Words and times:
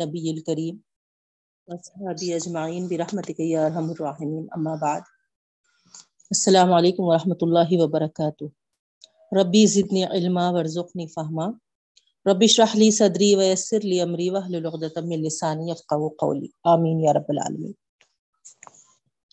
نبی 0.00 0.28
الکریم 0.30 0.76
اصحابی 1.68 2.32
اجمعین 2.34 2.86
برحمتک 2.88 3.40
یا 3.40 3.64
ارحم 3.66 3.88
الراحمین. 3.90 4.46
اما 4.56 4.74
بعد، 4.82 5.00
السلام 6.30 6.72
علیکم 6.72 7.02
ورحمۃ 7.04 7.42
اللہ 7.42 7.70
وبرکاتہ. 7.80 8.44
ربی 9.32 9.64
زدنی 9.72 10.04
علما، 10.04 10.48
ورزقنی 10.50 11.06
فہما. 11.06 11.46
ربی 12.26 12.44
اشرح 12.44 12.76
لی 12.76 12.90
صدری 12.90 13.34
ویسر 13.36 13.84
لی 13.84 14.00
امری 14.00 14.28
واحلل 14.30 14.66
عقدۃ 14.66 14.96
من 15.02 15.18
لسانی 15.24 15.70
یفقهوا 15.70 16.08
قولی. 16.18 16.48
آمین 16.72 17.00
یا 17.00 17.12
رب 17.12 17.28
العالمین. 17.28 17.72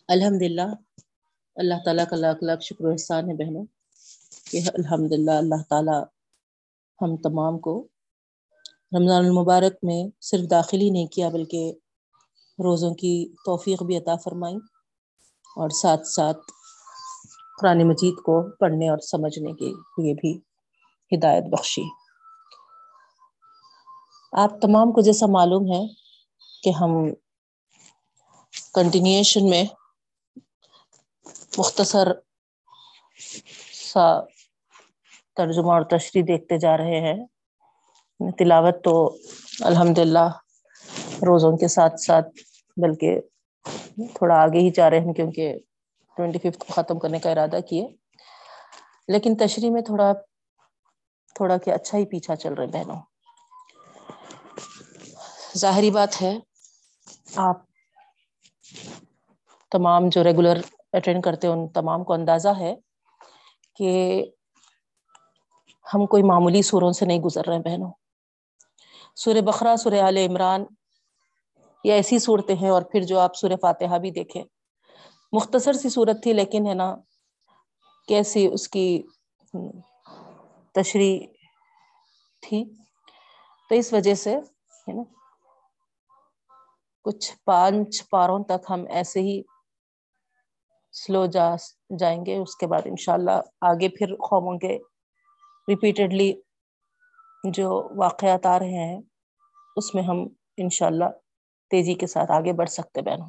الحمدللہ، 0.10 0.70
اللہ 1.58 1.84
تعالیٰ 1.86 2.06
کا 2.10 2.16
لاکھ 2.16 2.44
لاکھ 2.44 2.64
شکر 2.64 2.86
و 2.86 2.92
احسان 2.92 3.30
ہے 3.30 3.36
بہنوں 3.36 3.66
کہ 4.52 4.62
الحمدللہ 4.74 5.36
اللہ 5.44 5.64
تعالیٰ 5.70 6.02
ہم 7.00 7.16
تمام 7.22 7.60
کو 7.60 7.74
رمضان 8.96 9.26
المبارک 9.26 9.74
میں 9.84 10.22
صرف 10.22 10.50
داخل 10.50 10.82
ہی 10.82 10.90
نہیں 10.90 11.08
کیا، 11.08 11.30
بلکہ 11.30 11.74
روزوں 12.60 12.94
کی 12.96 13.34
توفیق 13.46 13.84
بھی 13.84 13.98
عطا 13.98 14.16
فرمائی 14.16 14.56
اور 15.58 15.70
ساتھ 15.70 16.08
ساتھ 16.08 16.38
قرآن 17.62 17.88
مجید 17.88 18.16
کو 18.16 18.58
پڑھنے 18.58 18.90
اور 18.90 18.98
سمجھنے 18.98 19.54
کے 19.54 19.70
لیے 19.98 20.14
بھی 20.14 20.40
ہدایت 21.12 21.44
بخشی۔ 21.44 21.84
آپ 24.34 24.62
تمام 24.62 24.92
کو 24.92 25.02
جیسا 25.02 25.26
معلوم 25.26 25.66
ہے 25.74 25.82
کہ 26.64 26.70
ہم 26.70 26.92
کنٹینیوشن 28.74 29.50
میں 29.50 29.64
مختصر 31.58 32.08
سا 33.94 34.20
ترجمہ 35.38 35.72
اور 35.72 35.82
تشریح 35.82 36.24
دیکھتے 36.28 36.58
جا 36.58 36.78
رہے 36.78 37.00
ہیں۔ 37.02 37.26
تلاوت 38.20 38.84
تو 38.84 38.94
الحمد 39.62 39.98
للہ 40.00 40.28
روزوں 41.22 41.58
کے 41.58 41.68
ساتھ 41.68 42.00
ساتھ، 42.02 42.28
بلکہ 42.78 43.20
تھوڑا 44.14 44.36
آگے 44.36 44.60
ہی 44.60 44.70
جا 44.70 44.90
رہے 44.90 45.00
ہیں 45.00 45.14
کیونکہ 45.14 45.46
ٹوینٹی 46.18 46.40
ففتھ 46.40 46.58
کو 46.58 46.74
ختم 46.74 47.00
کرنے 47.00 47.20
کا 47.20 47.32
ارادہ 47.32 47.60
کیے۔ 47.70 47.86
لیکن 49.08 49.36
تشریح 49.36 49.72
میں 49.72 49.82
تھوڑا 49.82 50.12
تھوڑا 51.36 51.58
کہ 51.58 51.72
اچھا 51.72 51.98
ہی 51.98 52.06
پیچھا 52.06 52.36
چل 52.36 52.54
رہے 52.54 52.68
بہنوں۔ 52.68 53.00
ظاہری 55.58 55.92
بات 55.92 56.22
ہے، 56.22 56.34
آپ 57.38 57.58
تمام 59.72 60.10
جو 60.10 60.24
ریگولر 60.24 60.58
اٹینڈ 60.94 61.24
کرتے 61.24 61.48
ان 61.48 61.68
تمام 61.70 62.04
کو 62.04 62.14
اندازہ 62.14 62.50
ہے 62.60 62.74
کہ 63.76 63.90
ہم 65.86 66.06
کوئی 66.06 66.24
معمولی 66.24 66.62
سوروں 66.62 66.92
سے 66.92 67.06
نہیں 67.06 67.20
گزر 67.20 67.46
رہے 67.48 67.60
بہنوں۔ 67.60 67.92
سورہ 69.16 69.42
بخرا 69.42 69.76
سورہ 69.78 70.02
عال 70.02 70.18
عمران 70.18 70.66
یہ 71.84 71.94
ایسی 71.94 72.20
صورتیں 72.20 72.56
ہیں 72.56 72.70
اور 72.70 72.82
پھر 72.82 73.02
جو 73.02 73.20
آپ 73.20 73.36
سورہ 73.36 73.56
فاتحہ 73.62 73.98
بھی 73.98 74.12
دیکھیں۔ 74.12 74.44
مختصر 75.32 75.74
سی 75.74 75.90
صورت 75.90 76.24
تھی 76.24 76.34
لیکن 76.34 76.68
ہے 76.68 76.74
نا، 76.74 76.96
کیسی 78.08 78.48
اس 78.48 78.68
کی 78.68 79.04
تشریح 80.74 81.28
تھی۔ 82.42 82.64
تو 83.70 83.76
اس 83.76 83.94
وجہ 83.94 84.14
سے 84.14 84.36
ہے 84.36 84.94
نا، 84.94 85.04
کچھ 87.04 87.32
پانچ 87.46 88.10
پاروں 88.10 88.44
تک 88.44 88.66
ہم 88.70 88.86
ایسے 88.90 89.20
ہی 89.20 89.42
سلو 90.94 91.26
جا، 91.26 91.48
جائیں 92.00 92.26
گے۔ 92.26 92.38
اس 92.38 92.56
کے 92.56 92.68
بعد 92.68 92.82
انشاءاللہ 92.86 93.38
آگے 93.62 93.90
پھر 93.90 94.16
قوموں 94.16 94.60
کے 94.60 94.78
ریپیٹڈلی 95.68 96.34
جو 97.46 97.90
واقعات 97.96 98.46
آ 98.46 98.60
رہے 98.60 98.88
ہیں، 98.88 99.02
اس 99.76 99.96
میں 99.96 100.04
ہم 100.04 100.28
انشاءاللہ 100.58 101.06
تیزی 101.70 101.94
کے 101.94 102.08
ساتھ 102.08 102.32
آگے 102.32 102.54
بڑھ 102.54 102.70
سکتے 102.70 103.02
بہنوں 103.02 103.28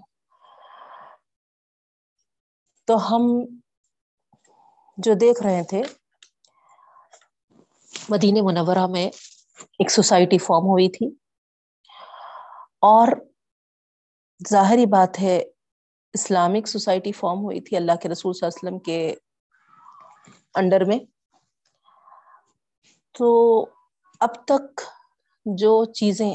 تو 2.85 2.97
ہم 2.97 3.45
جو 4.99 5.15
دیکھ 5.15 5.43
رہے 5.43 5.63
تھے، 5.65 5.83
مدینہ 8.09 8.39
منورہ 8.43 8.87
میں 8.87 9.07
ایک 9.79 9.91
سوسائٹی 9.91 10.39
فارم 10.39 10.65
ہوئی 10.65 10.89
تھی۔ 10.89 11.07
اور 12.81 13.09
ظاہری 14.51 14.87
بات 14.87 15.21
ہے، 15.21 15.45
اسلامک 16.13 16.69
سوسائٹی 16.69 17.13
فارم 17.13 17.39
ہوئی 17.39 17.61
تھی 17.61 17.77
اللہ 17.77 17.93
کے 18.03 18.09
رسول 18.09 18.33
صلی 18.33 18.47
اللہ 18.47 18.59
علیہ 18.59 18.69
وسلم 18.69 18.79
کے 18.79 19.15
انڈر 20.55 20.85
میں۔ 20.85 20.99
تو 23.13 23.27
اب 24.21 24.35
تک 24.47 24.81
جو 25.47 25.73
چیزیں 25.93 26.33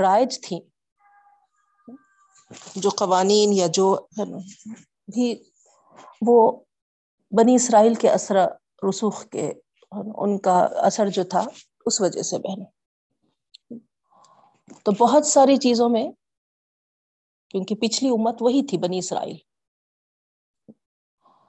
رائج 0.00 0.40
تھیں، 0.42 0.60
جو 2.76 2.90
قوانین 2.90 3.52
یا 3.52 3.66
جو 3.72 3.94
بھی 5.14 5.34
وہ 6.26 6.38
بنی 7.32 7.54
اسرائیل 7.54 7.94
کے 7.94 8.08
اثر 8.10 8.36
رسوخ 8.88 9.24
کے 9.28 9.52
ان 9.90 10.38
کا 10.38 10.58
اثر 10.86 11.08
جو 11.08 11.24
تھا، 11.24 11.42
اس 11.86 12.00
وجہ 12.00 12.22
سے 12.22 12.38
بہن 12.38 12.64
تو 14.84 14.92
بہت 14.98 15.26
ساری 15.26 15.56
چیزوں 15.56 15.88
میں، 15.88 16.04
کیونکہ 17.50 17.74
پچھلی 17.74 18.10
امت 18.10 18.42
وہی 18.42 18.66
تھی 18.66 18.78
بنی 18.78 18.98
اسرائیل۔ 18.98 19.36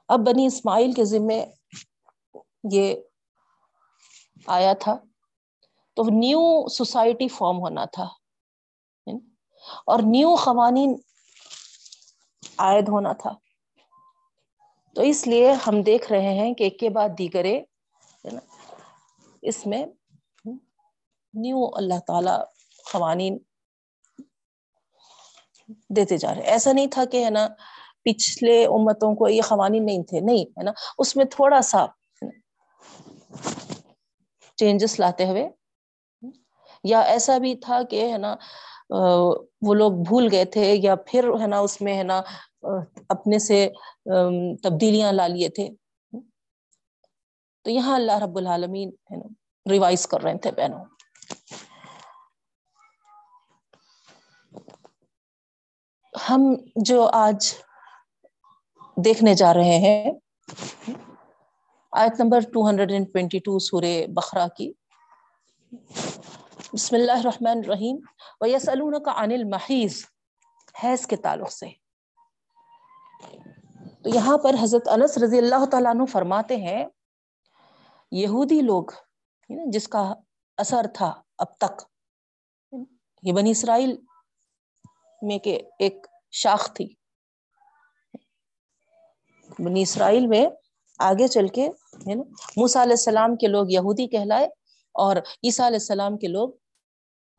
اب 0.08 0.20
بنی 0.20 0.46
اسماعیل 0.46 0.92
کے 0.92 1.06
ذمے 1.06 1.46
یہ 2.72 2.96
آیا 4.48 4.74
تھا۔ 4.74 4.98
تو 5.96 6.04
نیو 6.04 6.68
سوسائٹی 6.68 7.28
فارم 7.28 7.60
ہونا 7.60 7.86
تھا۔ 7.86 8.08
اور 9.86 10.00
نیو 10.06 10.36
قوانین 10.36 10.96
عائد 12.58 12.90
ہونا 12.90 13.14
تھا۔ 13.14 13.32
تو 14.96 15.02
اس 15.02 15.28
لیے 15.28 15.52
ہم 15.52 15.82
دیکھ 15.82 16.12
رہے 16.12 16.34
ہیں 16.34 16.54
کہ 16.54 16.64
ایک 16.64 16.80
کے 16.80 16.90
بعد 16.90 17.10
دیگرے 17.18 17.62
اس 19.42 19.68
میں 19.68 19.86
نیو 21.34 21.70
اللہ 21.74 22.00
تعالی 22.08 22.32
قوانین 22.94 23.38
دیتے 25.90 26.18
جا 26.18 26.36
رہے۔ 26.36 26.42
ایسا 26.42 26.72
نہیں 26.72 26.88
تھا 26.88 27.06
کہ، 27.06 27.26
ہے 27.26 27.30
نا، 27.30 27.48
پچھلے 28.04 28.66
امتوں 28.66 29.16
کو 29.16 29.28
یہ 29.28 29.42
قوانین 29.42 29.86
نہیں 29.86 30.04
تھے۔ 30.04 30.20
نہیں، 30.20 30.46
ہے 30.46 30.64
نا، 30.64 30.72
اس 30.98 31.16
میں 31.16 31.26
تھوڑا 31.26 31.62
سا 31.62 31.86
چینجز 34.58 35.00
لاتے 35.00 35.26
ہوئے۔ 35.26 35.48
یا 36.84 37.00
ایسا 37.14 37.38
بھی 37.38 37.56
تھا 37.56 37.82
کہ 37.90 38.12
ہے 38.12 38.18
نا 38.18 38.36
وہ 39.68 39.74
لوگ 39.74 39.92
بھول 40.08 40.28
گئے 40.32 40.46
تھے، 40.46 40.74
یا 40.76 40.96
پھر 41.08 41.30
ہے 41.42 41.48
نا 41.48 41.60
اس 41.60 41.82
میں 41.82 41.98
ہے 41.98 42.04
نا 42.04 42.22
اپنے 43.10 43.40
سے 43.40 43.68
تبدیلیاں 44.64 45.12
لا 45.12 45.28
لیے 45.28 45.50
تھے۔ 45.50 45.68
تو 47.66 47.72
یہاں 47.72 47.96
اللہ 47.96 48.18
رب 48.24 48.38
العالمین 48.38 48.90
ہے 49.12 49.18
نا 49.18 49.28
ریوائز 49.66 50.08
کر 50.08 50.22
رہے 50.24 50.38
تھے 50.38 50.52
بہنوں۔ 50.52 50.84
ہم 56.14 56.42
جو 56.86 57.10
آج 57.14 57.54
دیکھنے 58.98 59.34
جا 59.36 59.54
رہے 59.54 59.78
ہیں 59.86 60.12
آیت 62.00 62.20
نمبر 62.20 62.42
222 62.42 63.60
سورہ 63.60 64.06
بخرا 64.08 64.48
کی۔ 64.48 64.74
بسم 66.74 66.96
اللہ 66.96 67.12
الرحمن 67.12 67.62
الرحیم۔ 67.66 67.98
وَيَسْأَلُونَكَ 68.40 69.10
عَنِ 69.10 69.34
الْمَحِيزِ 69.34 70.04
حیض 70.84 71.08
کے 71.08 71.16
تعلق 71.16 71.52
سے۔ 71.52 71.66
تو 74.04 74.10
یہاں 74.10 74.38
پر 74.38 74.56
حضرت 74.62 74.88
انس 74.88 75.18
رضی 75.18 75.38
اللہ 75.38 75.66
تعالیٰ 75.72 75.92
عنہ 75.92 76.06
فرماتے 76.06 76.56
ہیں، 76.56 76.86
یہودی 78.12 78.62
لوگ 78.62 78.86
جس 79.50 79.88
کا 79.88 80.14
اثر 80.58 80.86
تھا 80.94 81.22
اب 81.38 81.58
تک، 81.58 81.82
یہ 83.24 83.34
بنی 83.34 83.52
اسرائیل 83.52 83.98
میں 85.22 85.38
کہ 85.38 85.62
ایک 85.80 86.08
شاخ 86.32 86.74
تھی۔ 86.74 86.94
بنی 89.60 89.82
اسرائیل 89.82 90.28
میں 90.28 90.46
آگے 90.98 91.28
چل 91.28 91.48
کے 91.48 91.70
موسیٰ 92.58 92.82
علیہ 92.82 92.94
السلام 92.94 93.36
کے 93.36 93.48
لوگ 93.48 93.66
یہودی 93.70 94.08
کہلائے 94.08 94.48
اور 94.92 95.16
عیسیٰ 95.16 95.66
علیہ 95.66 95.80
السلام 95.80 96.18
کے 96.18 96.28
لوگ 96.28 96.50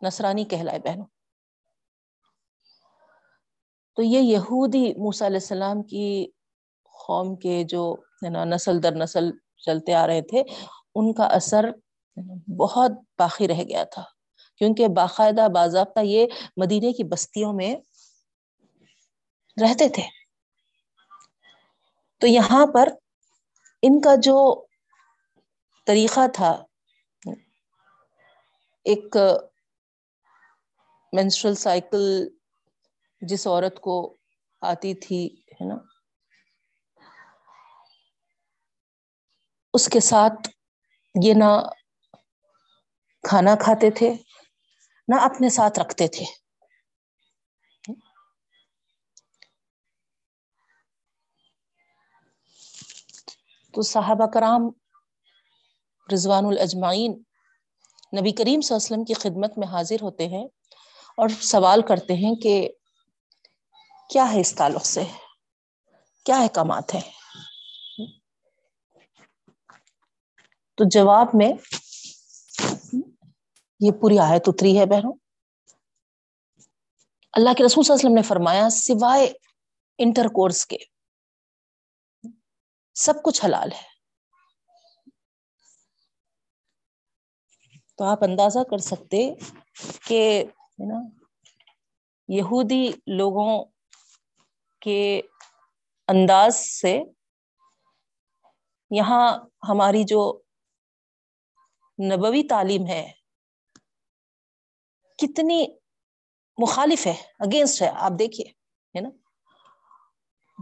نصرانی 0.02 0.44
کہلائے 0.44 0.78
بہنوں۔ 0.78 1.06
تو 3.96 4.02
یہ 4.02 4.18
یہودی 4.18 4.94
موسیٰ 4.94 5.28
علیہ 5.28 5.38
السلام 5.40 5.82
کی 5.82 6.30
قوم 7.06 7.36
کے 7.36 7.64
جو، 7.64 7.96
ہے 8.24 8.28
نا، 8.28 8.44
نسل 8.44 8.82
در 8.82 8.92
نسل 8.92 9.30
چلتے 9.66 9.94
آ 9.94 10.06
رہے 10.06 10.22
تھے، 10.22 10.42
ان 10.94 11.12
کا 11.12 11.24
اثر 11.24 11.64
بہت 12.56 12.90
باقی 13.18 13.48
رہ 13.48 13.62
گیا 13.68 13.84
تھا۔ 13.84 14.02
کیونکہ 14.58 14.88
باقاعدہ، 14.88 15.48
باضابطہ 15.54 16.00
یہ 16.00 16.26
مدینے 16.56 16.92
کی 16.92 17.04
بستیوں 17.04 17.52
میں 17.52 17.76
رہتے 19.60 19.88
تھے۔ 19.88 20.02
تو 22.20 22.26
یہاں 22.26 22.66
پر 22.66 22.88
ان 23.82 24.00
کا 24.00 24.14
جو 24.14 24.64
طریقہ 25.86 26.26
تھا، 26.34 26.64
ایک 28.86 29.16
مینسٹرل 31.12 31.54
سائیکل 31.54 32.28
جس 33.20 33.46
عورت 33.46 33.80
کو 33.80 34.16
آتی 34.60 34.94
تھی، 34.94 35.26
ہے 35.52 35.64
نا؟ 35.68 35.74
اس 39.74 39.88
کے 39.88 40.00
ساتھ 40.00 40.48
یہ 41.24 41.34
نہ 41.34 41.50
کھانا 43.24 43.54
کھاتے 43.60 43.90
تھے، 43.90 44.14
نہ 45.08 45.14
اپنے 45.20 45.48
ساتھ 45.48 45.78
رکھتے 45.78 46.08
تھے۔ 46.08 46.24
تو 53.78 53.82
صحابہ 53.82 54.26
کرام 54.26 54.62
رضوان 56.14 56.44
الاجمعین 56.46 57.22
نبی 58.20 58.32
کریم 58.32 58.60
صلی 58.60 58.74
اللہ 58.74 58.76
علیہ 58.76 58.76
وسلم 58.76 59.04
کی 59.04 59.14
خدمت 59.14 59.58
میں 59.58 59.68
حاضر 59.68 59.96
ہوتے 60.02 60.28
ہیں 60.28 60.44
اور 61.16 61.28
سوال 61.28 61.82
کرتے 61.82 62.14
ہیں 62.14 62.34
کہ 62.34 62.68
کیا 64.10 64.32
ہے 64.32 64.40
اس 64.40 64.54
تعلق 64.54 64.86
سے؟ 64.86 65.02
کیا 66.24 66.36
احکامات 66.36 66.94
ہیں؟ 66.94 67.00
تو 70.74 70.84
جواب 70.90 71.26
میں 71.34 71.52
یہ 73.80 73.90
پوری 74.00 74.18
آیت 74.18 74.42
اتری 74.46 74.78
ہے 74.78 74.86
بہنوں۔ 74.86 75.12
اللہ 77.32 77.50
کے 77.58 77.64
رسول 77.64 77.84
صلی 77.84 77.92
اللہ 77.92 78.00
علیہ 78.00 78.06
وسلم 78.06 78.14
نے 78.14 78.22
فرمایا، 78.22 78.70
سوائے 78.70 79.32
انٹر 79.98 80.24
کورس 80.24 80.66
کے 80.66 80.76
سب 82.98 83.14
کچھ 83.24 83.44
حلال 83.44 83.72
ہے۔ 83.72 83.86
تو 87.98 88.04
آپ 88.04 88.18
اندازہ 88.22 88.58
کر 88.70 88.78
سکتے 88.78 89.34
کہ 90.06 90.44
نا، 90.78 91.00
یہودی 92.28 92.90
لوگوں 93.06 93.64
کے 94.80 95.20
انداز 96.08 96.56
سے 96.56 96.98
یہاں 98.90 99.38
ہماری 99.68 100.04
جو 100.04 100.40
نبوی 101.98 102.42
تعلیم 102.48 102.86
ہے، 102.86 103.12
کتنی 105.18 105.66
مخالف 106.58 107.06
ہے 107.06 107.14
اگینسٹ 107.38 107.82
ہے۔ 107.82 107.88
آپ 107.88 108.12
دیکھیے، 108.18 108.48
ہے 108.94 109.00
نا 109.00 109.08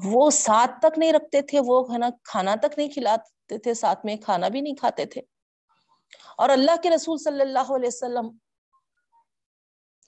وہ 0.05 0.31
ساتھ 0.31 0.71
تک 0.79 0.99
نہیں 0.99 1.13
رکھتے 1.13 1.43
تھے، 1.43 1.61
وہ 1.67 1.93
ہے 1.93 1.99
نا 1.99 2.09
کھانا 2.25 2.55
تک 2.55 2.79
نہیں 2.79 2.89
کھلاتے 2.89 3.59
تھے، 3.59 3.75
ساتھ 3.75 4.07
میں 4.07 4.17
کھانا 4.17 4.49
بھی 4.49 4.61
نہیں 4.61 4.75
کھاتے 4.75 5.05
تھے۔ 5.05 5.21
اور 6.37 6.49
اللہ 6.49 6.71
کے 6.83 6.91
رسول 6.91 7.19
صلی 7.19 7.41
اللہ 7.41 7.73
علیہ 7.75 7.87
وسلم 7.87 8.29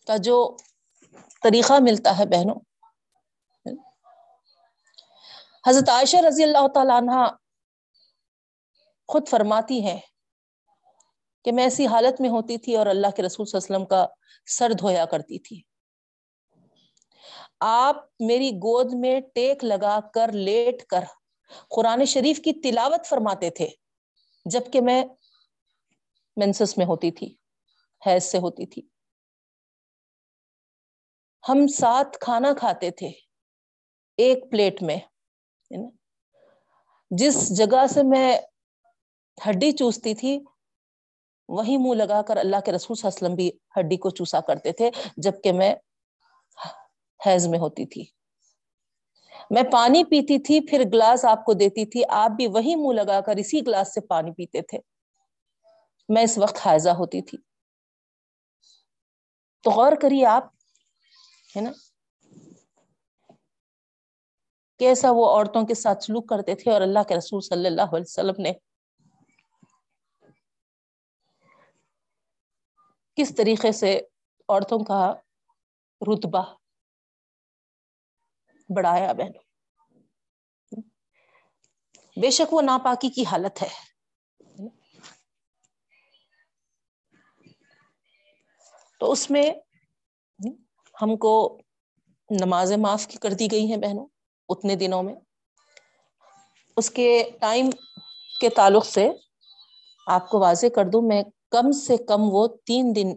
کا 0.07 0.17
جو 0.17 0.57
طریقہ 1.43 1.73
ملتا 1.81 2.19
ہے 2.19 2.27
بہنوں، 2.27 2.61
حضرت 5.67 5.89
عائشہ 5.89 6.17
رضی 6.17 6.43
اللہ 6.43 6.69
تعالیٰ 6.75 6.97
عنہ 6.97 7.27
خود 9.09 9.29
فرماتی 9.29 9.87
ہے 9.87 10.01
کہ 11.45 11.53
میں 11.53 11.65
ایسی 11.65 11.87
حالت 11.87 12.21
میں 12.21 12.31
ہوتی 12.31 12.59
تھی 12.59 12.77
اور 12.77 12.87
اللہ 12.87 13.07
کے 13.17 13.23
رسول 13.23 13.47
صلی 13.47 13.59
اللہ 13.59 13.67
علیہ 13.67 13.77
وسلم 13.77 13.87
کا 13.87 14.07
سر 14.47 14.73
دھویا 14.73 15.05
کرتی 15.05 15.39
تھی۔ 15.39 15.68
آپ 17.61 17.97
میری 18.21 18.51
گود 18.57 18.93
میں 18.95 19.21
ٹیک 19.35 19.65
لگا 19.65 19.99
کر 20.15 20.33
لیٹ 20.33 20.85
کر 20.85 21.05
قرآن 21.71 22.05
شریف 22.05 22.41
کی 22.41 22.53
تلاوت 22.63 23.07
فرماتے 23.07 23.51
تھے، 23.51 23.69
جبکہ 24.47 24.81
میں 24.81 25.03
مینسس 26.37 26.77
میں 26.79 26.87
ہوتی 26.87 27.11
تھی، 27.11 27.35
حیض 28.03 28.25
سے 28.25 28.39
ہوتی 28.39 28.67
تھی۔ 28.67 28.83
ہم 31.45 31.67
ساتھ 31.75 32.19
کھانا 32.21 32.53
کھاتے 32.59 32.91
تھے، 32.91 33.09
ایک 34.19 34.51
پلیٹ 34.51 34.83
میں 34.83 34.99
جس 37.11 37.37
جگہ 37.57 37.87
سے 37.87 38.03
میں 38.03 38.39
ہڈی 39.39 39.71
چوستی 39.73 40.15
تھی، 40.15 40.39
وہی 41.49 41.77
منہ 41.77 41.95
لگا 41.95 42.21
کر 42.23 42.37
اللہ 42.37 42.61
کے 42.65 42.73
رسول 42.73 42.97
صلی 42.97 43.07
اللہ 43.07 43.17
علیہ 43.17 43.27
وسلم 43.27 43.35
بھی 43.35 43.51
ہڈی 43.77 43.97
کو 43.97 44.11
چوسا 44.11 44.41
کرتے 44.41 44.73
تھے، 44.73 44.91
جبکہ 45.17 45.53
میں 45.53 45.75
حیض 47.27 47.47
میں 47.47 47.59
ہوتی 47.59 47.87
تھی۔ 47.87 48.05
میں 49.51 49.63
پانی 49.73 50.05
پیتی 50.05 50.39
تھی، 50.39 50.61
پھر 50.61 50.83
گلاس 50.93 51.25
آپ 51.25 51.45
کو 51.45 51.53
دیتی 51.53 51.87
تھی، 51.87 52.03
آپ 52.09 52.31
بھی 52.31 52.47
وہی 52.47 52.77
منہ 52.77 53.03
لگا 53.03 53.21
کر 53.21 53.37
اسی 53.37 53.61
گلاس 53.67 53.95
سے 53.95 54.01
پانی 54.01 54.31
پیتے 54.31 54.63
تھے۔ 54.63 54.79
میں 56.09 56.23
اس 56.23 56.39
وقت 56.39 56.67
حائزہ 56.67 56.91
ہوتی 56.91 57.23
تھی۔ 57.23 57.39
تو 59.63 59.71
غور 59.71 59.93
کریے 60.03 60.27
آپ، 60.27 60.45
ہے 61.57 61.61
نا؟ 61.61 61.71
کیسا 64.79 65.11
وہ 65.11 65.27
عورتوں 65.27 65.67
کے 65.67 65.75
ساتھ 65.75 66.05
سلوک 66.05 66.29
کرتے 66.29 66.55
تھے 66.55 66.73
اور 66.73 66.81
اللہ 66.81 66.99
کے 67.09 67.17
رسول 67.17 67.41
صلی 67.41 67.67
اللہ 67.67 67.83
علیہ 67.83 68.05
وسلم 68.07 68.35
نے 68.39 68.53
کس 73.15 73.35
طریقے 73.37 73.73
سے 73.73 74.01
عورتوں 74.49 74.79
کا 74.79 75.15
رتبہ 76.01 76.58
بڑھایا 78.77 79.13
بہن۔ 79.13 79.33
بے 82.21 82.31
شک 82.31 82.55
وہ 82.55 82.63
ناپاکی 82.63 83.09
کی 83.09 83.25
حالت 83.25 83.63
ہے۔ 83.63 83.69
تو 89.01 89.13
اس 89.13 89.31
میں 89.31 89.51
ہم 91.03 91.17
کو 91.17 91.61
نمازیں 92.41 92.77
معاف 92.77 93.07
کی 93.07 93.19
کر 93.19 93.31
دی 93.31 93.49
گئی 93.51 93.71
ہیں 93.71 93.77
بہنوں، 93.77 94.07
اتنے 94.49 94.77
دنوں 94.77 95.03
میں۔ 95.03 95.15
اس 96.77 96.91
کے 96.91 97.31
ٹائم 97.41 97.71
کے 98.41 98.49
تعلق 98.49 98.87
سے 98.87 99.11
آپ 100.07 100.31
کو 100.31 100.39
واضح 100.39 100.67
کر 100.75 100.85
دوں، 100.93 101.03
میں 101.03 101.23
کم 101.51 101.73
سے 101.73 101.97
کم 101.97 102.21
وہ 102.21 102.49
تین 102.67 102.93
دن 102.97 103.13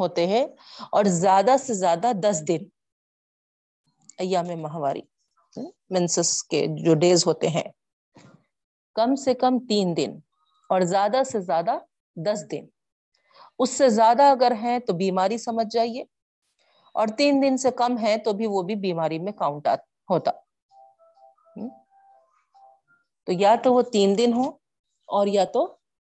ہوتے 0.00 0.26
ہیں 0.26 0.46
اور 0.92 1.04
زیادہ 1.04 1.56
سے 1.60 1.74
زیادہ 1.74 2.12
دس 2.12 2.42
دن۔ 2.48 2.79
ایام 4.20 4.48
ماہواری 4.60 5.00
منسس 5.90 6.42
کے 6.44 6.66
جو 6.78 6.94
ڈیز 6.94 7.26
ہوتے 7.26 7.48
ہیں، 7.48 7.68
کم 8.96 9.14
سے 9.14 9.34
کم 9.34 9.58
تین 9.68 9.96
دن 9.96 10.18
اور 10.70 10.80
زیادہ 10.80 11.22
سے 11.26 11.40
زیادہ 11.40 11.78
دس 12.16 12.44
دن۔ 12.50 12.66
اس 13.58 13.70
سے 13.70 13.88
زیادہ 13.88 14.22
اگر 14.22 14.52
ہیں 14.62 14.78
تو 14.78 14.92
بیماری 14.92 15.38
سمجھ 15.38 15.66
جائیے، 15.70 16.04
اور 16.94 17.06
تین 17.16 17.42
دن 17.42 17.56
سے 17.56 17.70
کم 17.70 17.98
ہے 17.98 18.16
تو 18.18 18.32
بھی 18.32 18.46
وہ 18.46 18.62
بھی 18.62 18.74
بیماری 18.76 19.18
میں 19.18 19.32
کاؤنٹ 19.32 19.68
ہوتا۔ 20.08 20.30
تو 23.26 23.32
یا 23.32 23.54
تو 23.62 23.72
وہ 23.74 23.82
تین 23.82 24.16
دن 24.18 24.32
ہو 24.32 24.48
اور 25.08 25.26
یا 25.26 25.44
تو، 25.44 25.64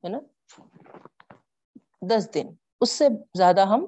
ہے 0.04 0.10
نا، 0.10 0.20
دس 2.02 2.30
دن۔ 2.34 2.48
اس 2.82 2.92
سے 2.92 3.08
زیادہ 3.38 3.66
ہم 3.66 3.86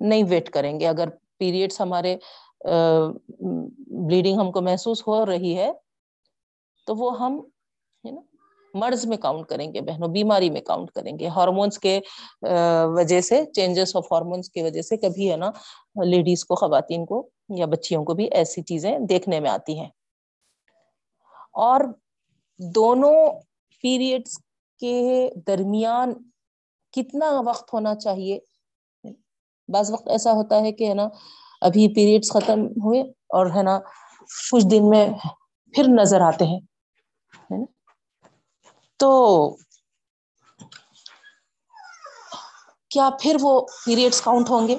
نہیں 0.00 0.24
ویٹ 0.28 0.50
کریں 0.50 0.78
گے۔ 0.80 0.86
اگر 0.88 1.08
پیریڈس 1.38 1.80
ہمارے 1.80 2.16
بلیڈنگ 2.60 4.38
ہم 4.40 4.50
کو 4.52 4.60
محسوس 4.60 5.06
ہو 5.06 5.24
رہی 5.26 5.56
ہے، 5.56 5.70
تو 6.86 6.94
وہ 6.94 7.18
ہم 7.20 7.38
ہے 8.04 8.10
نا 8.10 8.20
مرض 8.74 9.04
میں 9.06 9.16
کاؤنٹ 9.16 9.46
کریں 9.46 9.72
گے، 9.74 9.80
بہنوں، 9.80 10.08
بیماری 10.08 10.50
میں 10.50 10.60
کاؤنٹ 10.60 10.90
کریں 10.90 11.18
گے۔ 11.18 11.28
ہارمونس 11.28 11.78
کے 11.78 11.98
وجہ 12.96 13.20
سے 13.20 13.44
چینجز 13.54 13.96
آف 13.96 14.12
ہارمونس 14.12 14.50
کی 14.50 14.62
وجہ 14.62 14.82
سے 14.82 14.96
کبھی، 14.96 15.30
ہے 15.30 15.36
نا 15.36 15.50
لیڈیز 16.04 16.44
کو، 16.44 16.54
خواتین 16.54 17.06
کو 17.06 17.28
یا 17.56 17.66
بچیوں 17.66 18.04
کو 18.04 18.14
بھی 18.14 18.24
ایسی 18.32 18.62
چیزیں 18.62 18.98
دیکھنے 19.08 19.40
میں 19.40 19.50
آتی 19.50 19.78
ہیں۔ 19.78 19.88
اور 21.58 21.80
دونوں 22.60 23.14
پیریڈس 23.84 24.38
کے 24.80 24.96
درمیان 25.46 26.12
کتنا 26.94 27.30
وقت 27.46 27.72
ہونا 27.74 27.94
چاہیے؟ 27.94 28.38
بعض 29.68 29.90
وقت 29.90 30.08
ایسا 30.08 30.32
ہوتا 30.32 30.60
ہے 30.60 30.72
کہ، 30.72 30.88
ہے 30.88 30.94
نا 30.94 31.08
ابھی 31.60 31.94
پیریڈس 31.94 32.32
ختم 32.32 32.60
ہوئے 32.60 33.00
اور 33.28 33.46
ہے 33.46 33.62
نا 33.62 33.78
کچھ 34.52 34.66
دن 34.70 34.88
میں 34.88 35.08
پھر 35.74 35.84
نظر 35.88 36.20
آتے 36.20 36.44
ہیں 36.44 36.60
تو 39.00 39.10
کیا 42.90 43.10
پھر 43.20 43.36
وہ 43.40 43.60
پیریڈس 43.86 44.20
کاؤنٹ 44.20 44.50
ہوں 44.50 44.68
گے؟ 44.68 44.76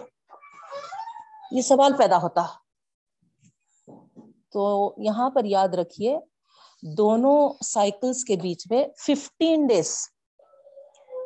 یہ 1.51 1.62
سوال 1.62 1.93
پیدا 1.98 2.17
ہوتا۔ 2.17 2.45
تو 4.51 4.93
یہاں 4.98 5.29
پر 5.29 5.45
یاد 5.45 5.67
رکھیے، 5.67 6.17
دونوں 6.98 7.53
سائیکلس 7.65 8.24
کے 8.25 8.36
بیچ 8.36 8.71
میں 8.71 8.88
ففٹین 8.98 9.67
ڈیز 9.67 10.09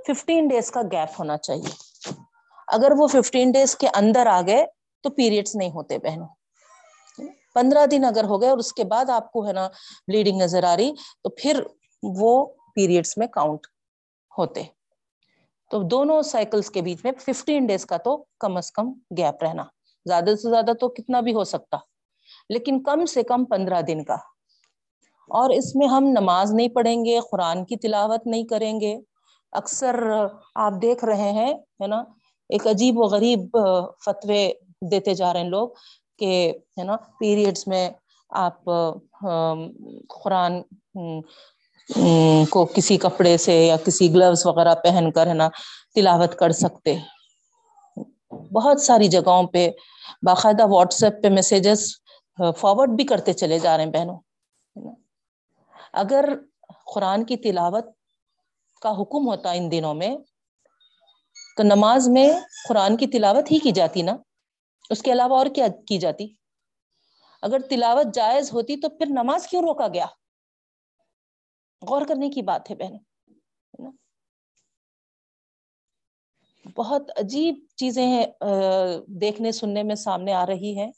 ففٹین 0.08 0.48
ڈیز 0.48 0.72
کا 0.72 0.82
گیپ 0.82 1.20
ہونا 1.20 1.38
چاہیے۔ 1.38 1.72
اگر 2.68 2.92
وہ 2.98 3.08
ففٹین 3.08 3.52
ڈیز 3.52 3.76
کے 3.76 3.88
اندر 3.94 4.28
آ 4.28 4.42
گئے 4.42 4.66
تو 5.04 5.10
پیریڈس 5.10 5.56
نہیں 5.56 5.72
ہوتے 5.72 5.98
بہنوں۔ 5.98 6.28
پندرہ 7.54 7.86
دن 7.86 8.06
اگر 8.06 8.24
ہو 8.24 8.42
گئے 8.42 8.50
اور 8.50 8.58
اس 8.58 8.74
کے 8.74 8.84
بعد 8.84 9.10
آپ 9.10 9.32
کو 9.32 9.48
ہے 9.48 9.54
نا 9.54 9.68
بلیڈنگ 10.08 10.42
نظر 10.42 10.64
آ 10.64 10.78
رہی، 10.78 10.92
تو 11.24 11.30
پھر 11.30 11.64
وہ 12.04 12.46
پیریڈس 12.76 13.18
میں 13.18 13.28
کاؤنٹ 13.28 13.60
ہوتے۔ 14.38 14.64
تو 15.72 15.82
دونوں 15.82 16.22
سائیکلز 16.22 16.70
کے 16.70 16.82
بیچ 16.82 16.98
میں 17.04 17.12
ففٹین 17.20 17.66
ڈیز 17.66 17.86
کا 17.86 17.98
تو 17.98 18.26
کم 18.40 18.58
از 18.58 18.72
کم 18.72 18.92
گیپ 19.18 19.44
رہنا۔ 19.44 19.64
زیادہ 20.06 20.36
سے 20.44 20.50
زیادہ 20.50 20.72
تو 20.80 20.90
کتنا 20.90 21.20
بھی 21.20 21.34
ہو 21.34 21.44
سکتا، 21.44 21.78
لیکن 22.50 22.84
کم 22.84 23.06
سے 23.06 23.24
کم 23.24 23.46
پندرہ 23.46 23.82
دن 23.82 24.04
کا۔ 24.04 24.16
اور 25.24 25.50
اس 25.50 25.76
میں 25.76 25.88
ہم 25.88 26.04
نماز 26.04 26.54
نہیں 26.54 26.70
پڑھیں 26.70 27.06
گے، 27.06 27.20
قرآن 27.32 27.66
کی 27.66 27.76
تلاوت 27.76 28.28
نہیں 28.28 28.44
کریں 28.44 28.80
گے۔ 28.80 28.98
اکثر 29.52 30.04
آپ 30.56 30.74
دیکھ 30.82 31.06
رہے 31.06 31.32
ہیں، 31.32 31.54
ہے 31.54 31.88
نا، 31.88 32.04
ایک 32.50 32.68
عجیب 32.68 33.00
و 33.00 33.02
غریب 33.02 33.58
فتوے 34.06 34.52
دیتے 34.92 35.14
جا 35.16 35.32
رہے 35.34 35.42
ہیں 35.42 35.50
لوگ 35.50 35.68
کہ 36.20 36.32
ہے 36.78 36.84
نا 36.84 36.96
پیریڈس 37.20 37.68
میں 37.68 37.90
آپ 38.32 38.64
قرآن 40.24 40.62
کو 42.50 42.66
کسی 42.76 42.98
کپڑے 42.98 43.36
سے 43.38 43.54
یا 43.66 43.76
کسی 43.86 44.14
گلوز 44.14 44.46
وغیرہ 44.46 44.74
پہن 44.84 45.12
کر، 45.12 45.28
ہے 45.28 45.34
نا، 45.34 45.48
تلاوت 45.96 46.36
کر 46.40 46.52
سکتے 46.64 46.96
بہت 48.54 48.82
ساری 48.82 49.08
جگہوں 49.08 49.44
پہ 49.54 49.70
باقاعدہ 50.24 50.66
واٹس 50.70 51.04
ایپ 51.04 51.22
پہ 51.24 51.30
میسیجز 51.30 51.86
فارورڈ 52.60 52.96
بھی 52.98 53.04
کرتے 53.06 53.34
چلے 53.34 53.60
جا 53.60 53.76
رہے 53.78 53.84
ہیں 53.84 53.92
بہنوں 53.92 54.20
اگر 56.02 56.26
قرآن 56.94 57.24
کی 57.26 57.38
تلاوت 57.38 57.86
کا 58.82 58.92
حکم 59.00 59.28
ہوتا 59.28 59.52
ان 59.52 59.72
دنوں 59.72 59.94
میں، 59.94 60.16
تو 61.58 61.64
نماز 61.64 62.08
میں 62.10 62.28
قرآن 62.68 62.98
کی 62.98 63.08
تلاوت 63.08 63.52
ہی 63.52 63.60
کی 63.60 63.72
جاتی 63.72 64.02
نا۔ 64.02 64.16
اس 64.90 65.02
کے 65.02 65.12
علاوہ 65.12 65.38
اور 65.38 65.46
کیا 65.46 65.68
کی 65.88 65.98
جاتی؟ 65.98 66.28
اگر 67.42 67.60
تلاوت 67.70 68.14
جائز 68.14 68.54
ہوتی 68.54 68.78
تو 68.78 68.90
پھر 68.90 69.06
نماز 69.10 69.48
کیوں 69.48 69.62
روکا 69.62 69.88
گیا؟ 69.88 70.06
غور 71.82 72.02
کرنے 72.08 72.30
کی 72.30 72.42
بات 72.42 72.70
ہے 72.70 72.76
بہن 72.76 72.98
بہت 76.78 77.12
عجیب 77.20 77.66
چیزیں 77.76 78.06
ہیں 78.08 78.26
دیکھنے 79.22 79.52
سننے 79.52 79.84
میں 79.84 79.96
سامنے 79.96 80.34
آ 80.34 80.46
رہی 80.46 80.78
ہیں۔ 80.78 80.92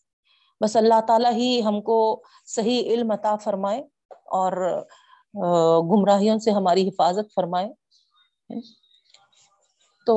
بس 0.61 0.75
اللہ 0.75 0.99
تعالیٰ 1.07 1.31
ہی 1.31 1.61
ہم 1.65 1.81
کو 1.81 1.97
صحیح 2.45 2.93
علم 2.93 3.11
عطا 3.11 3.35
فرمائے 3.35 3.81
اور 4.31 4.53
گمراہیوں 5.91 6.37
سے 6.39 6.51
ہماری 6.51 6.87
حفاظت 6.87 7.33
فرمائے 7.35 7.69
تو 10.07 10.15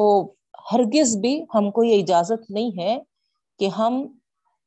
ہرگز 0.72 1.16
بھی 1.16 1.42
ہم 1.54 1.70
کو 1.70 1.84
یہ 1.84 2.02
اجازت 2.02 2.50
نہیں 2.50 2.78
ہے 2.78 2.98
کہ 3.58 3.68
ہم 3.68 4.06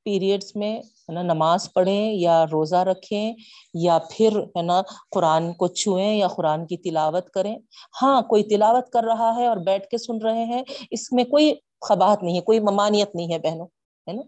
پیریڈس 0.05 0.55
میں، 0.55 0.79
ہے 0.79 1.11
نا، 1.13 1.21
نماز 1.21 1.73
پڑھیں 1.73 2.13
یا 2.13 2.45
روزہ 2.45 2.75
رکھیں 2.75 3.33
یا 3.73 3.97
پھر، 4.11 4.31
ہے 4.57 4.61
نا، 4.61 4.81
قرآن 5.11 5.53
کو 5.53 5.67
چھوئیں 5.67 6.15
یا 6.15 6.27
قرآن 6.27 6.65
کی 6.67 6.77
تلاوت 6.77 7.29
کریں۔ 7.29 7.55
ہاں 8.01 8.21
کوئی 8.21 8.43
تلاوت 8.43 8.89
کر 8.89 9.03
رہا 9.03 9.35
ہے 9.35 9.47
اور 9.47 9.57
بیٹھ 9.57 9.87
کے 9.87 9.97
سن 9.97 10.17
رہے 10.21 10.45
ہیں، 10.45 10.63
اس 10.91 11.11
میں 11.11 11.23
کوئی 11.23 11.53
خباہت 11.89 12.23
نہیں 12.23 12.35
ہے، 12.35 12.41
کوئی 12.41 12.59
ممانعت 12.59 13.15
نہیں 13.15 13.33
ہے 13.33 13.39
بہنوں، 13.39 13.67
ہے 14.07 14.13
نا۔ 14.13 14.21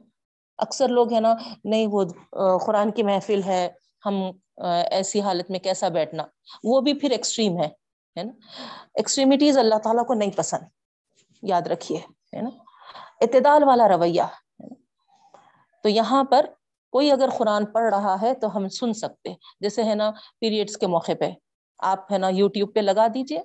اکثر 0.57 0.87
لوگ، 0.87 1.13
ہے 1.13 1.19
نا، 1.19 1.35
نہیں، 1.63 1.87
وہ 1.91 2.03
قرآن 2.65 2.91
کی 2.91 3.03
محفل 3.03 3.43
ہے، 3.45 3.69
ہم 4.05 4.31
ایسی 4.91 5.21
حالت 5.21 5.51
میں 5.51 5.59
کیسا 5.59 5.87
بیٹھنا۔ 5.89 6.23
وہ 6.63 6.81
بھی 6.81 6.93
پھر 6.93 7.11
ایکسٹریم 7.11 7.57
ہے 7.57 8.23
نا۔ 8.23 8.31
ایکسٹریمٹیز 8.93 9.57
اللہ 9.57 9.75
تعالیٰ 9.83 10.05
کو 10.05 10.13
نہیں 10.13 10.31
پسند، 10.35 10.67
یاد 11.41 11.61
رکھیے، 11.67 11.97
ہے 12.35 12.41
نا۔ 12.41 12.49
اعتدال 13.21 13.63
والا 13.63 13.87
رویہ۔ 13.87 14.23
تو 15.83 15.89
یہاں 15.89 16.23
پر 16.23 16.45
کوئی 16.93 17.11
اگر 17.11 17.29
قرآن 17.37 17.65
پڑھ 17.65 17.93
رہا 17.93 18.15
ہے 18.21 18.33
تو 18.41 18.55
ہم 18.55 18.67
سن 18.69 18.93
سکتے 18.93 19.33
جیسے 19.61 19.83
ہے 19.83 19.95
نا 19.95 20.09
پیریڈس 20.39 20.77
کے 20.77 20.87
موقع 20.87 21.11
پہ، 21.19 21.29
آپ 21.79 22.11
ہے 22.11 22.17
نا 22.17 22.29
یوٹیوب 22.31 22.73
پہ 22.75 22.79
لگا 22.79 23.07
دیجیے 23.13 23.39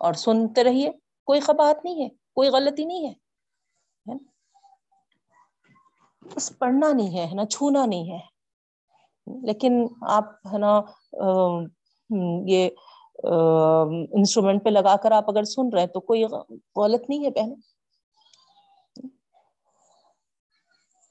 اور 0.00 0.14
سنتے 0.24 0.64
رہیے۔ 0.64 0.90
کوئی 1.28 1.40
خبات 1.40 1.84
نہیں 1.84 2.02
ہے، 2.02 2.08
کوئی 2.36 2.48
غلطی 2.50 2.84
نہیں 2.84 3.06
ہے 3.06 3.12
بس 6.22 6.50
پڑھنا 6.58 6.92
نہیں 6.92 7.18
ہے 7.18 7.34
نا؟ 7.34 7.44
چھونا 7.46 7.84
نہیں 7.86 8.10
ہے۔ 8.12 8.18
لیکن 9.26 9.72
آپ 10.08 10.24
ہے 10.52 10.58
نا 10.58 10.80
یہ 12.46 12.68
انسٹرومنٹ 14.14 14.64
پہ 14.64 14.70
لگا 14.70 14.96
کر 15.02 15.12
آپ 15.12 15.28
اگر 15.30 15.44
سن 15.44 15.68
رہے 15.72 15.80
ہیں 15.80 15.88
تو 15.88 16.00
کوئی 16.00 16.24
غلط 16.76 17.08
نہیں 17.08 17.24
ہے 17.24 17.30
پہنے 17.30 17.54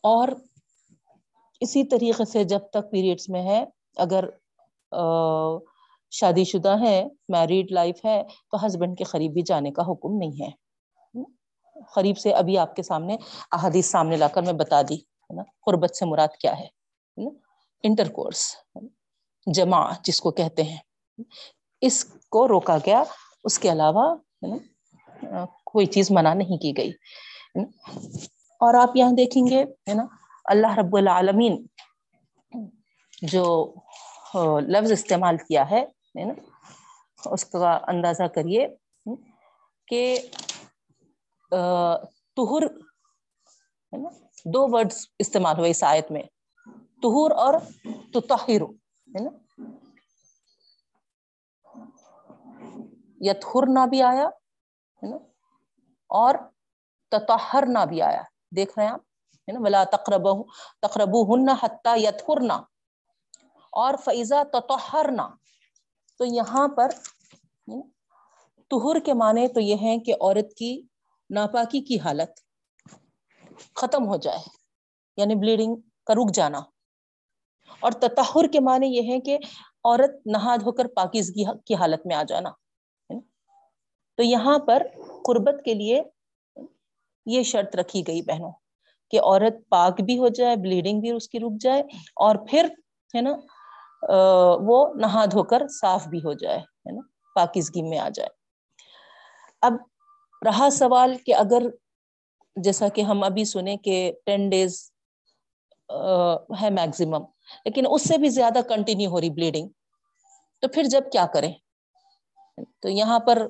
اور 0.04 0.28
اسی 1.62 1.84
طریقے 1.84 2.26
سے 2.26 2.44
جب 2.44 2.60
تک 2.70 2.92
پیریڈس 2.92 3.30
میں 3.30 3.42
ہے، 3.42 3.64
اگر 3.98 4.24
شادی 6.12 6.44
شدہ 6.44 6.76
ہے 6.82 7.04
میریڈ 7.30 7.72
لائف 7.72 8.06
ہے، 8.06 8.22
تو 8.52 8.66
ہسبینڈ 8.66 8.98
کے 8.98 9.04
قریب 9.04 9.34
بھی 9.34 9.42
جانے 9.42 9.72
کا 9.72 9.82
حکم 9.82 10.18
نہیں 10.18 10.42
ہے۔ 10.42 10.50
قریب 11.94 12.18
سے 12.18 12.32
ابھی 12.34 12.58
آپ 12.58 12.76
کے 12.76 12.84
سامنے 12.84 13.18
احادیث 13.52 13.90
سامنے 13.92 14.18
لا 14.18 14.28
کر 14.28 14.42
میں 14.42 14.54
بتا 14.54 14.82
دی، 14.90 14.96
ہے 14.96 15.34
نا؟ 15.36 15.44
قربت 15.66 15.96
سے 15.96 16.06
مراد 16.06 16.38
کیا 16.42 16.60
ہے؟ 16.60 16.68
انٹر 17.84 18.10
کورس 18.10 18.46
جمع 19.48 19.82
جس 20.04 20.22
کو 20.22 20.32
کہتے 20.32 20.64
ہیں۔ 20.64 20.78
اس 21.82 22.04
کو 22.30 22.48
روکا 22.48 22.78
گیا، 22.86 23.04
اس 23.44 23.60
کے 23.60 23.72
علاوہ 23.72 24.16
کوئی 25.66 25.86
چیز 25.86 26.12
منع 26.12 26.34
نہیں 26.34 26.58
کی 26.58 26.72
گئی 26.78 26.92
اور 28.62 28.74
آپ 28.74 28.96
یہاں 28.96 29.12
دیکھیں 29.12 29.46
گے، 29.48 29.64
ہے 29.64 29.94
نا؟ 29.94 30.06
اللہ 30.48 30.78
رب 30.78 30.96
العالمین 30.98 31.66
جو 33.22 33.46
لفظ 34.68 34.92
استعمال 34.92 35.38
کیا 35.38 35.70
ہے 35.70 35.84
نا؟ 36.16 36.34
اس 37.32 37.46
کا 37.46 37.72
اندازہ 37.88 38.28
کریے 38.36 38.68
کہ 39.88 40.02
تہر 41.52 42.66
ہے 43.94 43.98
نا؟ 43.98 44.10
دو 44.46 44.68
ورڈز 44.72 45.06
استعمال 45.20 45.60
ہوئے 45.60 45.70
اس 45.70 45.84
آیت 45.84 46.12
میں 46.12 46.22
تہور 47.02 47.32
اور 47.44 47.54
تطہر، 48.14 48.64
ہے 49.08 49.24
نا؟ 49.24 49.32
یتہرنا 53.22 53.86
بھی 53.86 54.02
آیا، 54.04 54.28
ہے 55.02 55.10
نا؟ 55.10 55.18
اور 56.10 56.36
تطہرنا 57.12 57.86
بھی 57.86 58.02
آیا، 58.02 58.22
دیکھ 58.56 58.78
رہے 58.78 58.86
ہیں 58.86 58.94
آپ؟ 58.94 59.06
ہے 59.48 59.54
نا، 59.54 59.60
ولا 59.60 59.84
تقرب 59.84 60.26
تقربو 60.82 61.22
ہن 61.24 61.50
حتیٰ 61.50 61.98
یتہرنا 61.98 62.56
اور 63.74 63.94
فیضا 64.06 64.42
تطہرنا 64.54 65.28
تو 66.20 66.26
یہاں 66.26 66.68
پر 66.68 66.90
تہر 68.72 69.00
کے 69.00 69.14
معنی 69.14 69.48
تو 69.48 69.60
یہ 69.60 69.76
ہے 69.82 69.98
کہ 70.00 70.14
عورت 70.14 70.54
کی 70.54 70.72
ناپاکی 71.30 71.82
کی 71.82 72.00
حالت 72.00 72.40
ختم 73.76 74.08
ہو 74.08 74.18
جائے 74.18 74.40
یعنی 75.18 75.36
بلیڈنگ 75.36 75.76
کا 76.08 76.14
رک 76.14 76.34
جانا۔ 76.34 76.60
اور 77.80 77.92
تطہر 77.92 78.48
کے 78.48 78.60
معنی 78.60 78.88
یہ 78.88 79.12
ہے 79.12 79.20
کہ 79.20 79.38
عورت 79.84 80.28
نہا 80.28 80.56
دھو 80.56 80.72
کر 80.72 80.88
پاکیزگی 80.96 81.44
کی 81.66 81.76
حالت 81.76 82.06
میں 82.06 82.16
آ 82.16 82.24
جانا 82.24 82.50
تو 84.18 84.24
یہاں 84.24 84.60
پر 84.60 84.84
قربت 85.26 85.64
کے 85.66 85.74
لیے 85.74 86.02
یہ 87.26 87.44
شرط 87.44 87.76
رکھی 87.76 88.08
گئی 88.08 88.22
بہنوں۔ 88.22 88.52
کہ 89.12 89.20
عورت 89.22 89.68
پاک 89.70 90.02
بھی 90.02 90.18
ہو 90.20 90.28
جائے 90.38 90.56
بلیڈنگ 90.56 91.00
بھی 91.02 91.12
اس 91.12 91.28
کی 91.30 91.40
رک 91.40 91.60
جائے 91.62 91.82
اور 92.26 92.36
پھر 92.50 92.68
ہے 93.14 93.22
نا 93.22 93.34
وہ 94.68 94.78
نہا 94.96 95.26
دھو 95.26 95.44
کر 95.44 95.68
صاف 95.72 96.08
بھی 96.08 96.20
ہو 96.20 96.34
جائے، 96.34 96.58
ہے 96.58 96.92
نا، 96.92 97.02
پاکیزگی 97.36 97.82
میں 97.82 98.00
آ 98.00 98.10
جائے۔ 98.10 98.30
اب 99.64 99.74
رہا 100.42 100.70
سوال 100.72 101.16
کہ 101.26 101.36
اگر 101.36 101.64
جیسا 102.56 102.88
کہ 102.90 103.02
ہم 103.02 103.24
ابھی 103.24 103.44
سنیں 103.46 103.76
کہ 103.78 103.96
ٹین 104.26 104.50
ڈیز 104.50 104.80
ہے 106.62 106.70
میکزیمم 106.70 107.24
لیکن 107.66 107.86
اس 107.90 108.08
سے 108.08 108.18
بھی 108.18 108.30
زیادہ 108.30 108.60
کنٹینیو 108.70 109.10
ہو 109.10 109.20
رہی 109.22 109.30
بلیڈنگ 109.30 109.68
تو 110.64 110.68
پھر 110.68 110.84
جب 110.84 111.12
کیا 111.12 111.26
کریں؟ 111.34 111.52
تو 112.82 112.90
یہاں 112.90 113.20
پر 113.20 113.48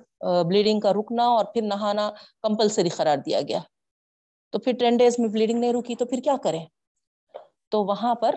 بلیڈنگ 0.49 0.79
کا 0.79 0.93
رکنا 0.93 1.25
اور 1.27 1.45
پھر 1.45 1.61
نہانا 1.61 2.09
کمپلسری 2.43 2.89
قرار 2.89 3.17
دیا 3.17 3.41
گیا۔ 3.41 3.59
تو 4.51 4.59
پھر 4.59 4.73
ٹین 4.79 4.97
ڈیز 4.97 5.15
میں 5.19 5.29
بلیڈنگ 5.29 5.59
نہیں 5.59 5.73
رکی 5.73 5.95
تو 5.95 6.05
پھر 6.05 6.19
کیا 6.23 6.35
کریں؟ 6.43 6.65
تو 7.71 7.83
وہاں 7.83 8.15
پر 8.15 8.35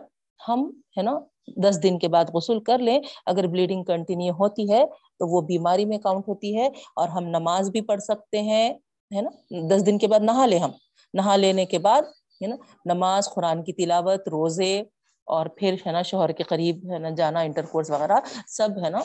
ہم، 0.48 0.70
ہے 0.96 1.02
نا، 1.02 1.18
دس 1.56 1.82
دن 1.82 1.98
کے 1.98 2.08
بعد 2.08 2.24
غسل 2.34 2.60
کر 2.60 2.78
لیں۔ 2.78 3.00
اگر 3.26 3.46
بلیڈنگ 3.46 3.84
کنٹینیو 3.84 4.32
ہوتی 4.32 4.72
ہے 4.72 4.86
تو 4.86 5.36
وہ 5.36 5.40
بیماری 5.40 5.84
میں 5.84 5.98
کاؤنٹ 5.98 6.28
ہوتی 6.28 6.56
ہے 6.56 6.66
اور 6.96 7.08
ہم 7.08 7.24
نماز 7.24 7.70
بھی 7.70 7.80
پڑھ 7.80 8.00
سکتے 8.00 8.42
ہیں، 8.42 8.74
ہے 9.16 9.20
نا۔ 9.20 9.30
دس 9.70 9.86
دن 9.86 9.98
کے 9.98 10.06
بعد 10.06 10.20
نہا 10.20 10.46
لیں 10.46 10.58
ہم۔ 10.58 10.70
نہا 11.14 11.36
لینے 11.36 11.64
کے 11.64 11.78
بعد، 11.78 12.02
ہے 12.42 12.46
نا، 12.46 12.56
نماز، 12.84 13.28
قرآن 13.34 13.64
کی 13.64 13.72
تلاوت، 13.72 14.28
روزے 14.28 14.82
اور 15.26 15.46
پھر، 15.46 15.74
ہے 15.86 15.92
نا، 15.92 16.02
شوہر 16.02 16.32
کے 16.32 16.42
قریب، 16.42 16.92
ہے 16.92 16.98
نا، 16.98 17.10
جانا 17.10 17.40
انٹر 17.40 17.64
کورس 17.66 17.90
وغیرہ، 17.90 18.16
سب، 18.46 18.68
ہے 18.84 18.90
نا، 18.90 18.98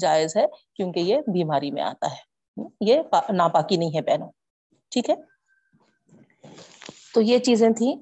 جائز 0.00 0.36
ہے 0.36 0.46
کیونکہ 0.74 1.00
یہ 1.00 1.16
بیماری 1.26 1.70
میں 1.70 1.82
آتا 1.82 2.06
ہے۔ 2.06 2.34
یہ 2.80 3.00
ناپاکی 3.30 3.76
نہیں 3.76 3.96
ہے 3.96 4.00
بہنوں۔ 4.00 4.28
ٹھیک 4.90 5.10
ہے؟ 5.10 5.14
تو 7.14 7.20
یہ 7.20 7.38
چیزیں 7.38 7.68
تھیں۔ 7.70 7.94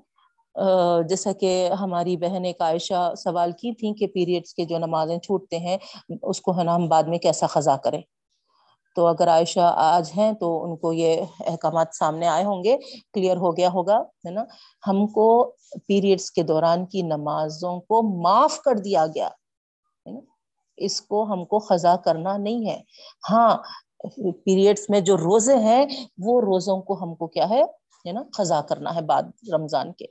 جیسا 1.08 1.32
کہ 1.32 1.70
ہماری 1.80 2.16
بہن 2.16 2.44
ایک 2.44 2.60
عائشہ 2.62 3.12
سوال 3.16 3.52
کی 3.52 3.72
تھیں 3.72 3.92
کہ 3.94 4.06
پیریڈس 4.06 4.54
کے 4.54 4.64
جو 4.64 4.78
نمازیں 4.78 5.18
چھوٹتے 5.18 5.58
ہیں، 5.58 5.76
اس 6.22 6.40
کو 6.40 6.58
ہے 6.58 6.64
نا 6.64 6.74
ہم 6.74 6.88
بعد 6.88 7.02
میں 7.02 7.18
کیسا 7.18 7.46
خزا 7.46 7.76
کریں۔ 7.76 8.00
تو 8.96 9.06
اگر 9.06 9.28
عائشہ 9.28 9.72
آج 9.76 10.10
ہیں 10.16 10.32
تو 10.32 10.48
ان 10.64 10.76
کو 10.76 10.92
یہ 10.92 11.22
احکامات 11.40 11.94
سامنے 11.94 12.26
آئے 12.28 12.44
ہوں 12.44 12.64
گے 12.64 12.76
کلیئر 13.14 13.36
ہو 13.36 13.56
گیا 13.56 13.68
ہوگا، 13.68 13.98
ہے 14.26 14.30
نا۔ 14.30 14.44
ہم 14.86 15.06
کو 15.06 15.26
پیریڈس 15.88 16.30
کے 16.30 16.42
دوران 16.42 16.84
کی 16.86 17.02
نمازوں 17.02 17.78
کو 17.80 18.02
معاف 18.22 18.58
کر 18.60 18.78
دیا 18.78 19.06
گیا 19.06 19.28
اس 20.78 21.00
کو 21.00 21.22
ہم 21.24 21.44
کو 21.44 21.58
خزا 21.58 21.96
کرنا 21.96 22.36
نہیں 22.36 22.66
ہے۔ 22.70 22.80
ہاں 23.30 23.56
پیریڈس 24.44 24.90
میں 24.90 25.00
جو 25.00 25.16
روزے 25.16 25.56
ہیں، 25.56 25.84
وہ 26.18 26.40
روزوں 26.40 26.80
کو 26.82 27.02
ہم 27.02 27.14
کو 27.14 27.26
کیا 27.26 27.48
ہے؟ 27.50 27.62
نا 28.10 28.22
خزا 28.32 28.60
کرنا 28.60 28.94
ہے 28.94 29.02
بعد 29.02 29.22
رمضان 29.52 29.92
کے۔ 29.92 30.04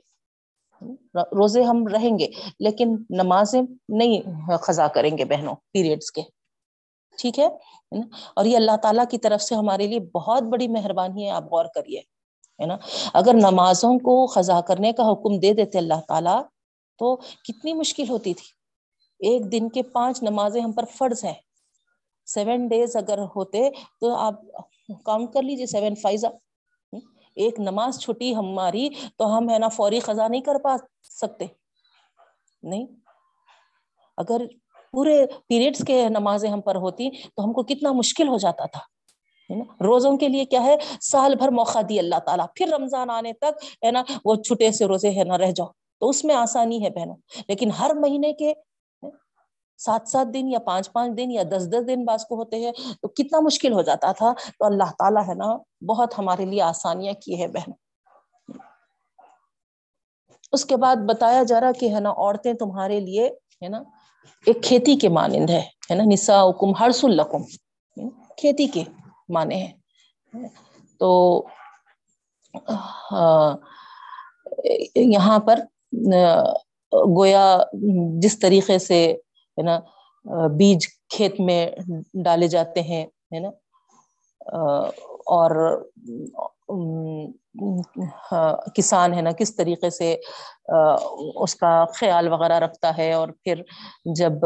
روزے 1.14 1.62
ہم 1.62 1.86
رہیں 1.86 2.18
گے، 2.18 2.26
لیکن 2.60 2.96
نمازیں 3.10 3.62
نہیں 3.88 4.20
خزا 4.56 4.88
کریں 4.88 5.18
گے 5.18 5.24
بہنوں 5.24 5.54
پیریڈس 5.72 6.12
کے۔ 6.12 6.22
ٹھیک 7.18 7.38
ہے؟ 7.38 7.46
اور 8.36 8.44
یہ 8.44 8.56
اللہ 8.56 8.76
تعالیٰ 8.82 9.04
کی 9.10 9.18
طرف 9.18 9.42
سے 9.42 9.54
ہمارے 9.54 9.86
لیے 9.86 10.00
بہت 10.00 10.42
بڑی 10.42 10.68
مہربانی 10.68 11.24
ہے، 11.24 11.30
آپ 11.30 11.44
غور 11.44 11.64
کریے۔ 11.74 11.98
ہے 12.60 12.66
نا؟ 12.66 12.76
اگر 13.14 13.34
نمازوں 13.34 13.98
کو 13.98 14.26
خزا 14.26 14.60
کرنے 14.60 14.92
کا 14.92 15.12
حکم 15.12 15.38
دے 15.38 15.52
دیتے 15.52 15.78
اللہ 15.78 16.00
تعالیٰ، 16.08 16.42
تو 16.98 17.16
کتنی 17.16 17.74
مشکل 17.74 18.08
ہوتی 18.08 18.34
تھی۔ 18.34 18.62
ایک 19.18 19.52
دن 19.52 19.68
کے 19.68 19.82
پانچ 19.82 20.22
نمازیں 20.22 20.60
ہم 20.60 20.72
پر 20.72 20.84
فرض 20.84 21.24
ہیں۔ 21.24 21.34
سیون 22.26 22.68
ڈیز 22.68 22.96
اگر 22.96 23.18
ہوتے 23.36 23.70
تو 24.00 24.14
آپ 24.14 24.40
کاؤنٹ 25.04 25.32
کر 25.32 25.42
لیجیے 25.42 25.66
سیون 25.66 25.94
فائزہ 25.94 26.26
ایک 27.34 27.60
نماز 27.60 27.98
چھٹی 28.00 28.34
ہماری 28.34 28.88
تو 29.16 29.38
ہم 29.38 29.50
ہے 29.50 29.58
نا 29.58 29.68
فوری 29.68 30.00
خزا 30.00 30.28
نہیں 30.28 30.40
کر 30.40 30.58
پا 30.64 30.76
سکتے۔ 31.02 31.46
نہیں۔ 32.62 32.86
اگر 34.16 34.40
پورے 34.92 35.26
پیریڈس 35.48 35.84
کے 35.86 36.08
نمازیں 36.08 36.50
ہم 36.50 36.60
پر 36.60 36.76
ہوتی 36.76 37.10
تو 37.10 37.44
ہم 37.44 37.52
کو 37.52 37.62
کتنا 37.62 37.92
مشکل 37.92 38.28
ہو 38.28 38.38
جاتا 38.38 38.66
تھا۔ 38.66 38.80
روزوں 39.80 40.16
کے 40.16 40.28
لیے 40.28 40.44
کیا 40.44 40.62
ہے؟ 40.64 40.76
سال 41.00 41.34
بھر 41.34 41.48
موقع 41.48 41.78
دی 41.88 41.98
اللہ 41.98 42.18
تعالیٰ۔ 42.18 42.46
پھر 42.54 42.68
رمضان 42.68 43.10
آنے 43.10 43.32
تک 43.32 43.84
ہے 43.84 43.90
نا 43.90 44.02
وہ 44.24 44.34
چھٹے 44.34 44.72
سے 44.72 44.84
روزے 44.84 45.10
ہے 45.10 45.24
نا 45.24 45.38
رہ 45.38 45.50
جاؤ۔ 45.50 45.66
تو 46.00 46.08
اس 46.08 46.24
میں 46.24 46.34
آسانی 46.34 46.84
ہے 46.84 46.90
بہنوں۔ 46.90 47.16
لیکن 47.48 47.70
ہر 47.70 47.90
مہینے 47.94 48.32
کے 48.32 48.52
سات 49.78 50.08
سات 50.08 50.32
دن 50.34 50.48
یا 50.48 50.58
پانچ 50.58 50.92
پانچ 50.92 51.16
دن 51.16 51.30
یا 51.30 51.42
دس 51.50 51.68
دس 51.72 51.86
دن 51.88 52.04
بعض 52.04 52.24
کو 52.26 52.34
ہوتے 52.36 52.56
ہیں، 52.56 52.72
تو 53.02 53.08
کتنا 53.08 53.40
مشکل 53.40 53.72
ہو 53.72 53.82
جاتا 53.82 54.12
تھا۔ 54.12 54.32
تو 54.58 54.64
اللہ 54.64 54.90
تعالیٰ 54.98 55.22
ہے 55.28 55.34
نا، 55.34 55.56
بہت 55.86 56.18
ہمارے 56.18 56.44
لیے 56.44 56.62
آسانیاں 56.62 57.14
کی 57.22 57.40
ہے 57.42 57.48
بہن۔ 57.48 57.72
اس 60.52 60.64
کے 60.64 60.76
بعد 60.76 60.96
بتایا 61.08 61.42
جا 61.42 61.60
رہا 61.60 61.72
کہ 61.72 61.94
ہے 61.94 62.00
نا، 62.00 62.10
عورتیں 62.10 62.52
تمہارے 62.54 63.00
لیے 63.00 63.28
ہے 63.62 63.68
نا، 63.68 63.82
ایک 64.46 64.62
کھیتی 64.62 64.96
کے 64.96 65.08
مانند 65.08 65.50
ہے۔ 65.50 65.94
نا 65.94 66.04
نسا 66.12 66.42
حکم 66.42 66.74
ہرس 66.74 67.04
القم 67.04 67.42
کھیتی 68.36 68.66
کے 68.66 68.84
معنی 69.28 69.60
ہیں 69.62 70.48
تو 70.98 71.10
یہاں 74.94 75.38
پر 75.38 75.60
گویا 76.92 77.44
جس 78.22 78.38
طریقے 78.38 78.78
سے 78.78 79.16
ہے 79.58 79.62
نا 79.62 79.78
بیج 80.58 80.86
کھیت 81.10 81.40
میں 81.40 81.66
ڈالے 82.24 82.48
جاتے 82.48 82.82
ہیں، 82.82 83.04
ہے 83.32 83.38
نا 83.40 83.48
اور 85.32 85.50
ہاں، 88.30 88.52
کسان 88.76 89.14
ہے 89.14 89.22
نا، 89.22 89.32
کس 89.38 89.54
طریقے 89.56 89.90
سے 89.90 90.14
اس 91.36 91.54
کا 91.54 91.72
خیال 91.94 92.32
وغیرہ 92.32 92.58
رکھتا 92.58 92.96
ہے 92.98 93.12
اور 93.12 93.28
پھر 93.44 93.62
جب 94.16 94.44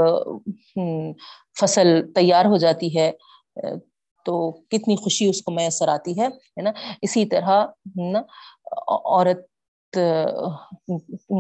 فصل 1.57 1.89
تیار 2.15 2.45
ہو 2.45 2.57
جاتی 2.57 2.97
ہے 2.99 3.11
تو 4.27 4.37
کتنی 4.71 4.97
خوشی 4.97 5.29
اس 5.29 5.43
کو 5.43 5.53
میسر 5.53 5.89
آتی 5.89 6.19
ہے 6.21 6.29
نا، 6.63 6.71
اسی 7.03 7.25
طرح 7.27 7.65
نا، 8.13 8.23
عورت 8.89 9.45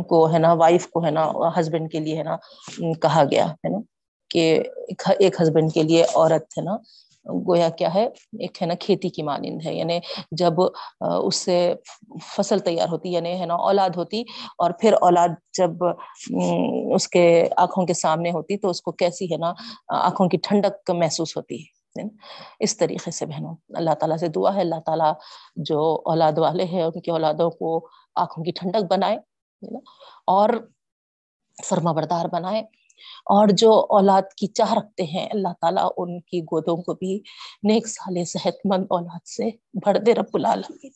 کو 0.08 0.26
ہے 0.32 0.38
نا 0.38 0.52
وائف 0.60 0.86
کو 0.90 1.04
ہے 1.04 1.10
نا 1.10 1.30
ہسبینڈ 1.58 1.90
کے 1.92 2.00
لیے 2.00 2.16
ہے 2.18 2.22
نا 2.22 2.36
کہا 3.02 3.25
گیا 3.30 3.47
ہے 3.47 3.68
نا 3.71 3.78
کہ 4.30 4.62
ایک 5.18 5.40
ہسبینڈ 5.42 5.73
کے 5.75 5.82
لیے 5.82 6.02
عورت 6.04 6.58
ہے 6.58 6.62
نا، 6.64 6.76
گویا 7.26 7.68
کیا 7.78 7.92
ہے، 7.94 8.04
ایک 8.40 8.60
ہے 8.62 8.66
نا 8.66 8.75
کھیتی 8.80 9.08
کی 9.10 9.23
مانند 9.23 9.66
ہے 9.66 9.75
یعنی 9.75 9.99
جب 10.40 10.60
اس 10.60 11.36
سے 11.36 11.58
فصل 12.34 12.58
تیار 12.66 12.88
ہوتی 12.92 13.12
یعنی 13.12 13.38
ہے 13.40 13.47
نا 13.47 13.54
اولاد 13.68 13.97
ہوتی 13.97 14.21
اور 14.58 14.71
پھر 14.80 14.92
اولاد 15.00 15.28
جب 15.58 15.84
اس 16.94 17.08
کے 17.08 17.26
آنکھوں 17.56 17.86
کے 17.86 17.94
سامنے 17.94 18.30
ہوتی 18.32 18.58
تو 18.58 18.71
اس 18.71 18.82
کو 18.82 18.92
کیسی 18.92 19.32
ہے 19.32 19.36
نا، 19.36 19.52
آنکھوں 20.00 20.28
کی 20.28 20.36
ٹھنڈک 20.42 20.90
محسوس 20.97 21.36
ہوتی 21.36 21.62
ہے 21.62 22.02
اس 22.64 22.76
طریقے 22.76 23.10
سے 23.10 23.26
بہنوں، 23.26 23.54
اللہ 23.76 23.94
تعالیٰ 24.00 24.16
سے 24.18 24.28
دعا 24.28 24.54
ہے، 24.54 24.60
اللہ 24.60 24.80
تعالیٰ 24.86 25.12
جو 25.68 25.78
اولاد 26.06 26.38
والے 26.38 26.64
ہیں، 26.64 26.82
ان 26.82 27.00
کی 27.00 27.10
اولادوں 27.10 27.50
کو 27.50 27.78
آنکھوں 28.16 28.44
کی 28.44 28.50
ٹھنڈک 28.50 28.90
بنائے 28.90 29.16
اور 30.26 30.48
فرما 31.64 31.92
بردار 31.92 32.24
بنائے۔ 32.32 32.62
اور 33.26 33.48
جو 33.48 33.72
اولاد 33.90 34.22
کی 34.36 34.46
چاہ 34.46 34.72
رکھتے 34.74 35.02
ہیں، 35.04 35.26
اللہ 35.32 35.52
تعالیٰ 35.60 35.88
ان 35.96 36.20
کی 36.20 36.40
گودوں 36.42 36.76
کو 36.76 36.94
بھی 36.94 37.20
نیک 37.62 37.86
سال 37.88 38.24
صحت 38.24 38.54
مند 38.64 38.86
اولاد 38.90 39.26
سے 39.26 39.50
بھر 39.74 39.98
دے، 39.98 40.14
رب 40.14 40.34
العالمین۔ 40.34 40.90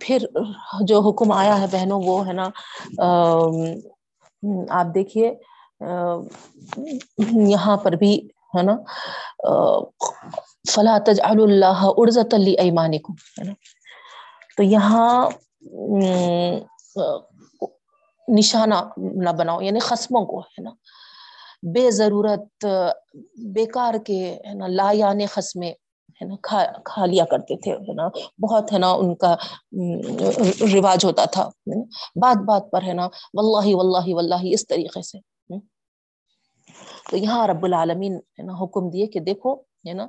پھر 0.00 0.18
جو 0.80 1.00
حکم 1.00 1.32
آیا 1.32 1.60
ہے 1.60 1.66
بہنوں، 1.72 2.00
وہ 2.04 2.26
ہے 2.26 2.32
نا 2.32 2.48
آپ 4.70 4.86
دیکھیے 4.94 5.34
یہاں 7.50 7.76
پر 7.84 7.92
بھی 8.02 8.12
ہے 8.56 8.62
نا 8.62 8.76
فلاں 10.72 10.98
تجعلوا 11.06 11.46
اللہ 11.46 11.80
عرضۃ 11.98 12.34
لایمانکم 12.38 13.12
ہے 13.38 13.44
نا۔ 13.44 13.52
تو 14.56 14.62
یہاں 14.62 15.28
نشانہ 18.28 18.74
نہ 18.96 19.30
بناؤ 19.38 19.60
یعنی 19.62 19.78
خصموں 19.78 20.24
کو 20.26 20.40
ہے 20.40 20.62
نا۔ 20.62 20.70
بے 21.74 21.90
ضرورت، 21.90 22.66
بیکار 23.54 23.94
کے 24.06 24.18
ہے 24.46 24.54
نا 24.54 24.66
لا 24.66 24.90
یعنی 24.92 25.26
خسمے 25.26 25.70
ہے 26.20 26.24
نا، 26.26 26.34
کھا 26.42 26.62
کھا 26.84 27.06
لیا 27.06 27.24
کرتے 27.30 27.56
تھے 27.62 27.72
ہے 27.72 27.94
نا۔ 27.94 28.08
بہت 28.42 28.72
ہے 28.72 28.78
نا، 28.78 28.90
ان 28.92 29.14
کا 29.14 29.34
رواج 30.74 31.04
ہوتا 31.04 31.24
تھا۔ 31.24 31.48
بات 32.22 32.38
بات 32.48 32.70
پر 32.72 32.82
ہے 32.82 32.92
نا 32.92 33.06
واللہ 33.34 33.66
واللہ 33.76 34.06
واللہ 34.14 34.42
اس 34.54 34.66
طریقے 34.66 35.02
سے۔ 35.02 35.18
تو 37.10 37.16
یہاں 37.16 37.46
رب 37.48 37.64
العالمین 37.64 38.16
ہے 38.38 38.42
نا 38.42 38.52
حکم 38.62 38.88
دیے 38.90 39.06
کہ 39.12 39.20
دیکھو، 39.20 39.54
ہے 39.86 39.92
نا 39.92 40.06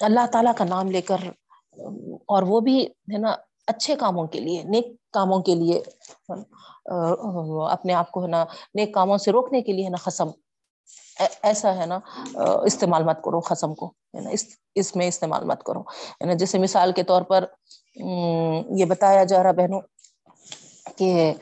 اللہ 0.00 0.26
تعالیٰ 0.32 0.54
کا 0.56 0.64
نام 0.64 0.90
لے 0.90 1.00
کر، 1.08 1.28
اور 2.28 2.42
وہ 2.48 2.60
بھی 2.60 2.84
ہے 3.12 3.18
نا 3.18 3.34
اچھے 3.66 3.94
کاموں 3.96 4.26
کے 4.26 4.40
لیے، 4.40 4.62
نیک 4.64 4.86
کاموں 5.12 5.40
کے 5.42 5.54
لیے 5.54 5.80
اپنے 7.70 7.92
آپ 7.94 8.10
کو 8.12 8.22
ہے 8.22 8.28
نا 8.28 8.44
نیک 8.74 8.94
کاموں 8.94 9.18
سے 9.18 9.32
روکنے 9.32 9.62
کے 9.62 9.72
لیے 9.72 9.84
ہے 9.84 9.90
نا 9.90 9.96
خسم 10.04 10.30
ایسا 11.42 11.74
ہے 11.76 11.86
نا 11.86 11.98
استعمال 12.66 13.04
مت 13.04 13.22
کرو 13.24 13.40
خسم 13.40 13.74
کو، 13.74 13.86
ہے 14.14 14.20
نا، 14.20 14.30
اس 14.30 14.44
اس 14.80 14.94
میں 14.96 15.06
استعمال 15.08 15.44
مت 15.46 15.62
کرو، 15.64 15.80
ہے 15.80 16.24
نا، 16.26 16.34
جیسے 16.34 16.58
مثال 16.58 16.92
کے 16.92 17.02
طور 17.10 17.22
پر 17.22 17.44
یہ 17.96 18.84
بتایا 18.88 19.24
جا 19.24 19.42
رہا 19.42 19.52
بہنوں 19.58 19.80
کہ 20.96 21.32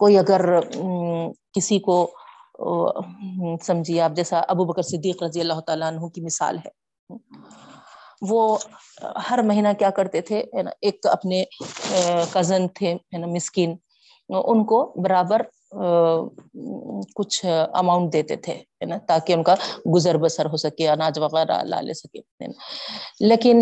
کوئی 0.00 0.18
اگر 0.18 0.42
کسی 1.54 1.78
کو 1.80 2.04
سمجھیے 3.66 4.00
آپ 4.00 4.12
جیسا 4.16 4.38
ابو 4.48 4.64
بکر 4.64 4.82
صدیق 4.82 5.22
رضی 5.22 5.40
اللہ 5.40 5.60
تعالیٰ 5.66 5.88
عنہ 5.92 6.08
کی 6.14 6.20
مثال 6.20 6.56
ہے۔ 6.64 6.70
وہ 8.30 8.56
ہر 9.30 9.42
مہینہ 9.48 9.68
کیا 9.78 9.90
کرتے 9.96 10.20
تھے 10.28 10.38
ایک 10.80 11.06
اپنے 11.10 11.44
کزن 12.32 12.66
تھے 12.74 12.94
مسکین، 13.26 13.76
ان 14.30 14.64
کو 14.64 14.84
برابر 15.02 15.42
کچھ 17.16 17.44
اماؤنٹ 17.46 18.12
دیتے 18.12 18.36
تھے، 18.44 18.52
ہے 18.52 18.84
نا، 18.86 18.96
تاکہ 19.08 19.32
ان 19.32 19.42
کا 19.42 19.54
گزر 19.94 20.16
بسر 20.18 20.46
ہو 20.52 20.56
سکے، 20.56 20.88
اناج 20.88 21.18
وغیرہ 21.18 21.62
لا 21.64 21.80
لے 21.80 21.94
سکے 21.94 22.20
لیکن 23.20 23.60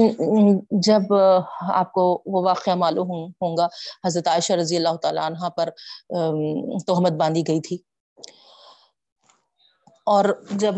جب 0.87 1.13
آپ 1.13 1.93
کو 1.93 2.05
وہ 2.27 2.43
واقعہ 2.45 2.75
معلوم 2.85 3.11
ہوں 3.11 3.57
گا، 3.57 3.67
حضرت 4.07 4.29
عائشہ 4.29 4.53
رضی 4.61 4.77
اللہ 4.77 4.97
تعالی 5.03 5.21
عنہ 5.27 5.49
پر 5.57 5.71
تہمت 6.87 7.13
باندھی 7.21 7.43
گئی 7.49 7.61
تھی۔ 7.69 7.79
اور 10.07 10.25
جب 10.51 10.75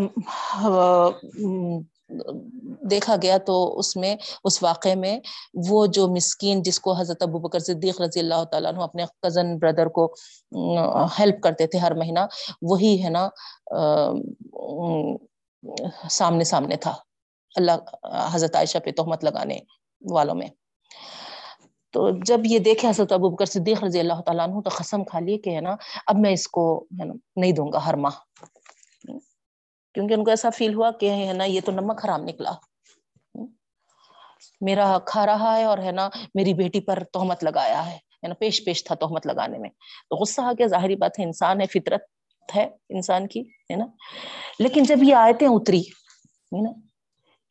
دیکھا 2.90 3.14
گیا 3.22 3.36
تو 3.38 3.78
اس 3.78 3.96
میں، 3.96 4.14
اس 4.44 4.62
واقعے 4.62 4.94
میں 4.94 5.18
وہ 5.68 5.86
جو 5.86 6.06
مسکین 6.08 6.62
جس 6.62 6.80
کو 6.80 6.92
حضرت 6.92 7.22
ابو 7.22 7.38
بکر 7.38 7.58
صدیق 7.58 8.00
رضی 8.00 8.20
اللہ 8.20 8.44
تعالیٰ 8.44 8.72
عنہ 8.72 8.82
اپنے 8.82 9.04
کزن 9.22 9.56
بردر 9.58 9.86
کو 9.86 10.04
ہیلپ 11.18 11.40
کرتے 11.42 11.66
تھے 11.66 11.78
ہر 11.78 11.94
مہینہ، 11.94 12.20
وہی 12.62 13.02
ہے 13.04 13.08
نا 13.08 13.28
سامنے 16.10 16.44
سامنے 16.44 16.76
تھا۔ 16.76 16.94
اللہ، 17.56 17.72
حضرت 18.32 18.56
عائشہ 18.56 18.78
پہ 18.84 18.90
تہمت 18.90 19.24
لگانے 19.24 19.58
والوں 20.02 20.34
میں۔ 20.34 20.48
تو 21.92 22.08
جب 22.24 22.40
یہ 22.44 22.58
دیکھے 22.58 22.88
حضرت 22.88 23.12
ابو 23.12 23.28
بکر 23.28 23.46
صدیق 23.46 23.84
رضی 23.84 24.00
اللہ 24.00 24.20
تعالیٰ 24.26 24.48
عنہ 24.48 24.60
تو 24.60 24.70
قسم 24.76 25.04
کھا 25.04 25.20
لیے 25.20 25.38
کہ 25.38 25.50
ہے 25.50 25.60
نا، 25.60 25.74
اب 26.06 26.16
میں 26.18 26.32
اس 26.32 26.48
کو 26.48 26.64
ہے 27.00 27.04
نا، 27.04 27.14
نہیں 27.36 27.52
دوں 27.52 27.72
گا 27.72 27.84
ہر 27.86 27.96
ماہ۔ 27.96 28.16
کیونکہ 29.94 30.14
ان 30.14 30.24
کو 30.24 30.30
ایسا 30.30 30.50
فیل 30.50 30.74
ہوا 30.74 30.90
کہ 30.90 31.10
ہے 31.10 31.32
نا 31.32 31.44
یہ 31.44 31.60
تو 31.64 31.72
نمک 31.72 32.04
حرام 32.04 32.22
نکلا۔ 32.22 32.52
میرا 34.60 34.98
کھا 35.06 35.26
رہا 35.26 35.58
ہے 35.58 35.64
اور 35.64 35.78
ہے 35.78 35.92
نا 35.92 36.08
میری 36.34 36.54
بیٹی 36.54 36.80
پر 36.80 37.02
تہمت 37.12 37.44
لگایا 37.44 37.90
ہے۔ 37.90 37.98
نا 38.28 38.34
پیش 38.34 38.64
پیش 38.64 38.84
تھا 38.84 38.94
تہمت 38.94 39.26
لگانے 39.26 39.58
میں۔ 39.58 39.70
تو 40.10 40.16
غصہ 40.16 40.40
آ 40.40 40.52
گیا۔ 40.52 40.66
ظاہری 40.66 40.96
بات 40.96 41.18
ہے 41.18 41.24
انسان 41.24 41.60
ہے، 41.60 41.66
فطرت 41.66 42.02
ہے 42.56 42.68
انسان 42.88 43.26
کی، 43.26 43.40
ہے 43.40 43.76
نا۔ 43.76 43.86
لیکن 44.58 44.82
جب 44.82 45.02
یہ 45.02 45.14
آیتیں 45.14 45.48
اتری، 45.48 45.80
ہے 45.80 46.62
نا، 46.62 46.70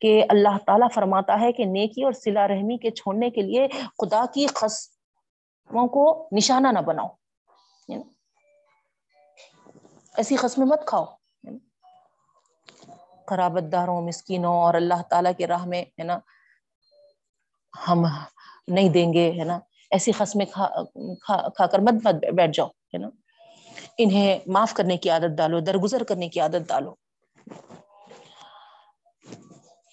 کہ 0.00 0.24
اللہ 0.28 0.58
تعالیٰ 0.66 0.88
فرماتا 0.94 1.40
ہے 1.40 1.52
کہ 1.52 1.64
نیکی 1.64 2.02
اور 2.02 2.12
سلا 2.12 2.48
رحمی 2.48 2.76
کے 2.78 2.90
چھوڑنے 2.90 3.30
کے 3.30 3.40
لیے 3.40 3.68
خدا 3.98 4.24
کی 4.34 4.46
خسموں 4.46 5.88
کو 5.88 6.28
نشانہ 6.32 6.68
نہ 6.68 6.78
بناؤ 6.78 7.08
ایسی 10.16 10.36
قسمیں 10.36 10.66
مت 10.66 10.86
کھاؤ۔ 10.86 11.04
خرابت 13.28 13.72
داروں، 13.72 14.00
مسکینوں 14.02 14.54
اور 14.54 14.74
اللہ 14.74 15.02
تعالیٰ 15.10 15.32
کے 15.38 15.46
راہ 15.46 15.64
میں، 15.66 15.82
ہے 15.82 16.02
نا، 16.02 16.18
ہم 17.88 18.04
نہیں 18.68 18.88
دیں 18.88 19.12
گے، 19.12 19.32
ہے 19.38 19.44
نا، 19.44 19.58
ایسی 19.90 20.12
قسمیں 20.12 20.46
کھا 20.46 21.66
کر 21.66 21.78
مت 21.78 21.94
مت 22.04 22.14
بیٹھ 22.34 22.50
جاؤ، 22.54 22.66
ہے 22.66 22.98
نا۔ 22.98 23.08
انہیں 23.98 24.38
معاف 24.46 24.74
کرنے 24.74 24.96
کی 24.96 25.10
عادت 25.10 25.30
ڈالو، 25.36 25.60
درگزر 25.60 26.02
کرنے 26.02 26.28
کی 26.28 26.40
عادت 26.40 26.68
ڈالو۔ 26.68 26.94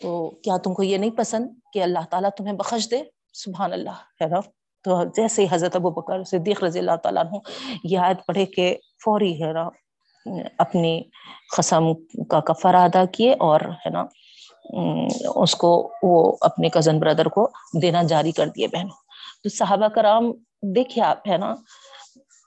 تو 0.02 0.30
کیا 0.30 0.58
تم 0.58 0.74
کو 0.74 0.84
یہ 0.84 0.98
نہیں 0.98 1.18
پسند 1.18 1.50
کہ 1.74 1.84
اللہ 1.84 2.04
تعالیٰ 2.10 2.30
تمہیں 2.38 2.54
بخش 2.54 2.92
دے؟ 2.92 3.04
سبحان 3.34 3.74
اللہ، 3.74 3.98
ہے 4.22 4.28
نا۔ 4.28 4.40
تو 4.84 5.04
جیسے 5.04 5.42
ہی 5.42 5.48
حضرت 5.52 5.76
ابو 5.76 5.90
بکر 5.90 6.24
صدیق 6.24 6.64
رضی 6.64 6.80
اللہ 6.80 6.96
تعالیٰ 7.04 7.24
عنہ 7.26 7.36
یہ 7.84 7.98
آیت 7.98 8.26
پڑھے 8.26 8.46
کہ 8.46 8.78
فوری، 9.04 9.44
ہے 9.44 9.54
نا 9.54 9.70
اپنی 10.58 11.04
قسم 11.58 11.94
کا 12.24 12.40
کفر 12.40 12.74
ادا 12.74 13.06
کیے 13.06 13.34
اور 13.40 13.62
ہے 13.62 13.90
نا 13.90 14.06
اس 15.36 15.56
کو 15.56 15.92
وہ 16.04 16.36
اپنے 16.42 16.70
کزن 16.70 17.00
بردر 17.00 17.26
کو 17.26 17.50
دینا 17.82 18.04
جاری 18.04 18.32
کر 18.32 18.48
دیے 18.48 18.68
بہنوں۔ 18.68 18.98
تو 19.44 19.50
صحابہ 19.50 19.88
کرام، 19.88 20.32
دیکھیے 20.62 21.04
آپ، 21.04 21.30
ہے 21.30 21.38
نا، 21.38 21.56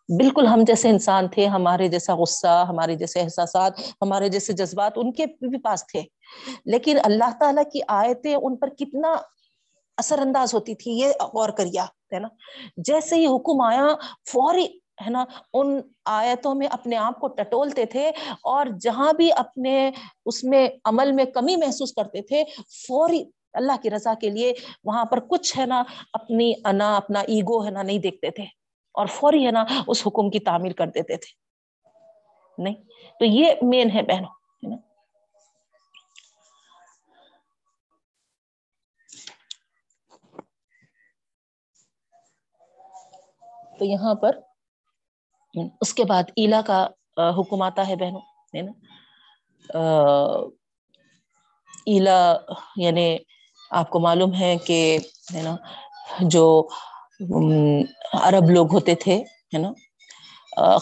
بالکل 0.09 0.47
ہم 0.47 0.61
جیسے 0.67 0.91
انسان 0.91 1.29
تھے، 1.29 1.47
ہمارے 1.47 1.89
جیسا 1.89 2.15
غصہ، 2.15 2.65
ہمارے 2.69 2.95
جیسے 2.95 3.21
احساسات، 3.21 3.73
ہمارے 4.03 4.29
جیسے 4.29 4.53
جذبات 4.53 4.93
ان 4.97 5.13
کے 5.13 5.27
بھی 5.27 5.59
پاس 5.59 5.87
تھے۔ 5.87 6.03
لیکن 6.65 6.99
اللہ 7.05 7.31
تعالیٰ 7.41 7.63
کی 7.73 7.81
آیتیں 7.89 8.35
ان 8.35 8.57
پر 8.57 8.69
کتنا 8.69 9.17
اثر 9.97 10.19
انداز 10.19 10.55
ہوتی 10.55 10.75
تھی 10.75 10.91
یہ 10.91 11.09
غور 11.09 11.49
کریا 11.49 11.85
ہے 11.85 12.19
نا۔ 12.19 12.29
جیسے 12.77 13.17
ہی 13.17 13.27
حکم 13.27 13.61
آیا، 13.61 13.87
فوری 14.33 14.67
ہے 15.01 15.11
نا، 15.11 15.25
ان 15.53 15.81
آیتوں 16.05 16.55
میں 16.55 16.69
اپنے 16.71 16.97
آپ 16.97 17.19
کو 17.21 17.29
ٹٹولتے 17.29 17.85
تھے 17.87 18.09
اور 18.45 18.67
جہاں 18.81 19.13
بھی 19.13 19.31
اپنے 19.37 19.91
اس 20.25 20.43
میں 20.45 20.69
عمل 20.85 21.13
میں 21.13 21.25
کمی 21.35 21.57
محسوس 21.57 21.93
کرتے 21.93 22.23
تھے، 22.23 22.43
فوری 22.87 23.23
اللہ 23.53 23.77
کی 23.83 23.91
رضا 23.91 24.15
کے 24.21 24.31
لیے 24.31 24.53
وہاں 24.85 25.05
پر 25.05 25.21
کچھ 25.29 25.59
ہے 25.59 25.67
نا، 25.67 25.83
اپنی 26.13 26.53
انا، 26.65 26.95
اپنا 26.97 27.21
ایگو 27.29 27.65
ہے 27.65 27.71
نا، 27.71 27.83
نہیں 27.83 27.99
دیکھتے 27.99 28.31
تھے 28.31 28.45
اور 28.95 29.07
فوری 29.15 29.47
ہے 29.47 29.51
نا، 29.51 29.65
اس 29.87 30.07
حکم 30.07 30.31
کی 30.31 30.41
تعمیر 30.41 30.73
کر 30.73 30.87
دیتے 30.95 31.17
تھے۔ 31.17 31.37
نہیں، 32.59 32.75
تو 33.21 33.25
یہ 33.25 33.55
مین 33.63 33.91
ہے 33.95 34.03
بہنوں 34.03 34.37
تو 43.79 43.85
یہاں 43.85 44.15
پر 44.15 44.39
اس 45.55 45.93
کے 45.95 46.05
بعد 46.05 46.31
ایلا 46.37 46.61
کا 46.67 46.87
حکم 47.39 47.63
آتا 47.63 47.87
ہے 47.89 47.97
بہنوں، 47.97 48.21
ہے 48.55 48.63
نا؟ 48.63 48.73
ایلا 51.87 52.19
یعنی 52.77 53.17
آپ 53.71 53.91
کو 53.91 54.01
معلوم 54.01 54.35
ہے 54.35 54.57
کہ، 54.67 54.99
ہے 55.35 55.43
نا، 55.43 55.55
جو 56.21 56.45
عرب 58.23 58.51
لوگ 58.51 58.73
ہوتے 58.73 58.95
تھے، 58.95 59.17
ہے 59.55 59.59
نا 59.59 59.73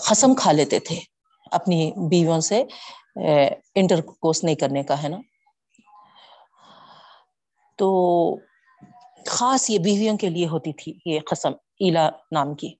قسم 0.08 0.34
کھا 0.34 0.52
لیتے 0.52 0.78
تھے 0.80 0.98
اپنی 1.52 1.90
بیویوں 2.10 2.40
سے 2.40 2.62
انٹر 3.74 4.00
کورس 4.00 4.42
نہیں 4.44 4.54
کرنے 4.54 4.82
کا، 4.82 5.02
ہے 5.02 5.08
نا؟ 5.08 5.18
تو 7.78 7.88
خاص 9.26 9.70
یہ 9.70 9.78
بیویوں 9.78 10.16
کے 10.18 10.28
لیے 10.30 10.46
ہوتی 10.48 10.72
تھی 10.72 10.92
یہ 11.06 11.20
قسم 11.30 11.52
ایلا 11.80 12.08
نام 12.32 12.54
کی۔ 12.54 12.74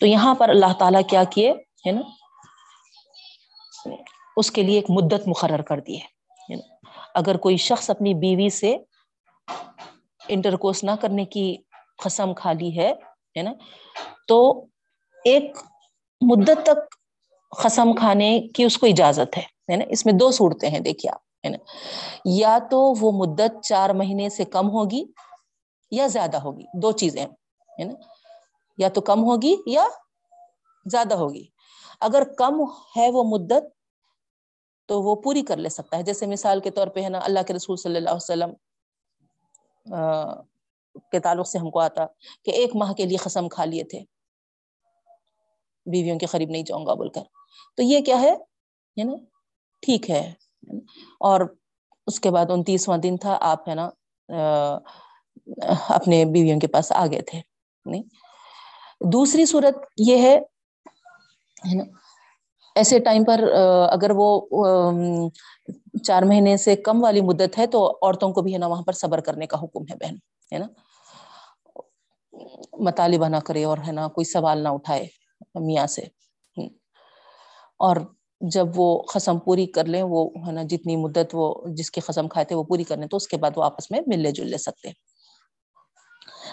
تو 0.00 0.06
یہاں 0.06 0.34
پر 0.34 0.48
اللہ 0.48 0.72
تعالیٰ 0.78 1.00
کیا 1.08 1.24
کیے 1.24 1.52
ہے 1.86 1.92
نا؟ 1.92 2.00
اس 4.36 4.50
کے 4.50 4.62
لیے 4.62 4.74
ایک 4.74 4.90
مدت 4.90 5.28
مقرر 5.28 5.62
کر 5.62 5.80
دی 5.80 6.00
ہے 6.00 6.56
اگر 7.14 7.36
کوئی 7.36 7.56
شخص 7.56 7.90
اپنی 7.90 8.14
بیوی 8.14 8.48
سے 8.50 8.76
انٹر 10.28 10.56
کورس 10.56 10.84
نہ 10.84 10.90
کرنے 11.00 11.24
کی 11.24 11.56
قسم 12.04 12.34
کھا 12.34 12.52
لی 12.52 12.78
ہے 12.78 13.42
نا؟ 13.42 13.52
تو 14.28 14.66
ایک 15.24 15.56
مدت 16.20 16.62
تک 16.62 16.94
قسم 17.62 17.92
کھانے 17.92 18.40
کی 18.54 18.64
اس 18.64 18.78
کو 18.78 18.86
اجازت 18.86 19.38
ہے 19.38 19.76
نا؟ 19.76 19.84
اس 19.88 20.06
میں 20.06 20.14
دو 20.14 20.30
صورتیں 20.30 20.68
ہیں، 20.70 20.80
دیکھیے 20.80 21.10
آپ، 21.12 21.20
ہے 21.44 21.50
نا؟ 21.50 21.58
یا 22.24 22.58
تو 22.70 22.80
وہ 23.00 23.12
مدت 23.12 23.62
چار 23.64 23.90
مہینے 23.90 24.28
سے 24.28 24.44
کم 24.44 24.70
ہوگی 24.70 25.04
یا 25.90 26.06
زیادہ 26.06 26.36
ہوگی، 26.36 26.64
دو 26.74 26.92
چیزیں 26.92 27.24
ہے 27.24 27.84
نا؟ 27.84 27.92
یا 28.78 28.88
تو 28.88 29.00
کم 29.00 29.24
ہوگی 29.24 29.56
یا 29.66 29.86
زیادہ 30.90 31.14
ہوگی۔ 31.14 31.46
اگر 32.00 32.22
کم 32.38 32.60
ہے 32.96 33.10
وہ 33.10 33.24
مدت، 33.24 33.64
تو 34.86 35.02
وہ 35.02 35.16
پوری 35.16 35.42
کر 35.42 35.56
لے 35.56 35.68
سکتا 35.68 35.96
ہے۔ 35.96 36.02
جیسے 36.02 36.26
مثال 36.26 36.60
کے 36.60 36.70
طور 36.70 36.86
پہ 36.86 37.02
ہے 37.02 37.08
نا، 37.08 37.20
اللہ 37.22 37.40
کے 37.46 37.54
رسول 37.54 37.76
صلی 37.76 37.96
اللہ 37.96 38.10
علیہ 38.10 38.16
وسلم 38.16 38.50
کے 41.10 41.20
تعلق 41.20 41.48
سے 41.48 41.58
ہم 41.58 41.70
کو 41.70 41.80
آتا 41.80 42.06
کہ 42.44 42.50
ایک 42.50 42.76
ماہ 42.76 42.92
کے 42.92 43.04
لیے 43.04 43.16
قسم 43.16 43.48
کھا 43.48 43.64
لیے 43.64 43.84
تھے۔ 43.84 44.00
بیویوں 45.86 46.18
کے 46.18 46.26
قریب 46.26 46.50
نہیں 46.50 46.62
جاؤں 46.62 46.86
گا 46.86 46.94
بول 46.94 47.08
کر۔ 47.08 47.22
تو 47.76 47.82
یہ 47.82 48.00
کیا 48.00 48.20
ہے؟ 48.20 48.36
نا، 49.04 49.12
ٹھیک 49.80 50.10
ہے۔ 50.10 50.32
اور 51.20 51.40
اس 52.06 52.20
کے 52.20 52.30
بعد 52.30 52.50
انتیسواں 52.50 52.98
دن 52.98 53.16
تھا، 53.16 53.38
آپ 53.40 53.68
ہے 53.68 53.74
نا 53.74 53.90
اپنے 55.88 56.24
بیویوں 56.24 56.60
کے 56.60 56.66
پاس 56.66 56.92
آ 56.92 57.06
گئے 57.06 57.22
تھے۔ 57.22 57.40
نہیں؟ 57.84 58.02
دوسری 59.04 59.46
صورت 59.46 59.76
یہ 59.96 60.22
ہے 60.22 60.38
نا، 61.74 61.84
ایسے 62.76 62.98
ٹائم 62.98 63.24
پر 63.24 63.40
اگر 63.90 64.10
وہ 64.14 64.40
چار 66.04 66.22
مہینے 66.22 66.56
سے 66.56 66.76
کم 66.76 67.02
والی 67.02 67.20
مدت 67.20 67.58
ہے 67.58 67.66
تو 67.66 67.90
عورتوں 68.02 68.32
کو 68.32 68.42
بھی 68.42 68.52
ہے 68.52 68.58
نا 68.58 68.66
وہاں 68.66 68.82
پر 68.82 68.92
صبر 68.92 69.20
کرنے 69.20 69.46
کا 69.46 69.58
حکم 69.62 69.82
ہے 69.90 69.96
بہن، 69.96 70.14
ہے 70.52 70.58
نا۔ 70.58 70.66
مطالبہ 72.78 73.28
نہ 73.28 73.36
کرے 73.36 73.64
اور 73.64 73.78
ہے 73.86 73.92
نا 73.92 74.08
کوئی 74.08 74.24
سوال 74.24 74.62
نہ 74.62 74.68
اٹھائے 74.68 75.06
میاں 75.54 75.86
سے۔ 75.86 76.02
اور 77.78 77.96
جب 78.40 78.66
وہ 78.76 79.02
قسم 79.02 79.38
پوری 79.38 79.66
کر 79.66 79.84
لیں، 79.84 80.02
وہ 80.02 80.30
ہے 80.46 80.52
نا 80.52 80.62
جتنی 80.62 80.96
مدت 80.96 81.30
وہ 81.32 81.54
جس 81.66 81.90
کی 81.90 82.00
قسم 82.00 82.28
کھائے 82.28 82.44
تھے 82.44 82.56
وہ 82.56 82.62
پوری 82.62 82.84
کر 82.84 82.96
لیں 82.96 83.08
تو 83.08 83.16
اس 83.16 83.28
کے 83.28 83.36
بعد 83.36 83.50
وہ 83.56 83.64
آپس 83.64 83.90
میں 83.90 84.00
ملنے 84.06 84.30
جل 84.30 84.50
لے 84.50 84.58
سکتے 84.58 84.88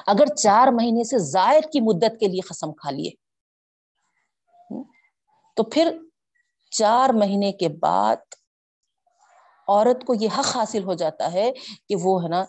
اگر 0.09 0.35
چار 0.35 0.67
مہینے 0.67 1.03
سے 1.03 1.17
زائد 1.17 1.63
کی 1.71 1.81
مدت 1.81 2.19
کے 2.19 2.27
لیے 2.27 2.41
قسم 2.41 2.73
کھا 2.73 2.91
لیے۔ 2.91 3.11
تو 5.55 5.63
پھر 5.63 5.97
چار 6.71 7.09
مہینے 7.09 7.51
کے 7.51 7.69
بعد 7.69 8.15
عورت 9.67 10.05
کو 10.05 10.13
یہ 10.13 10.27
حق 10.37 10.55
حاصل 10.55 10.83
ہو 10.83 10.93
جاتا 10.93 11.31
ہے 11.33 11.51
کہ 11.89 11.95
وہ 11.95 12.23
ہے 12.23 12.29
نا 12.29 12.43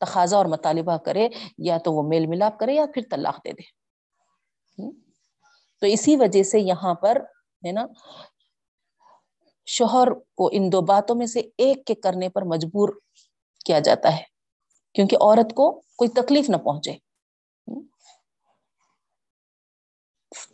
تقاضا 0.00 0.36
اور 0.36 0.46
مطالبہ 0.46 0.96
کرے، 0.96 1.28
یا 1.58 1.78
تو 1.78 1.92
وہ 1.92 2.02
میل 2.02 2.26
ملاپ 2.26 2.58
کرے 2.58 2.74
یا 2.74 2.84
پھر 2.94 3.02
طلاق 3.10 3.44
دے 3.44 3.52
دے۔ 3.52 3.62
تو 5.80 5.86
اسی 5.86 6.16
وجہ 6.16 6.42
سے 6.42 6.60
یہاں 6.60 6.94
پر 6.94 7.16
ہے 7.66 7.72
نا 7.72 7.86
شوہر 9.66 10.08
کو 10.36 10.48
ان 10.52 10.72
دو 10.72 10.80
باتوں 10.80 11.16
میں 11.16 11.26
سے 11.26 11.40
ایک 11.58 11.86
کے 11.86 11.94
کرنے 11.94 12.28
پر 12.28 12.42
مجبور 12.42 12.88
کیا 13.64 13.78
جاتا 13.78 14.16
ہے۔ 14.16 14.22
کیونکہ 14.94 15.16
عورت 15.20 15.54
کو 15.54 15.70
کوئی 15.98 16.08
تکلیف 16.10 16.50
نہ 16.50 16.56
پہنچے۔ 16.56 16.92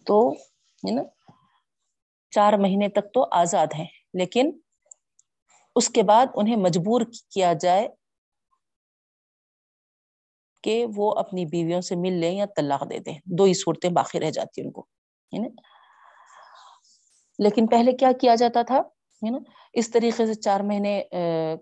تو 0.07 0.19
ہے 0.83 0.91
نا، 0.95 1.03
چار 2.33 2.53
مہینے 2.53 2.89
تک 2.89 3.13
تو 3.15 3.27
آزاد 3.33 3.75
ہیں، 3.79 3.87
لیکن 4.15 4.51
اس 5.77 5.89
کے 5.91 6.03
بعد 6.03 6.27
انہیں 6.35 6.57
مجبور 6.57 7.01
کیا 7.31 7.53
جائے 7.61 7.89
کہ 10.65 10.85
وہ 10.97 11.13
اپنی 11.19 11.45
بیویوں 11.47 11.81
سے 11.81 11.97
مل 11.97 12.13
لیں 12.13 12.33
یا 12.33 12.47
طلاق 12.57 12.91
دے 12.91 12.99
دیں۔ 12.99 13.19
دو 13.39 13.45
ہی 13.45 13.55
صورتیں 13.55 13.91
باقی 13.91 14.21
رہ 14.21 14.31
جاتی 14.31 14.63
ان 14.63 14.71
کو 14.71 14.87
لیکن 17.39 17.67
پہلے 17.67 17.93
کیا 17.93 18.11
کیا 18.21 18.35
جاتا 18.35 18.63
تھا 18.63 18.81
نا، 19.23 19.39
اس 19.75 19.91
طریقے 19.91 20.27
سے 20.27 20.35
چار 20.35 20.61
مہینے 20.61 21.03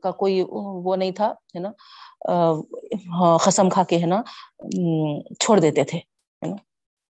کا 0.03 0.11
کوئی 0.11 0.43
وہ 0.85 0.97
نہیں 0.97 1.13
تھا، 1.13 1.29
ہے 1.55 1.61
نا۔ 1.61 1.71
ہاں، 2.25 3.39
قسم 3.39 3.69
کھا 3.71 3.83
کے 3.85 3.99
ہے 3.99 4.07
نا 4.07 4.23
چھوڑ 5.41 5.59
دیتے 5.61 5.85
تھے 5.85 5.99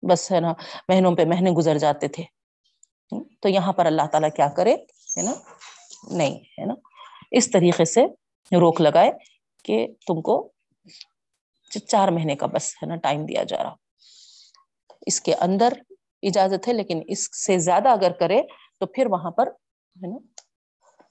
بس 0.04 0.32
ہے 0.32 0.39
نا، 0.39 0.54
مہینوں 0.89 1.15
پہ 1.15 1.26
مہینے 1.26 1.52
گزر 1.52 1.78
جاتے 1.78 2.08
تھے۔ 2.08 2.24
تو 3.41 3.50
یہاں 3.50 3.74
پر 3.74 3.86
اللہ 3.86 4.06
تعالیٰ 4.12 4.30
کیا 4.36 4.48
کرے، 4.48 4.74
ہے 5.17 5.22
نا؟ 5.22 5.32
نہیں، 6.12 6.36
ہے 6.36 6.65
نا؟ 6.65 6.74
اس 7.32 7.52
طریقے 7.52 7.86
سے 7.86 8.06
روک 8.52 8.82
لگائے 8.82 9.12
کہ 9.65 9.88
تم 10.08 10.22
کو 10.22 10.52
چار 11.88 12.08
مہینے 12.08 12.36
کا 12.36 12.45
بس، 12.45 12.76
ہے 12.76 12.88
نا، 12.88 12.95
ٹائم 12.95 13.26
دیا 13.26 13.43
جا 13.43 13.63
رہا۔ 13.63 13.76
اس 15.06 15.22
کے 15.22 15.34
اندر 15.36 15.74
اجازت 16.22 16.67
ہے، 16.67 16.74
لیکن 16.74 17.02
اس 17.08 17.45
سے 17.45 17.58
زیادہ 17.58 17.89
اگر 17.89 18.12
کرے 18.12 18.41
تو 18.80 18.86
پھر 18.86 19.08
وہاں 19.12 19.32
پر، 19.32 19.48
ہے 19.48 20.08
نا، 20.08 20.17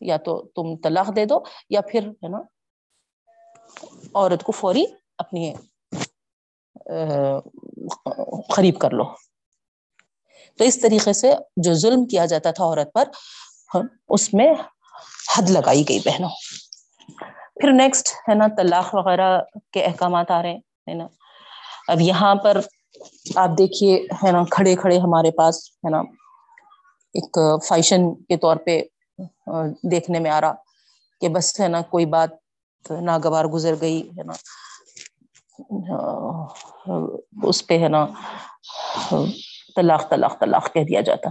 یا 0.00 0.16
تو 0.16 0.42
تم 0.54 0.76
طلاق 0.76 1.16
دے 1.16 1.24
دو، 1.24 1.38
یا 1.70 1.80
پھر، 1.80 2.08
ہے 2.08 2.28
نا 2.28 2.38
عورت 4.14 4.42
کو 4.42 4.52
فوری 4.52 4.84
اپنی 5.18 5.52
قریب 8.54 8.78
کر 8.80 8.90
لو۔ 8.90 9.04
تو 10.58 10.64
اس 10.64 10.80
طریقے 10.80 11.12
سے 11.12 11.32
جو 11.56 11.74
ظلم 11.74 12.04
کیا 12.06 12.26
جاتا 12.26 12.50
تھا 12.50 12.64
عورت 12.64 12.92
پر 12.92 13.08
اس 14.08 14.32
میں 14.34 14.52
حد 15.36 15.50
لگائی 15.50 15.84
گئی 15.88 15.98
بہنوں۔ 16.04 16.30
پھر 17.60 17.72
نیکسٹ 17.72 18.08
ہے 18.28 18.34
نا، 18.34 18.46
طلاق 18.56 18.94
وغیرہ 18.94 19.40
کے 19.72 19.84
احکامات 19.84 20.30
آ 20.30 20.42
رہے 20.42 20.56
ہیں 20.86 20.94
نا۔ 20.94 21.06
اب 21.88 22.00
یہاں 22.00 22.34
پر 22.34 22.60
آپ 23.36 23.50
دیکھیے، 23.58 23.96
ہے 24.22 24.30
نا، 24.32 24.42
کھڑے 24.50 24.74
کھڑے 24.76 24.98
ہمارے 24.98 25.30
پاس، 25.30 25.56
ہے 25.84 25.90
نا، 25.90 26.00
ایک 27.14 27.38
فیشن 27.68 28.14
کے 28.14 28.36
طور 28.36 28.56
پہ 28.56 28.82
دیکھنے 29.90 30.18
میں 30.18 30.30
آ 30.30 30.40
رہا 30.40 30.54
کہ 31.20 31.28
بس 31.28 31.60
ہے 31.60 31.68
نا، 31.68 31.80
کوئی 31.82 32.06
بات 32.06 32.30
ناگوار 32.90 33.44
گزر 33.44 33.74
گئی، 33.80 34.10
ہے 34.18 34.22
نا؟ 34.22 34.32
اس 37.42 37.66
پہ، 37.66 37.78
ہے 37.78 37.88
نا، 37.88 38.06
طلاق 39.76 40.10
طلاق 40.10 40.40
طلاق 40.40 40.72
کہہ 40.72 40.84
دیا 40.84 41.00
جاتا۔ 41.00 41.30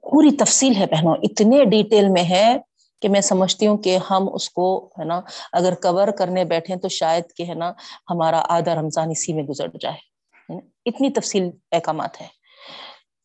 پوری 0.01 0.32
تفصیل 0.32 0.75
ہے 0.75 0.86
بہنوں، 0.86 1.15
اتنے 1.23 1.65
ڈیٹیل 1.65 2.10
میں 2.10 2.23
ہے 2.23 2.58
کہ 3.01 3.10
میں 3.10 3.21
سمجھتی 3.21 3.67
ہوں 3.67 3.77
کہ 3.77 3.97
ہم 4.10 4.34
اس 4.34 4.49
کو، 4.49 4.86
ہے 4.99 5.03
نا، 5.03 5.21
اگر 5.53 5.73
کور 5.73 6.08
کرنے 6.08 6.43
بیٹھے 6.45 6.75
تو 6.75 6.88
شاید 6.89 7.23
کہ، 7.38 7.43
ہے 7.43 7.53
نا، 7.53 7.71
ہمارا 8.10 8.41
آدھا 8.49 8.75
رمضان 8.75 9.10
اسی 9.12 9.34
میں 9.34 9.43
گزر 9.43 9.67
جائے۔ 9.82 10.10
اتنی 10.86 11.10
تفصیل 11.10 11.49
احکامات 11.71 12.21
ہے 12.21 12.27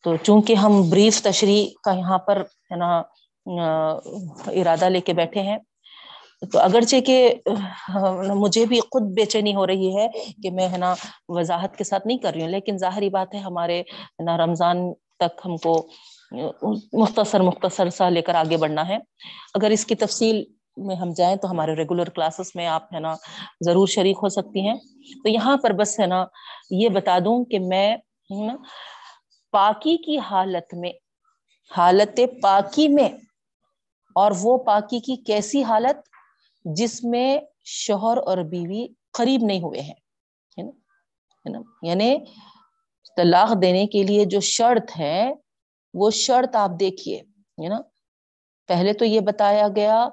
تو 0.04 0.16
چونکہ 0.22 0.54
ہم 0.54 0.80
بریف 0.90 1.22
تشریح 1.22 1.66
کا 1.84 1.92
یہاں 1.92 2.18
پر 2.26 2.40
ہے 2.70 2.76
نا 2.76 2.90
ارادہ 4.52 4.88
لے 4.88 5.00
کے 5.00 5.12
بیٹھے 5.12 5.40
ہیں، 5.42 5.58
تو 6.42 6.58
اگرچہ 6.58 7.00
کہ 7.06 7.16
مجھے 8.34 8.64
بھی 8.66 8.80
خود 8.92 9.02
بے 9.16 9.24
چینی 9.24 9.54
ہو 9.54 9.66
رہی 9.66 9.96
ہے 9.96 10.06
کہ 10.42 10.50
میں 10.50 10.68
ہے 10.68 10.78
نا 10.78 10.94
وضاحت 11.28 11.76
کے 11.76 11.84
ساتھ 11.84 12.06
نہیں 12.06 12.18
کر 12.18 12.32
رہی 12.34 12.42
ہوں، 12.42 12.50
لیکن 12.50 12.78
ظاہری 12.78 13.08
بات 13.10 13.34
ہے 13.34 13.38
ہمارے 13.40 13.82
نا 14.24 14.36
رمضان 14.36 14.92
تک 15.20 15.40
ہم 15.44 15.56
کو 15.56 15.74
مختصر 16.92 17.40
مختصر 17.42 17.88
سا 17.90 18.08
لے 18.08 18.22
کر 18.22 18.34
آگے 18.34 18.56
بڑھنا 18.56 18.86
ہے۔ 18.88 18.96
اگر 19.54 19.70
اس 19.70 19.86
کی 19.86 19.94
تفصیل 19.94 20.42
میں 20.76 20.96
ہم 20.96 21.12
جائیں 21.16 21.34
تو 21.36 21.50
ہمارے 21.50 21.74
ریگولر 21.74 22.08
کلاسز 22.10 22.50
میں 22.54 22.66
آپ 22.66 22.92
ہے 22.94 23.00
نا 23.00 23.14
ضرور 23.66 23.86
شریک 23.86 24.18
ہو 24.22 24.28
سکتی 24.28 24.66
ہیں۔ 24.68 24.74
تو 25.22 25.28
یہاں 25.28 25.56
پر 25.56 25.72
بس 25.72 25.98
ہے 26.00 26.06
نا 26.06 26.24
یہ 26.70 26.88
بتا 26.88 27.18
دوں 27.24 27.44
کہ 27.44 27.58
میں 27.60 27.96
نا 28.30 28.54
پاکی 29.54 29.96
کی 30.04 30.18
حالت 30.20 30.74
میں، 30.74 30.92
حالت 31.72 32.20
پاکی 32.42 32.88
میں، 32.88 33.08
اور 34.16 34.32
وہ 34.40 34.56
پاکی 34.64 35.00
کی 35.00 35.16
کیسی 35.26 35.62
حالت 35.64 36.08
جس 36.64 37.02
میں 37.04 37.38
شوہر 37.64 38.16
اور 38.18 38.38
بیوی 38.50 38.86
قریب 39.14 39.42
نہیں 39.44 39.62
ہوئے 39.62 39.80
ہیں 39.80 40.00
یعنی 41.82 42.14
طلاق 43.16 43.50
دینے 43.62 43.86
کے 43.86 44.02
لیے 44.02 44.24
جو 44.24 44.40
شرط 44.40 44.90
ہے، 44.98 45.32
وہ 45.94 46.10
شرط 46.10 46.56
آپ 46.56 46.70
دیکھیے، 46.80 47.18
ہے 47.18 47.68
نا؟ 47.68 47.80
پہلے 48.68 48.92
تو 48.92 49.04
یہ 49.04 49.20
بتایا 49.20 49.68
گیا 49.76 50.08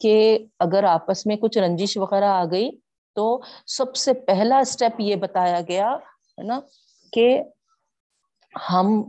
کہ 0.00 0.14
اگر 0.60 0.84
آپس 0.84 1.24
میں 1.26 1.36
کچھ 1.36 1.58
رنجش 1.58 1.96
وغیرہ 1.96 2.30
آ 2.30 2.44
گئی 2.50 2.70
تو 3.16 3.40
سب 3.66 3.96
سے 3.96 4.12
پہلا 4.26 4.58
اسٹیپ 4.58 5.00
یہ 5.00 5.16
بتایا 5.16 5.60
گیا، 5.68 5.90
ہے 6.38 6.42
نا؟ 6.42 6.60
کہ 7.12 7.26
ہم 8.54 9.02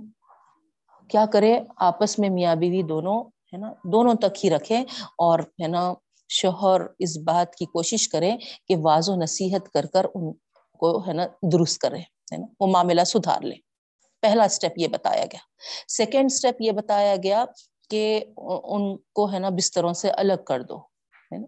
کیا 1.10 1.26
کریں؟ 1.34 1.56
آپس 1.82 2.18
میں 2.20 2.30
میاں 2.30 2.56
بیوی 2.56 2.82
دونوں، 2.84 3.24
ہے 3.54 3.58
نا، 3.58 3.72
دونوں 3.84 4.14
تک 4.14 4.44
ہی 4.46 4.50
رکھیں 4.50 4.82
اور، 5.18 5.40
ہے 5.62 5.68
نا، 5.68 5.94
شوہر 6.30 6.82
اس 7.00 7.18
بات 7.18 7.56
کی 7.56 7.66
کوشش 7.66 8.08
کرے 8.10 8.32
کہ 8.68 8.76
واض 8.84 9.10
و 9.10 9.16
نصیحت 9.16 9.70
کر 9.74 9.86
کر 9.86 10.06
ان 10.16 10.32
کو، 10.80 10.98
ہے 11.08 11.14
نا، 11.14 11.26
درست 11.54 11.78
کرے 11.80 12.00
ہے 12.32 12.38
نا، 12.38 12.46
وہ 12.60 12.68
معاملہ 12.68 13.04
سدھار 13.04 13.42
لے 13.42 13.56
پہلا 14.24 14.44
اسٹیپ 14.44 14.78
یہ 14.78 14.88
بتایا 14.88 15.26
گیا۔ 15.26 15.40
سیکنڈ 15.88 16.32
اسٹیپ 16.32 16.62
یہ 16.62 16.72
بتایا 16.72 17.16
گیا 17.24 17.44
کہ 17.90 18.04
ان 18.38 18.96
کو، 19.14 19.32
ہے 19.34 19.40
نا، 19.40 19.50
بستروں 19.50 19.94
سے 19.94 20.10
الگ 20.10 20.44
کر 20.48 20.62
دو، 20.62 20.78
ہے 21.32 21.38
نا، 21.38 21.46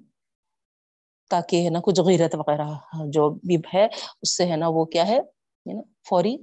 تاکہ، 1.31 1.63
ہے 1.65 1.69
نا، 1.69 1.79
کچھ 1.84 2.01
غیرت 2.01 2.36
وغیرہ 2.36 2.67
جو 3.13 3.29
بھی 3.47 3.58
ہے، 3.73 3.86
اس 4.21 4.38
سے، 4.38 4.45
ہے 4.45 4.55
نا، 4.55 4.67
وہ 4.67 4.86
کیا 4.86 5.08
ہے 5.08 5.19
نا، 5.65 5.81
فوری 6.10 6.38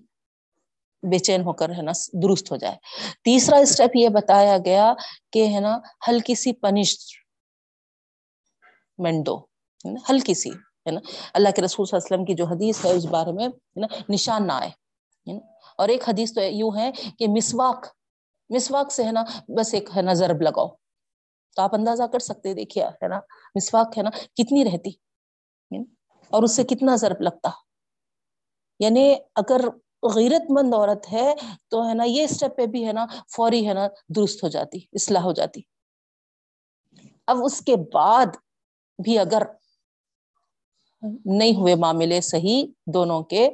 بے 1.11 1.19
چین 1.19 1.43
ہو 1.43 1.53
کر 1.53 1.69
ہے 1.69 1.83
نا 1.83 1.93
درست 2.23 2.51
ہو 2.53 2.57
جائے۔ 2.57 2.77
تیسرا 3.25 3.57
اسٹیپ 3.57 3.91
یہ 3.95 4.09
بتایا 4.09 4.57
گیا 4.65 4.93
کہ 5.33 5.47
ہے 5.55 5.61
نا 5.61 5.79
ہلکی 6.09 6.35
سی 6.35 6.53
پنش 6.53 6.97
دو 9.27 9.45
ہلکی 10.11 10.35
سی، 10.35 10.51
ہے 10.51 10.91
نا۔ 10.91 11.01
اللہ 11.35 11.49
کے 11.57 11.62
رسول 11.62 11.87
صلی 11.87 11.97
اللہ 11.97 12.07
علیہ 12.07 12.15
وسلم 12.15 12.25
کی 12.25 12.35
جو 12.35 12.45
حدیث 12.47 12.85
ہے 12.85 12.93
اس 12.93 13.05
بارے 13.05 13.33
میں 13.33 13.49
نا، 13.77 13.87
نشان 14.09 14.47
نہ 14.47 14.53
آئے 14.53 14.71
اور 15.79 15.88
ایک 15.88 16.09
حدیث 16.09 16.33
تو 16.35 16.41
یوں 16.43 16.71
ہے 16.77 16.91
کہ 17.19 17.27
مسواک 17.29 17.87
مسواک 18.51 18.93
سے 18.93 19.05
ہے 19.05 19.12
نا 19.12 19.25
بس 19.49 19.75
ایک 19.75 19.88
ہے 19.97 20.03
نا 20.03 20.12
ضرب 20.12 20.43
لگاؤ۔ 20.43 20.69
تو 21.57 21.62
آپ 21.62 21.75
اندازہ 21.75 22.03
کر 22.12 22.19
سکتے 22.19 22.55
دیکھیے، 22.55 22.85
ہے 22.85 23.09
نا، 23.09 23.21
مسواک 23.55 23.99
ہے 23.99 24.03
نا 24.03 24.11
کتنی 24.11 24.65
رہتی 24.65 24.91
اور 26.31 26.43
اس 26.43 26.57
سے 26.57 26.65
کتنا 26.65 26.97
ضرب 26.97 27.21
لگتا۔ 27.21 27.51
یعنی 28.81 29.15
اگر 29.35 29.61
غیرت 30.09 30.51
مند 30.51 30.75
عورت 30.75 31.12
ہے 31.12 31.35
تو 31.69 31.88
ہے 31.88 31.95
نا 31.95 32.05
یہ 32.05 32.25
اسٹیپ 32.25 32.57
پہ 32.57 32.67
بھی 32.67 32.87
ہے 32.87 32.93
نا 32.93 33.07
فوری 33.37 33.69
ہے 33.69 33.75
نا 33.75 33.88
درست 34.17 34.45
ہو 34.45 34.49
جاتی، 34.49 34.79
اصلاح 34.93 35.23
ہو 35.23 35.33
جاتی۔ 35.33 35.61
اب 37.27 37.37
اس 37.45 37.61
کے 37.61 37.77
بعد 37.77 38.27
بھی 39.05 39.19
اگر 39.19 39.43
نہیں 41.25 41.57
ہوئے 41.57 41.75
معاملے 41.75 42.21
صحیح 42.21 42.67
دونوں 42.87 43.23
کے، 43.23 43.51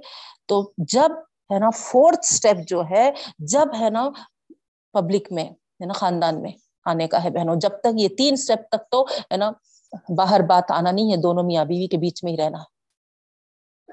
تو 0.46 0.72
جب 0.78 1.10
ہے 1.52 1.58
نا 1.58 1.70
فورتھ 1.70 2.26
اسٹیپ 2.30 2.56
جو 2.66 2.82
ہے، 2.90 3.12
جب 3.38 3.66
ہے 3.80 3.90
نا 3.90 4.10
پبلک 4.92 5.32
میں، 5.32 5.44
ہے 5.44 5.86
نا 5.86 5.92
خاندان 5.92 6.42
میں 6.42 6.52
آنے 6.84 7.08
کا 7.08 7.24
ہے 7.24 7.30
بہنوں، 7.30 7.56
جب 7.56 7.70
تک 7.80 8.00
یہ 8.00 8.08
تین 8.08 8.32
اسٹیپ 8.32 8.68
تک 8.68 8.90
تو 8.90 9.02
ہے 9.02 9.36
نا 9.36 9.50
باہر 10.16 10.40
بات 10.40 10.70
آنا 10.70 10.90
نہیں 10.90 11.12
ہے، 11.12 11.16
دونوں 11.16 11.44
میاں 11.44 11.64
بیوی 11.64 11.86
کے 11.86 11.96
بیچ 11.96 12.24
میں 12.24 12.32
ہی 12.32 12.36
رہنا۔ 12.36 12.58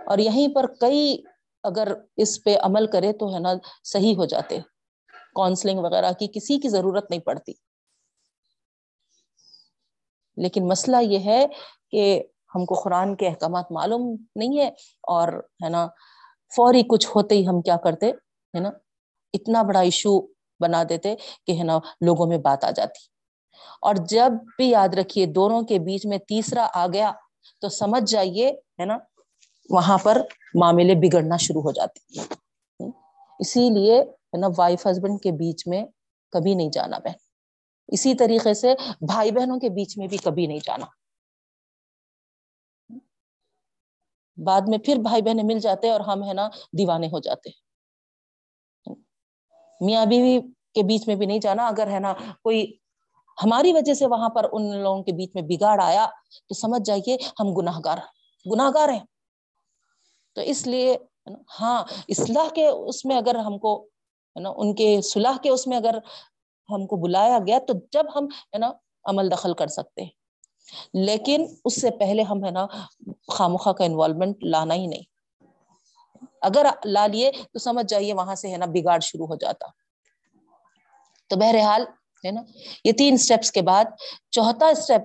اور 0.06 0.18
یہیں 0.18 0.56
پر 0.56 0.66
کئی 0.80 1.24
اگر 1.66 1.88
اس 2.18 2.44
پہ 2.44 2.58
عمل 2.62 2.88
کرے 2.88 3.14
تو 3.14 3.34
ہے 3.34 3.40
نا 3.40 3.54
صحیح 3.84 4.16
ہو 4.16 4.26
جاتے۔ 4.26 4.60
کاؤنسلنگ 5.36 5.80
وغیرہ 5.80 6.12
کی 6.12 6.28
کسی 6.28 6.60
کی 6.60 6.70
ضرورت 6.70 7.10
نہیں 7.10 7.22
پڑتی۔ 7.22 7.54
لیکن 10.38 10.68
مسئلہ 10.68 10.98
یہ 11.02 11.20
ہے 11.20 11.46
کہ 11.92 12.24
ہم 12.56 12.66
کو 12.66 12.76
قرآن 12.76 13.16
کے 13.16 13.28
احکامات 13.28 13.72
معلوم 13.72 14.16
نہیں 14.36 14.60
ہے 14.60 14.68
اور 15.04 15.28
ہے 15.64 15.70
نا 15.70 15.88
فوری 16.56 16.84
کچھ 16.84 17.08
ہوتے 17.08 17.36
ہی 17.36 17.48
ہم 17.48 17.62
کیا 17.62 17.78
کرتے، 17.78 18.10
ہے 18.56 18.60
نا، 18.60 18.70
اتنا 19.34 19.62
بڑا 19.62 19.80
ایشو 19.80 20.28
بنا 20.60 20.84
دیتے 20.90 21.16
کہ 21.48 21.58
ہے 21.58 21.64
نا 21.64 21.80
لوگوں 22.02 22.28
میں 22.28 22.38
بات 22.38 22.64
آ 22.64 22.72
جاتی۔ 22.72 23.06
اور 23.82 23.96
جب 23.96 24.32
بھی 24.58 24.70
یاد 24.70 24.90
رکھیے، 24.94 25.26
دونوں 25.26 25.62
کے 25.62 25.80
بیچ 25.80 26.06
میں 26.06 26.18
تیسرا 26.18 26.68
آ 26.74 26.88
گیا 26.88 27.12
تو 27.62 27.70
سمجھ 27.70 28.12
جائیے، 28.12 28.50
ہے 28.50 28.86
نا 28.86 28.98
وہاں 29.70 29.98
پر 29.98 30.22
معاملے 30.60 30.96
بگڑنا 30.96 31.38
شروع 31.38 31.62
ہو 31.62 31.72
جاتے 31.72 32.20
اسی 33.40 33.70
لیے 33.70 34.02
ہے 34.02 34.38
نا 34.38 34.48
وائف 34.58 34.88
ہسبینڈ 34.88 35.22
کے 35.22 35.32
بیچ 35.32 35.68
میں 35.68 35.86
کبھی 36.32 36.54
نہیں 36.56 36.70
جانا 36.70 36.98
بہن۔ 36.98 37.18
اسی 37.88 38.14
طریقے 38.16 38.54
سے 38.54 38.74
بھائی 39.02 39.32
بہنوں 39.32 39.60
کے 39.60 39.70
بیچ 39.70 39.98
میں 39.98 40.08
بھی 40.08 40.18
کبھی 40.18 40.48
نہیں 40.48 40.60
جانا۔ 40.64 40.86
بعد 44.38 44.62
میں 44.68 44.78
پھر 44.78 44.96
بھائی 44.96 45.22
بہنیں 45.22 45.44
مل 45.44 45.60
جاتے 45.60 45.90
اور 45.90 46.00
ہم 46.00 46.24
ہے 46.24 46.34
نا 46.34 46.50
دیوانے 46.78 47.08
ہو 47.08 47.20
جاتے۔ 47.20 47.50
میاں 49.82 50.06
بیوی 50.06 50.40
کے 50.74 50.84
بیچ 50.84 51.08
میں 51.08 51.16
بھی 51.16 51.26
نہیں 51.26 51.40
جانا۔ 51.40 51.68
اگر 51.68 51.88
ہے 51.88 52.00
نا 52.00 52.14
کوئی 52.44 52.66
ہماری 53.44 53.74
وجہ 53.74 53.94
سے 53.94 54.06
وہاں 54.06 54.30
پر 54.30 54.46
ان 54.52 54.78
لوگوں 54.78 55.04
کے 55.04 55.12
بیچ 55.12 55.32
میں 55.36 55.44
بگاڑ 55.44 55.80
آیا 55.82 56.06
تو 56.48 56.54
سمجھ 56.54 56.82
جائیے 56.86 57.18
ہم 57.40 57.54
گناہ 57.54 57.80
گار 57.86 57.98
گناہ 58.46 58.72
گار 58.74 58.90
ہیں۔ 58.90 59.15
تو 60.36 60.42
اس 60.42 60.68
لیے 60.68 60.98
ہاں 61.62 61.84
اصلاح 62.10 62.50
کے 62.56 62.68
اس 62.68 63.06
میں 63.06 63.16
اگر 63.18 63.36
ہم 63.36 63.58
کو 63.58 63.86
ہے 64.36 64.42
نا 64.42 64.50
ان 64.58 64.76
کے 64.76 65.02
صلاح 65.02 65.38
کے 65.44 65.50
اس 65.50 65.68
میں 65.68 65.78
اگر 65.78 65.96
ہم 66.70 66.88
کو 66.88 66.96
بلایا 66.96 67.40
گیا 67.48 67.60
تو 67.68 67.74
جب 67.92 68.06
ہم 68.16 68.26
ہے 68.26 68.58
نا 68.58 68.72
عمل 69.04 69.32
دخل 69.32 69.54
کر 69.54 69.68
سکتے 69.68 70.04
ہیں۔ 70.04 70.10
لیکن 70.94 71.46
اس 71.66 71.82
سے 71.82 71.90
پہلے 71.90 72.24
ہم 72.24 72.46
ہے 72.46 72.52
نا 72.52 72.68
خامخواہ 73.28 73.74
کا 73.74 73.86
انوالومنٹ 73.86 74.38
لانا 74.42 74.74
ہی 74.74 74.88
نہیں۔ 74.88 75.04
اگر 76.42 76.66
لا 76.86 77.08
لیے 77.08 77.32
تو 77.54 77.60
سمجھ 77.60 77.86
جائیے 77.90 78.14
وہاں 78.14 78.36
سے 78.36 78.52
ہے 78.52 78.58
نا 78.58 78.66
بگاڑ 78.66 79.00
شروع 79.00 79.28
ہو 79.28 79.36
جاتا۔ 79.36 79.68
تو 81.30 81.36
بہرحال 81.36 81.82
ہے 82.26 82.32
نا 82.32 82.42
یہ 82.84 82.92
تین 82.92 83.14
اسٹیپس 83.14 83.52
کے 83.52 83.62
بعد، 83.62 83.86
چوتھا 84.32 84.68
اسٹیپ 84.68 85.02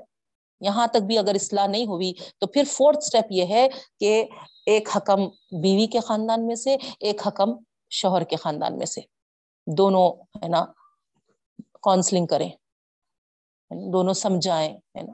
یہاں 0.61 0.87
تک 0.87 1.03
بھی 1.03 1.19
اگر 1.19 1.35
اصلاح 1.35 1.67
نہیں 1.67 1.87
ہوئی 1.87 2.13
تو 2.39 2.47
پھر 2.47 2.63
فورتھ 2.67 2.99
اسٹیپ 2.99 3.25
یہ 3.31 3.47
ہے 3.47 3.69
کہ 4.01 4.25
ایک 4.71 4.89
حکم 4.97 5.29
بیوی 5.63 5.87
کے 5.87 6.01
خاندان 6.01 6.47
میں 6.47 6.55
سے، 6.55 6.77
ایک 7.01 7.27
حکم 7.27 7.51
شوہر 7.91 8.25
کے 8.25 8.37
خاندان 8.37 8.79
میں 8.79 8.87
سے۔ 8.87 9.01
دونوں، 9.67 10.13
ہے 10.45 10.49
نا 10.49 10.65
کاؤنسلنگ 11.83 12.27
کریں 12.27 12.51
دونوں 13.93 14.15
سمجھائیں، 14.15 14.77
ہے 14.77 15.03
نا۔ 15.03 15.13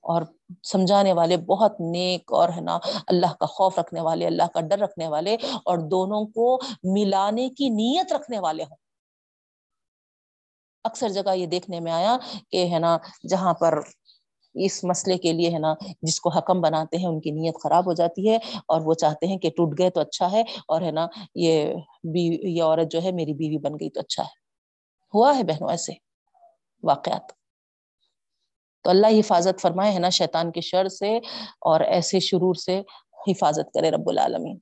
اور 0.00 0.22
سمجھانے 0.62 1.12
والے 1.12 1.36
بہت 1.36 1.80
نیک 1.80 2.32
اور، 2.32 2.48
ہے 2.48 2.60
نا، 2.60 2.78
اللہ 3.06 3.34
کا 3.40 3.46
خوف 3.46 3.78
رکھنے 3.78 4.00
والے، 4.00 4.26
اللہ 4.26 4.46
کا 4.54 4.60
ڈر 4.60 4.78
رکھنے 4.78 5.08
والے 5.08 5.36
اور 5.64 5.78
دونوں 5.78 6.26
کو 6.26 6.60
ملانے 6.82 7.48
کی 7.48 7.68
نیت 7.68 8.12
رکھنے 8.12 8.38
والے 8.38 8.64
ہوں۔ 8.64 8.76
اکثر 10.84 11.08
جگہ 11.08 11.34
یہ 11.34 11.46
دیکھنے 11.46 11.80
میں 11.80 11.92
آیا 11.92 12.16
کہ، 12.50 12.68
ہے 12.74 12.78
نا، 12.78 12.98
جہاں 13.28 13.54
پر 13.54 13.80
اس 14.54 14.84
مسئلے 14.84 15.18
کے 15.18 15.32
لیے 15.32 15.50
ہے 15.50 15.58
نا، 15.58 15.74
جس 16.02 16.20
کو 16.20 16.30
حکم 16.30 16.60
بناتے 16.60 16.96
ہیں، 16.96 17.06
ان 17.06 17.20
کی 17.20 17.30
نیت 17.30 17.54
خراب 17.62 17.86
ہو 17.86 17.92
جاتی 17.92 18.30
ہے 18.30 18.36
اور 18.68 18.80
وہ 18.80 18.94
چاہتے 18.94 19.26
ہیں 19.26 19.38
کہ 19.38 19.50
ٹوٹ 19.50 19.78
گئے 19.78 19.90
تو 19.90 20.00
اچھا 20.00 20.32
ہے 20.32 20.40
اور 20.68 20.82
ہے 20.82 20.90
نا، 20.90 21.06
یہ 21.34 21.74
بیوی 22.04 22.56
یہ 22.56 22.62
عورت 22.62 22.90
جو 22.90 23.02
ہے 23.02 23.12
میری 23.12 23.32
بیوی 23.32 23.58
بن 23.58 23.72
گئی 23.74 23.90
تو 23.90 24.00
اچھا 24.00 24.22
ہے۔ 24.22 24.48
ہوا 25.14 25.36
ہے 25.36 25.42
بہنوں 25.42 25.70
ایسے 25.70 25.92
واقعات۔ 26.82 27.38
تو 28.84 28.90
اللہ 28.90 29.06
حفاظت 29.06 29.60
فرمائے 29.60 29.92
ہے 29.92 29.98
نا، 29.98 30.08
شیطان 30.08 30.52
کے 30.52 30.60
شر 30.60 30.88
سے 30.88 31.16
اور 31.60 31.80
ایسے 31.80 32.20
شرور 32.20 32.54
سے 32.54 32.82
حفاظت 33.26 33.72
کرے 33.74 33.90
رب 33.90 34.08
العالمین۔ 34.08 34.58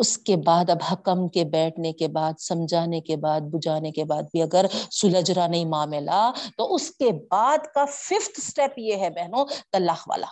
اس 0.00 0.18
کے 0.18 0.36
بعد 0.36 0.70
اب 0.70 0.76
حکم 0.92 1.28
کے 1.28 1.44
بیٹھنے 1.44 1.92
کے 1.92 2.08
بعد، 2.08 2.32
سمجھانے 2.40 3.00
کے 3.00 3.16
بعد 3.16 3.40
بجانے 3.40 3.90
کے 3.90 4.04
بعد 4.04 4.22
بھی 4.22 4.42
اگر 4.42 4.66
سلجھ 4.90 5.30
رہا 5.30 5.46
نہیں 5.46 5.64
معاملہ، 5.64 6.32
تو 6.56 6.74
اس 6.74 6.90
کے 6.90 7.10
بعد 7.30 7.58
کا 7.74 7.84
ففتھ 7.84 8.40
اسٹیپ 8.40 8.70
یہ 8.76 8.96
ہے 8.96 9.10
بہنوں، 9.10 9.46
طلاق 9.72 10.08
والا۔ 10.08 10.26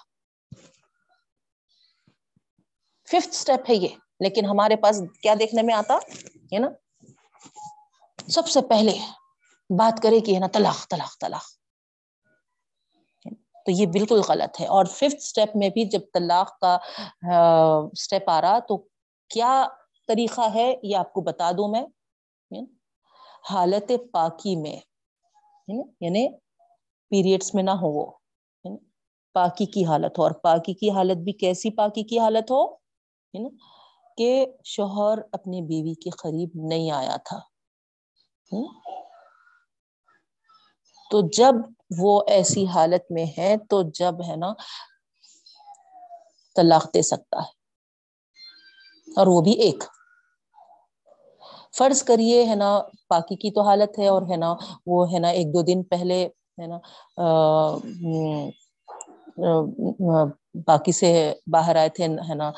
ففتھ 3.08 3.28
اسٹیپ 3.28 3.70
ہے 3.70 3.74
یہ۔ 3.74 3.88
لیکن 4.20 4.46
ہمارے 4.46 4.76
پاس 4.76 5.02
کیا 5.22 5.34
دیکھنے 5.38 5.62
میں 5.62 5.74
آتا؟ 5.74 5.94
ہے 6.52 6.58
نا؟ 6.58 6.68
سب 8.28 8.48
سے 8.48 8.60
پہلے 8.62 8.98
بات 9.70 10.02
کرے 10.02 10.20
کہ 10.20 10.34
ہے 10.34 10.38
نا، 10.38 10.46
طلاق 10.52 10.88
طلاق 10.88 11.20
طلاق۔ 11.20 11.44
تو 13.64 13.70
یہ 13.70 13.86
بالکل 13.86 14.20
غلط 14.28 14.60
ہے۔ 14.60 14.66
اور 14.66 14.84
ففتھ 14.84 15.16
اسٹیپ 15.16 15.56
میں 15.56 15.68
بھی 15.68 15.84
جب 15.84 16.00
طلاق 16.14 16.58
کا 16.58 16.78
اسٹیپ 17.92 18.30
آ 18.30 18.40
رہا، 18.40 18.58
تو 18.58 18.84
کیا 19.30 19.66
طریقہ 20.08 20.40
ہے 20.54 20.74
یہ 20.82 20.96
آپ 20.96 21.12
کو 21.12 21.20
بتا 21.20 21.50
دوں 21.52 21.68
میں؟ 21.68 21.82
یعنی 22.50 22.66
حالت 23.50 23.92
پاکی 24.12 24.56
میں 24.56 24.76
یعنی, 25.68 25.82
یعنی 26.00 26.28
پیریڈس 27.08 27.54
میں 27.54 27.62
نہ 27.62 27.70
ہو 27.70 27.88
وہ 27.88 28.12
یعنی 28.64 28.76
پاکی 29.32 29.66
کی 29.66 29.84
حالت 29.84 30.18
ہو، 30.18 30.22
اور 30.22 30.30
پاکی 30.30 30.74
کی 30.74 30.90
حالت 30.90 31.16
بھی 31.16 31.32
کیسی 31.32 31.70
پاکی 31.70 32.02
کی 32.02 32.18
حالت 32.18 32.50
ہو؟ 32.50 32.76
کہ 34.18 34.46
شوہر 34.64 35.18
اپنی 35.32 35.62
بیوی 35.62 35.94
کے 35.94 36.10
قریب 36.10 36.50
نہیں 36.54 36.90
آیا 36.90 37.16
تھا۔ 37.16 37.38
تو 41.10 41.28
جب 41.28 41.54
وہ 41.98 42.22
ایسی 42.28 42.66
حالت 42.66 43.10
میں 43.10 43.26
ہے 43.38 43.56
تو 43.70 43.82
جب 43.82 44.14
ہے 44.28 44.36
نا 44.36 44.52
طلاق 46.56 46.94
دے 46.94 47.02
سکتا 47.02 47.38
ہے۔ 47.38 47.57
اور 49.16 49.26
وہ 49.26 49.40
بھی 49.42 49.52
ایک۔ 49.66 49.84
فرض 51.78 52.02
کریے، 52.02 52.44
ہے 52.48 52.54
نا 52.54 52.70
پاکی 53.08 53.36
کی 53.36 53.50
تو 53.50 53.62
حالت 53.62 53.98
ہے 53.98 54.06
اور 54.08 54.22
ہے 54.30 54.36
نا، 54.36 54.54
وہ 54.86 55.04
ہے 55.12 55.18
نا، 55.18 55.28
ایک 55.38 55.46
دو 55.54 55.62
دن 55.62 55.82
پہلے، 55.92 56.18
ہے 56.60 56.66
نا 56.66 56.78
باقی 60.66 60.92
سے 60.92 61.10
باہر 61.52 61.76
آئے 61.76 61.88
تھے، 61.96 62.04
ہے 62.28 62.34
نا 62.34 62.50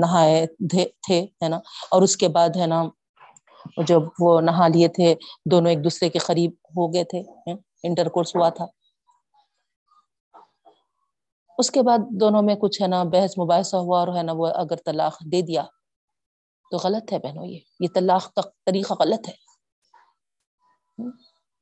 نہائے 0.00 0.46
تھے 0.70 1.20
ہے 1.42 1.48
نا، 1.48 1.58
اور 1.92 2.02
اس 2.02 2.16
کے 2.16 2.28
بعد، 2.28 2.56
ہے 2.56 2.66
نا، 2.66 2.82
جب 3.88 4.02
وہ 4.20 4.40
نہا 4.40 4.66
لیے 4.68 4.88
تھے، 4.96 5.14
دونوں 5.50 5.70
ایک 5.70 5.84
دوسرے 5.84 6.08
کے 6.08 6.18
قریب 6.18 6.50
ہو 6.76 6.92
گئے 6.94 7.04
تھے 7.10 7.22
انٹر 7.86 8.08
کورس 8.14 8.34
ہوا 8.36 8.48
تھا۔ 8.48 8.66
اس 11.58 11.70
کے 11.70 11.82
بعد 11.82 11.98
دونوں 12.10 12.42
میں 12.42 12.54
کچھ 12.54 12.82
ہے 12.82 12.86
نا 12.86 13.02
بحث 13.02 13.38
مباحثہ 13.38 13.76
ہوا 13.76 14.00
اور 14.00 14.16
ہے 14.16 14.22
نا 14.22 14.32
وہ 14.32 14.46
اگر 14.46 14.76
طلاق 14.76 15.20
دے 15.32 15.42
دیا 15.42 15.62
تو 16.70 16.76
غلط 16.76 17.12
ہے 17.12 17.18
بہنوں، 17.18 17.46
یہ 17.46 17.58
یہ 17.80 17.88
طلاق 17.94 18.34
کا 18.34 18.40
طریقہ 18.66 18.94
غلط 19.00 19.28
ہے۔ 19.28 19.34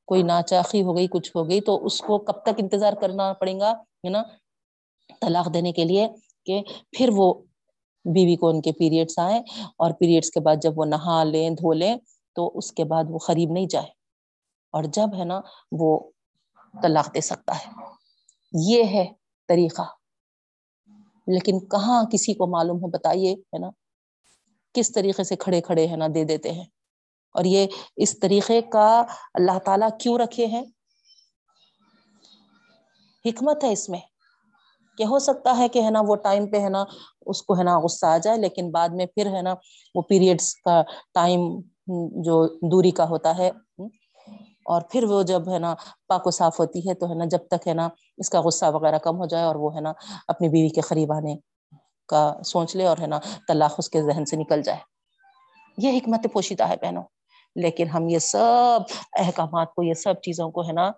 کوئی 0.06 0.22
ناچاخی 0.22 0.82
ہو 0.82 0.96
گئی، 0.96 1.06
کچھ 1.06 1.30
ہو 1.36 1.50
گئی 1.50 1.60
تو 1.60 1.86
اس 1.86 2.00
کو 2.00 2.18
کب 2.18 2.42
تک 2.42 2.58
انتظار 2.58 2.92
کرنا 2.92 3.32
پڑے 3.32 3.58
گا، 3.60 3.72
ہے 3.72 4.08
نا، 4.08 4.22
طلاق 5.20 5.54
دینے 5.54 5.72
کے 5.72 5.84
لیے 5.84 6.08
کہ 6.44 6.62
پھر 6.92 7.08
وہ 7.16 7.34
بیوی 8.04 8.36
کو 8.36 8.48
ان 8.48 8.60
کے 8.60 8.72
پیریڈس 8.72 9.18
آئیں 9.18 9.40
اور 9.78 9.90
پیریڈس 9.90 10.30
کے 10.30 10.40
بعد 10.40 10.56
جب 10.62 10.78
وہ 10.78 10.84
نہا 10.84 11.24
لیں، 11.24 11.50
دھو 11.50 11.72
لیں 11.72 11.96
تو 12.34 12.52
اس 12.54 12.72
کے 12.72 12.84
بعد 12.84 13.04
وہ 13.08 13.18
قریب 13.18 13.50
نہیں 13.50 13.66
جائے۔ 13.66 13.88
اور 14.72 14.84
جب 14.84 15.08
ہے 15.18 15.24
نا 15.24 15.40
وہ 15.72 16.10
طلاق 16.82 17.14
دے 17.14 17.20
سکتا 17.20 17.58
ہے۔ 17.58 17.70
یہ 18.52 18.84
ہے 18.84 19.25
طریقہ۔ 19.48 19.82
لیکن 21.26 21.60
کہاں 21.60 22.04
کسی 22.12 22.34
کو 22.34 22.46
معلوم 22.46 22.76
ہو 22.76 22.90
بتائیے، 22.90 23.32
ہے 23.32 23.58
نا؟ 23.58 23.70
کس 24.74 24.92
طریقے 24.92 25.24
سے 25.24 25.36
کھڑے 25.36 25.60
کھڑے، 25.60 25.88
ہے 25.88 25.96
نا، 25.96 26.06
دے 26.14 26.24
دیتے 26.24 26.52
ہیں۔ 26.52 26.64
اور 27.34 27.44
یہ 27.44 27.66
اس 27.96 28.20
طریقے 28.20 28.62
کا 28.62 29.02
اللہ 29.34 29.58
تعالی 29.58 29.86
کیوں 30.00 30.18
رکھے 30.18 30.46
ہیں؟ 30.46 30.64
حکمت 33.24 33.64
ہے 33.64 33.72
اس 33.72 33.88
میں۔ 33.88 34.00
کہ 34.98 35.02
ہو 35.02 35.18
سکتا 35.18 35.56
ہے 35.58 35.68
کہ، 35.68 35.82
ہے 35.82 35.90
نا، 35.90 36.00
وہ 36.06 36.16
ٹائم 36.16 36.50
پہ، 36.50 36.60
ہے 36.60 36.68
نا، 36.68 36.84
اس 37.26 37.42
کو، 37.42 37.58
ہے 37.58 37.64
نا، 37.64 37.78
غصہ 37.78 38.06
آ 38.06 38.18
جائے، 38.18 38.38
لیکن 38.38 38.70
بعد 38.70 38.88
میں 38.88 39.06
پھر، 39.06 39.26
ہے 39.26 39.42
نا، 39.42 39.54
وہ 39.94 40.02
پیریڈس 40.02 40.54
کا 40.54 40.82
ٹائم، 41.14 41.40
جو 42.22 42.58
دوری 42.70 42.90
کا 42.90 43.08
ہوتا 43.08 43.38
ہے 43.38 43.50
اور 44.66 44.82
پھر 44.82 45.04
وہ 45.04 45.22
جب 45.22 45.52
ہے 45.52 45.58
نا 45.58 45.74
پاک 46.08 46.26
و 46.26 46.30
صاف 46.30 46.60
ہوتی 46.60 46.88
ہے 46.88 46.94
تو 46.94 47.08
ہے 47.08 47.14
نا 47.14 47.24
جب 47.24 47.38
تک 47.50 47.68
ہے 47.68 47.74
نا 47.74 47.88
اس 48.18 48.30
کا 48.30 48.40
غصہ 48.40 48.64
وغیرہ 48.64 48.98
کم 48.98 49.16
ہو 49.16 49.26
جائے 49.26 49.44
اور 49.44 49.54
وہ 49.54 49.74
ہے 49.74 49.80
نا 49.80 49.92
اپنی 50.28 50.48
بیوی 50.48 50.68
کے 50.68 50.80
قریب 50.80 51.12
آنے 51.12 51.36
کا 52.08 52.34
سوچ 52.44 52.76
لے 52.76 52.86
اور 52.86 52.98
ہے 53.00 53.06
نا 53.06 53.20
طلاق 53.48 53.74
اس 53.78 53.90
کے 53.90 54.02
ذہن 54.02 54.24
سے 54.24 54.36
نکل 54.36 54.62
جائے۔ 54.62 54.78
یہ 55.78 55.96
حکمت 55.96 56.26
پوشیدہ 56.32 56.68
ہے 56.68 56.74
بہنوں۔ 56.82 57.02
لیکن 57.56 57.88
ہم 57.88 58.08
یہ 58.08 58.18
سب 58.18 58.78
احکامات 59.12 59.74
کو، 59.74 59.82
یہ 59.82 59.94
سب 59.94 60.14
چیزوں 60.22 60.50
کو 60.50 60.60
ہے 60.60 60.72
نا 60.72 60.90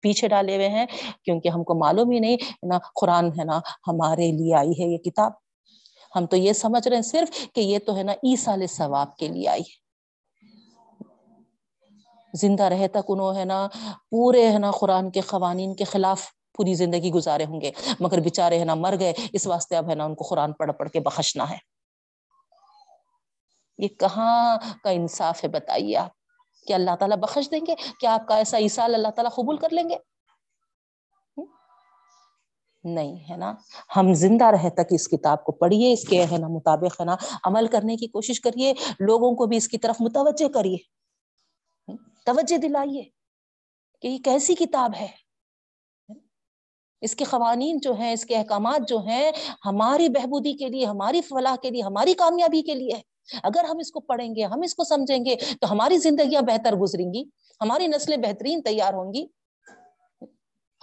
پیچھے 0.00 0.28
ڈالے 0.28 0.56
ہوئے 0.56 0.68
ہیں 0.68 0.86
کیونکہ 1.24 1.48
ہم 1.48 1.64
کو 1.64 1.74
معلوم 1.74 2.10
ہی 2.10 2.18
نہیں 2.18 2.36
نا 2.62 2.78
قرآن 2.94 3.28
ہے 3.38 3.44
نا 3.44 3.60
ہمارے 3.86 4.32
لیے 4.32 4.54
آئی 4.54 4.70
ہے 4.70 4.92
یہ 4.92 4.98
کتاب۔ 4.98 5.32
ہم 6.16 6.26
تو 6.26 6.36
یہ 6.36 6.52
سمجھ 6.52 6.88
رہے 6.88 6.96
ہیں 6.96 7.02
صرف 7.02 7.54
کہ 7.54 7.60
یہ 7.60 7.78
تو 7.86 7.96
ہے 7.96 8.02
نا 8.02 8.12
عیسال 8.12 8.66
ثواب 8.66 9.16
کے 9.16 9.28
لیے 9.28 9.48
آئی 9.48 9.60
ہے۔ 9.60 9.83
زندہ 12.34 12.62
رہے 12.62 12.88
تک 12.88 13.04
انہوں 13.08 13.34
ہے 13.34 13.44
نا، 13.44 13.68
پورے 14.10 14.52
ہے 14.52 14.58
نا 14.58 14.70
قرآن 14.70 15.10
کے 15.10 15.20
قوانین 15.20 15.74
کے 15.74 15.84
خلاف 15.84 16.22
پوری 16.54 16.74
زندگی 16.74 17.10
گزارے 17.10 17.44
ہوں 17.44 17.60
گے۔ 17.60 17.70
مگر 18.00 18.20
بےچارے 18.20 18.58
ہے 18.58 18.64
نا 18.64 18.74
مر 18.74 18.94
گئے، 18.98 19.12
اس 19.32 19.46
واسطے 19.46 19.76
اب 19.76 19.90
ہے 19.90 19.94
نا 19.94 20.04
ان 20.04 20.14
کو 20.14 20.24
قرآن 20.24 20.52
پڑھ 20.52 20.72
پڑھ 20.72 20.90
کے 20.90 21.00
بخشنا 21.00 21.50
ہے۔ 21.50 21.56
یہ 23.78 23.88
کہاں 23.88 24.56
کا 24.84 24.90
انصاف 24.90 25.44
ہے 25.44 25.48
بتائیے 25.48 25.96
آپ؟ 25.96 26.10
کیا 26.66 26.76
اللہ 26.76 26.96
تعالیٰ 26.98 27.16
بخش 27.16 27.50
دیں 27.50 27.60
گے؟ 27.66 27.74
کیا 28.00 28.14
آپ 28.14 28.28
کا 28.28 28.36
ایسا 28.36 28.58
عیسال 28.58 28.94
اللہ 28.94 29.08
تعالیٰ 29.08 29.30
قبول 29.30 29.56
کر 29.56 29.68
لیں 29.70 29.88
گے؟ 29.88 29.96
نہیں 32.84 33.30
ہے 33.30 33.36
نا۔ 33.36 33.54
ہم 33.96 34.14
زندہ 34.14 34.44
رہے 34.44 34.70
تک 34.70 34.86
اس 34.90 35.08
کتاب 35.08 35.44
کو 35.44 35.52
پڑھیے، 35.52 35.92
اس 35.92 36.08
کے 36.08 36.24
ہے 36.32 36.38
نا 36.38 36.48
مطابق 36.48 37.00
ہے 37.00 37.04
نا 37.04 37.16
عمل 37.44 37.66
کرنے 37.66 37.96
کی 37.96 38.06
کوشش 38.06 38.40
کریے، 38.40 38.72
لوگوں 39.00 39.36
کو 39.36 39.46
بھی 39.46 39.56
اس 39.56 39.68
کی 39.68 39.78
طرف 39.78 39.96
متوجہ 40.00 40.48
کریے۔ 40.48 41.03
توجہ 42.24 42.56
دلائیے 42.56 43.02
کہ 44.00 44.08
یہ 44.08 44.18
کیسی 44.18 44.54
کتاب 44.54 44.90
ہے؟ 45.00 45.06
اس 47.00 47.14
کے 47.16 47.24
قوانین 47.24 47.78
جو 47.82 47.92
ہیں، 47.92 48.12
اس 48.12 48.24
کے 48.24 48.36
احکامات 48.36 48.88
جو 48.88 48.98
ہیں، 48.98 49.30
ہماری 49.66 50.08
بہبودی 50.08 50.52
کے 50.52 50.68
لیے، 50.68 50.86
ہماری 50.86 51.20
فلاح 51.20 51.56
کے 51.62 51.70
لیے، 51.70 51.82
ہماری 51.82 52.14
کامیابی 52.14 52.62
کے 52.62 52.74
لیے 52.74 53.00
اگر 53.42 53.64
ہم 53.64 53.78
اس 53.78 53.92
کو 53.92 54.00
پڑھیں 54.00 54.34
گے، 54.34 54.44
ہم 54.44 54.60
اس 54.62 54.74
کو 54.74 54.84
سمجھیں 54.84 55.24
گے، 55.24 55.36
تو 55.60 55.70
ہماری 55.70 55.98
زندگیاں 55.98 56.42
بہتر 56.42 56.76
گزریں 56.76 57.12
گی، 57.14 57.24
ہماری 57.60 57.86
نسلیں 57.86 58.16
بہترین 58.16 58.62
تیار 58.62 58.92
ہوں 58.92 59.12
گی۔ 59.12 59.26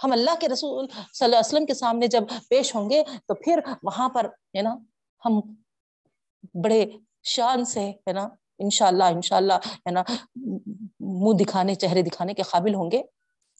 ہم 0.04 0.12
اللہ 0.12 0.38
کے 0.40 0.48
رسول 0.48 0.86
صلی 0.86 1.24
اللہ 1.24 1.36
علیہ 1.36 1.46
وسلم 1.46 1.66
کے 1.66 1.74
سامنے 1.74 2.06
جب 2.06 2.22
پیش 2.48 2.74
ہوں 2.74 2.90
گے، 2.90 3.02
تو 3.26 3.34
پھر 3.34 3.60
وہاں 3.82 4.08
پر 4.08 4.26
ہے 4.26 4.62
نا، 4.62 4.74
ہم 5.24 5.40
بڑے 6.64 6.84
شان 7.22 7.64
سے 7.64 7.90
ہے 7.90 8.12
نا 8.12 8.28
انشاءاللہ 8.58 9.04
انشاءاللہ، 9.04 9.52
ہے 9.66 9.90
نا، 9.90 10.02
منہ 11.00 11.36
دکھانے، 11.36 11.74
چہرے 11.74 12.02
دکھانے 12.02 12.34
کے 12.34 12.42
قابل 12.42 12.74
ہوں 12.74 12.90
گے۔ 12.90 13.02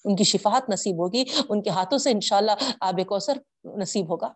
ان 0.05 0.16
کی 0.16 0.24
شفاعت 0.24 0.70
نصیب 0.70 0.99
ہوگی، 0.99 1.24
ان 1.49 1.62
کے 1.62 1.70
ہاتھوں 1.70 1.99
سے 1.99 2.11
انشاءاللہ 2.11 2.53
آب 2.80 3.01
کوثر 3.09 3.38
نصیب 3.64 4.11
ہوگا۔ 4.11 4.32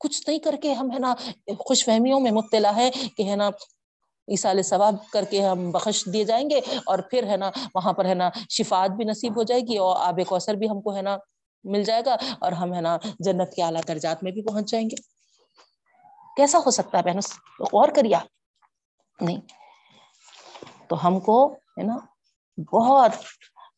کچھ 0.00 0.28
نہیں 0.28 0.38
کر 0.38 0.54
کے 0.62 0.72
ہم، 0.72 0.90
ہے 0.92 0.98
نا 0.98 1.14
خوش 1.58 1.84
فہمیوں 1.84 2.20
میں 2.20 2.30
مبتلا 2.30 2.76
ہے 2.76 2.90
کہ، 3.16 3.22
ہے 3.22 3.36
نا 3.36 3.48
عیسال 4.28 4.62
ثواب 4.62 4.94
کر 5.12 5.24
کے 5.30 5.46
ہم 5.46 5.70
بخش 5.70 6.04
دیے 6.12 6.24
جائیں 6.24 6.50
گے 6.50 6.60
اور 6.86 6.98
پھر، 6.98 7.26
ہے 7.28 7.36
نا، 7.36 7.50
وہاں 7.74 7.92
پر، 7.92 8.04
ہے 8.04 8.14
نا، 8.14 8.30
شفاعت 8.50 8.90
بھی 8.90 9.04
نصیب 9.04 9.36
ہو 9.36 9.42
جائے 9.42 9.60
گی 9.60 9.76
اور 9.76 9.96
آب 9.98 10.20
کوثر 10.28 10.54
بھی 10.54 10.68
ہم 10.70 10.80
کو، 10.80 10.96
ہے 10.96 11.02
نا، 11.02 11.16
مل 11.64 11.82
جائے 11.84 12.02
گا 12.06 12.16
اور 12.40 12.52
ہم، 12.52 12.74
ہے 12.74 12.80
نا، 12.80 12.96
جنت 13.18 13.54
کے 13.56 13.62
اعلیٰ 13.62 13.80
درجات 13.88 14.22
میں 14.22 14.32
بھی 14.32 14.42
پہنچ 14.42 14.70
جائیں 14.70 14.90
گے۔ 14.90 15.13
کیسا 16.36 16.58
ہو 16.58 16.70
سکتا 16.70 16.98
ہے 16.98 17.02
بہن؟ 17.02 17.18
غور 17.60 17.88
کریا 17.88 18.18
نہیں۔ 19.20 19.40
تو 20.88 21.06
ہم 21.06 21.20
کو 21.20 21.52
ہے 21.52 21.82
نا 21.82 21.96
بہت 22.72 23.10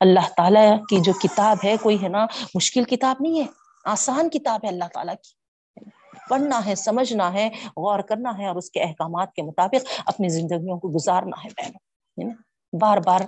اللہ 0.01 0.29
تعالی 0.37 0.71
کی 0.89 1.01
جو 1.01 1.13
کتاب 1.13 1.57
ہے، 1.65 1.77
کوئی 1.77 2.03
ہے 2.03 2.09
نا 2.09 2.27
مشکل 2.55 2.85
کتاب 2.85 3.17
نہیں 3.21 3.41
ہے۔ 3.41 3.47
آسان 3.85 4.31
کتاب 4.31 4.61
ہے 4.65 4.69
اللہ 4.69 4.85
تعالیٰ 4.95 5.15
کی۔ 5.15 5.47
پڑھنا 6.29 6.67
ہے، 6.67 6.75
سمجھنا 6.75 7.33
ہے، 7.33 7.49
غور 7.65 7.99
کرنا 7.99 8.39
ہے 8.39 8.47
اور 8.47 8.57
اس 8.57 8.71
کے 8.71 8.81
احکامات 8.83 9.33
کے 9.33 9.43
مطابق 9.43 10.01
اپنی 10.07 10.29
زندگیوں 10.29 10.79
کو 10.79 10.89
گزارنا 10.89 11.45
ہے 11.45 11.49
بہنوں 11.49 12.35
بار 12.81 12.99
بار 12.99 13.21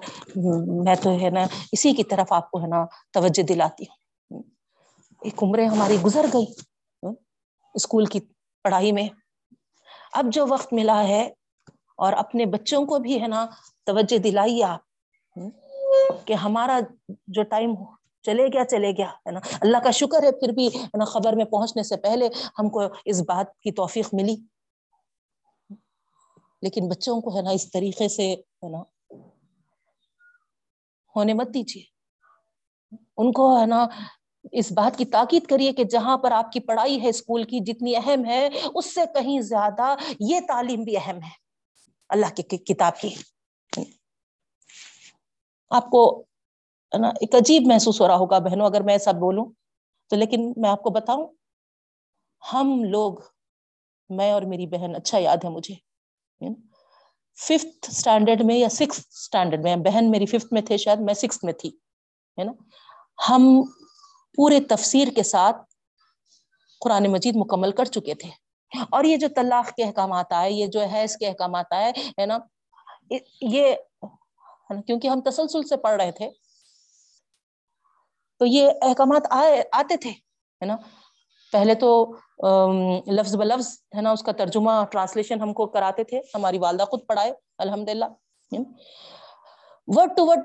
میں 0.84 0.94
تو 0.94 1.10
ہے 1.20 1.30
نا 1.30 1.40
اسی 1.72 1.92
کی 1.92 2.04
طرف 2.04 2.32
آپ 2.32 2.50
کو 2.50 2.62
ہے 2.62 2.66
نا 2.66 2.84
توجہ 3.12 3.42
دلاتی 3.42 3.84
ہوں۔ 3.84 4.42
ایک 5.22 5.42
عمریں 5.42 5.68
ہماری 5.68 5.96
گزر 6.00 6.26
گئی۔ 6.34 6.46
اسکول 7.74 8.06
کی 8.06 8.20
پڑھائی 8.68 8.92
میں۔ 8.92 9.08
اب 10.12 10.26
جو 10.32 10.46
وقت 10.48 10.72
ملا 10.72 11.08
ہے 11.08 11.30
اور 11.96 12.12
اپنے 12.12 12.46
بچوں 12.46 12.86
کو 12.86 12.98
بھی 12.98 13.22
ہے 13.22 13.28
نا 13.28 13.46
توجہ 13.84 14.18
دلائیے 14.18 14.64
آپ 14.64 15.38
کہ 16.26 16.32
ہمارا 16.34 16.80
جو 17.26 17.42
ٹائم 17.42 17.74
چلے 18.22 18.46
گیا 18.46 18.64
چلے 18.64 18.90
گیا، 18.90 19.10
ہے 19.10 19.30
نا۔ 19.30 19.40
اللہ 19.60 19.78
کا 19.84 19.90
شکر 19.90 20.22
ہے، 20.22 20.32
پھر 20.32 20.48
بھی 20.48 20.68
ہے 20.68 20.98
نا 20.98 21.04
خبر 21.04 21.32
میں 21.32 21.44
پہنچنے 21.44 21.82
سے 21.82 21.96
پہلے 21.96 22.28
ہم 22.58 22.68
کو 22.68 22.82
اس 23.04 23.20
بات 23.20 23.58
کی 23.58 23.72
توفیق 23.72 24.08
ملی۔ 24.12 24.36
لیکن 26.62 26.88
بچوں 26.88 27.20
کو 27.20 27.36
ہے 27.36 27.42
نا 27.42 27.50
اس 27.50 27.70
طریقے 27.70 28.08
سے 28.08 28.34
ہے 28.34 28.68
نا 28.68 28.82
ہونے 31.16 31.34
مت 31.34 31.54
دیجیے۔ 31.54 31.82
ان 33.16 33.32
کو 33.32 33.60
ہے 33.60 33.66
نا 33.66 33.86
اس 34.52 34.72
بات 34.72 34.98
کی 34.98 35.04
تاکید 35.04 35.46
کریے 35.46 35.72
کہ 35.72 35.84
جہاں 35.84 36.18
پر 36.18 36.30
آپ 36.30 36.52
کی 36.52 36.60
پڑھائی 36.60 37.02
ہے، 37.02 37.08
اسکول 37.08 37.42
کی 37.42 37.60
جتنی 37.60 37.96
اہم 37.96 38.24
ہے، 38.24 38.48
اس 38.74 38.94
سے 38.94 39.00
کہیں 39.14 39.40
زیادہ 39.40 39.94
یہ 40.20 40.40
تعلیم 40.48 40.82
بھی 40.82 40.96
اہم 40.96 41.16
ہے۔ 41.16 41.48
اللہ 42.08 42.26
کی 42.36 42.56
کتاب 42.56 43.00
کی۔ 43.00 43.14
آپ 45.70 45.90
کو 45.90 46.24
نا، 46.98 47.08
ایک 47.08 47.34
عجیب 47.34 47.62
محسوس 47.66 48.00
ہو 48.00 48.08
رہا 48.08 48.16
ہوگا 48.16 48.38
بہنوں، 48.38 48.66
اگر 48.66 48.80
میں 48.80 48.94
ایسا 48.94 49.12
بولوں 49.12 49.44
تو، 50.10 50.16
لیکن 50.16 50.52
میں 50.56 50.70
آپ 50.70 50.82
کو 50.82 50.90
بتاؤں، 50.90 51.26
ہم 52.52 52.84
لوگ، 52.84 53.14
میں 54.08 54.32
اور 54.32 54.42
میری 54.42 54.66
بہن 54.66 54.94
اچھا 54.96 55.18
یاد 55.18 55.36
ہے 55.44 55.48
مجھے۔ 55.48 55.74
ففتھ 57.36 57.90
اسٹینڈرڈ 57.90 58.44
میں 58.44 58.54
یا 58.54 58.68
سکس 58.68 58.98
اسٹینڈرڈ 58.98 59.62
میں، 59.62 59.76
بہن 59.76 60.10
میری 60.10 60.26
ففتھ 60.26 60.52
میں 60.52 60.62
تھے 60.62 60.76
شاید، 60.76 60.98
میں 61.00 61.14
سکس 61.14 61.44
میں 61.44 61.52
تھی، 61.52 61.68
ہے 62.38 62.44
نا۔ 62.44 62.52
ہم 63.28 63.62
پورے 64.38 64.60
تفسیر 64.60 65.08
کے 65.16 65.22
ساتھ 65.22 65.56
قرآن 66.80 67.06
مجید 67.12 67.36
مکمل 67.36 67.72
کر 67.72 67.84
چکے 67.84 68.14
تھے۔ 68.14 68.30
اور 68.90 69.04
یہ 69.04 69.16
جو 69.16 69.28
طلاق 69.36 69.70
کے 69.76 69.84
احکامات 69.84 70.32
آئے، 70.32 70.52
یہ 70.52 70.66
جو 70.66 70.80
حیض 70.84 71.16
کے 71.16 71.26
احکامات 71.26 71.72
آئے، 71.72 71.92
ہے 72.20 72.26
نا، 72.26 72.38
یہ 73.40 73.74
کیونکہ 74.86 75.08
ہم 75.08 75.20
تسلسل 75.20 75.62
سے 75.62 75.76
پڑھ 75.76 76.02
رہے 76.02 76.12
تھے، 76.12 76.30
تو 78.38 78.46
یہ 78.46 78.70
احکامات 78.82 79.26
آئے، 79.30 79.62
آتے 79.72 79.96
تھے، 79.96 80.10
ہے 80.10 80.64
نا۔ 80.64 80.76
پہلے 81.52 81.74
تو 81.74 81.90
لفظ 83.06 83.36
ب 83.36 83.42
لفظ 83.42 83.68
ہے 83.96 84.00
نا، 84.00 84.10
اس 84.10 84.22
کا 84.22 84.32
ترجمہ، 84.32 84.72
ٹرانسلیشن 84.90 85.40
ہم 85.40 85.52
کو 85.52 85.66
کراتے 85.66 86.04
تھے، 86.04 86.20
ہماری 86.34 86.58
والدہ 86.58 86.84
خود 86.90 87.06
پڑھائے 87.06 87.32
الحمد 87.58 87.88
للہ 87.88 88.04
ورڈ 89.86 90.16
ٹو 90.16 90.26
ورڈ 90.26 90.40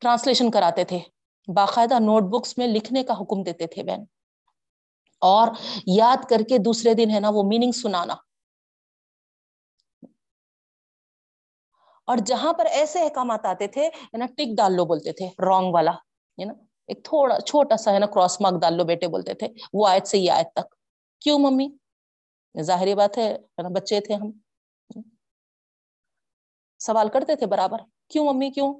ٹرانسلیشن 0.00 0.50
کراتے 0.50 0.84
تھے۔ 0.84 0.98
باقاعدہ 1.48 1.94
نوٹ 1.94 2.22
بکس 2.22 2.58
میں 2.58 2.66
لکھنے 2.66 3.02
کا 3.02 3.14
حکم 3.14 3.42
دیتے 3.42 3.66
تھے 3.66 3.82
بہن۔ 3.82 4.04
اور 5.20 5.48
یاد 5.86 6.16
کر 6.30 6.40
کے 6.48 6.58
دوسرے 6.58 6.94
دن 6.94 7.10
ہے 7.10 7.20
نا 7.20 7.28
وہ 7.28 7.42
میننگ 7.42 7.72
سنانا۔ 7.72 8.14
اور 12.06 12.16
جہاں 12.16 12.52
پر 12.52 12.66
ایسے 12.66 13.00
احکامات 13.00 13.46
آتے 13.46 13.66
تھے 13.66 13.90
نا، 14.12 14.26
ٹک 14.26 14.56
ڈال 14.56 14.72
لو 14.72 14.84
بولتے 14.84 15.12
تھے 15.12 15.26
رانگ 15.26 15.74
والا، 15.74 15.90
ہے 15.90 16.44
نا، 16.44 16.52
ایک 16.86 17.04
تھوڑا، 17.04 17.40
چھوٹا 17.40 17.76
سا 17.76 17.92
ہے 17.92 17.98
نا 17.98 18.06
کراس 18.06 18.40
مارک 18.40 18.54
ڈال 18.60 18.74
لو 18.74 18.84
بیٹے 18.84 19.08
بولتے 19.08 19.34
تھے، 19.34 19.48
وہ 19.72 19.88
آیت 19.88 20.06
سے 20.06 20.18
یہ 20.18 20.30
آیت 20.30 20.52
تک۔ 20.54 20.74
کیوں 21.20 21.38
ممی؟ 21.38 21.68
ظاہری 22.60 22.94
بات 22.94 23.18
ہے 23.18 23.38
نا، 23.62 23.68
بچے 23.68 24.00
تھے 24.00 24.14
ہم۔ 24.14 24.30
سوال 26.78 27.08
کرتے 27.08 27.36
تھے 27.36 27.46
برابر۔ 27.46 27.78
کیوں 28.08 28.24
ممی؟ 28.24 28.50
کیوں؟ 28.50 28.74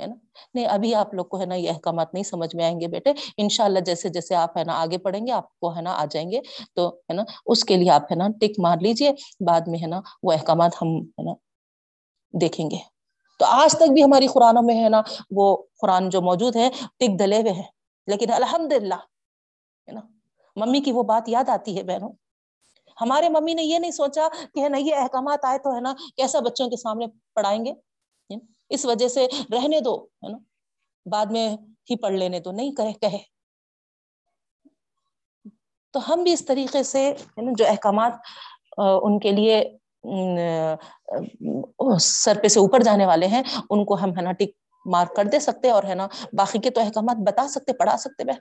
ہے 0.00 0.06
نا؟ 0.06 0.14
نہیں، 0.54 0.66
ابھی 0.66 0.94
آپ 0.94 1.14
لوگ 1.14 1.24
کو 1.24 1.40
ہے 1.40 1.46
نا 1.46 1.54
یہ 1.54 1.70
احکامات 1.70 2.14
نہیں 2.14 2.24
سمجھ 2.24 2.56
میں 2.56 2.64
آئیں 2.64 2.80
گے 2.80 2.88
بیٹے۔ 2.88 3.12
ان 3.38 3.48
شاء 3.48 3.64
اللہ 3.64 3.78
جیسے 3.78 4.08
جیسے 4.08 4.34
آپ 4.34 4.58
ہے 4.58 4.64
نا 4.64 4.72
آگے 4.82 4.98
پڑھیں 4.98 5.26
گے، 5.26 5.32
آپ 5.32 5.60
کو 5.60 5.76
ہے 5.76 5.80
نا 5.80 5.92
آ 5.92 6.04
جائیں 6.10 6.30
گے۔ 6.30 6.40
تو 6.74 6.88
ہے 6.88 7.12
نا، 7.12 7.22
اس 7.46 7.64
کے 7.64 7.76
لیے 7.76 7.90
آپ 7.90 8.02
ہے 8.10 8.16
نا 8.16 8.28
ٹک 8.40 8.58
مار 8.58 8.76
لیجیے 8.80 9.12
بعد 9.46 9.60
میں 9.66 9.78
ہے 9.78 9.86
نا 9.86 10.00
وہ 10.22 10.32
احکامات 10.32 10.70
ہم 10.82 10.88
ہے 10.88 11.22
نا 11.22 11.32
دیکھیں 12.40 12.70
گے۔ 12.70 12.76
تو 13.38 13.44
آج 13.44 13.76
تک 13.76 13.92
بھی 13.92 14.04
ہماری 14.04 14.26
قرآنوں 14.26 14.62
میں 14.62 14.84
ہے 14.84 14.88
نا 14.88 15.02
وہ 15.30 15.56
قرآن 15.80 16.10
جو 16.10 16.22
موجود 16.22 16.56
ہے 16.56 16.70
ٹک 16.98 17.18
دلے 17.18 17.40
ہوئے 17.40 17.52
ہیں۔ 17.52 17.68
لیکن 18.06 18.32
الحمد 18.32 18.72
للہ 18.72 18.94
ہے 18.94 19.92
نا، 19.92 20.00
ممی 20.56 20.80
کی 20.80 20.92
وہ 20.92 21.02
بات 21.02 21.28
یاد 21.28 21.48
آتی 21.48 21.78
ہے 21.78 21.82
بہنوں۔ 21.82 22.12
ہمارے 23.00 23.28
ممی 23.28 23.54
نے 23.54 23.62
یہ 23.62 23.78
نہیں 23.78 23.90
سوچا 23.90 24.28
کہ 24.54 24.60
ہے 24.60 24.68
نا 24.68 24.78
یہ 24.78 24.94
احکامات 24.94 25.44
آئے 25.44 25.58
تو 25.58 25.74
ہے 25.74 25.80
نا 25.80 25.94
کیسا 26.16 26.40
بچوں 26.40 26.68
کے 26.68 26.76
سامنے 26.76 27.06
پڑھائیں 27.34 27.64
گے؟ 27.64 27.72
اس 28.70 28.84
وجہ 28.86 29.08
سے 29.08 29.26
رہنے 29.52 29.80
دو، 29.80 29.96
ہے 30.04 30.28
نا؟ 30.28 30.38
بعد 31.06 31.26
میں 31.26 31.48
ہی 31.90 31.96
پڑھ 31.96 32.12
لینے 32.12 32.40
دو، 32.40 32.52
نہیں 32.52 32.72
کرے 32.72 32.92
کہے 32.92 33.18
تو 35.94 36.00
ہم 36.08 36.22
بھی 36.22 36.32
اس 36.32 36.44
طریقے 36.46 36.82
سے 36.82 37.12
جو 37.58 37.66
احکامات 37.66 38.12
ان 38.78 39.18
کے 39.18 39.30
لیے 39.32 39.62
سر 42.00 42.38
پہ 42.42 42.48
سے 42.48 42.60
اوپر 42.60 42.82
جانے 42.82 43.06
والے 43.06 43.26
ہیں، 43.26 43.42
ان 43.70 43.84
کو 43.84 43.94
ہم، 43.94 44.10
ہے 44.10 44.22
نا، 44.22 44.32
ٹک 44.32 44.50
مارک 44.86 45.14
کر 45.16 45.24
دے 45.24 45.38
سکتے 45.40 45.70
اور، 45.70 45.84
ہے 45.84 45.94
نا، 45.94 46.06
باقی 46.32 46.58
کے 46.58 46.70
تو 46.70 46.80
احکامات 46.80 47.16
بتا 47.26 47.48
سکتے، 47.48 47.72
پڑھا 47.72 47.96
سکتے 47.96 48.24
بہ 48.24 48.38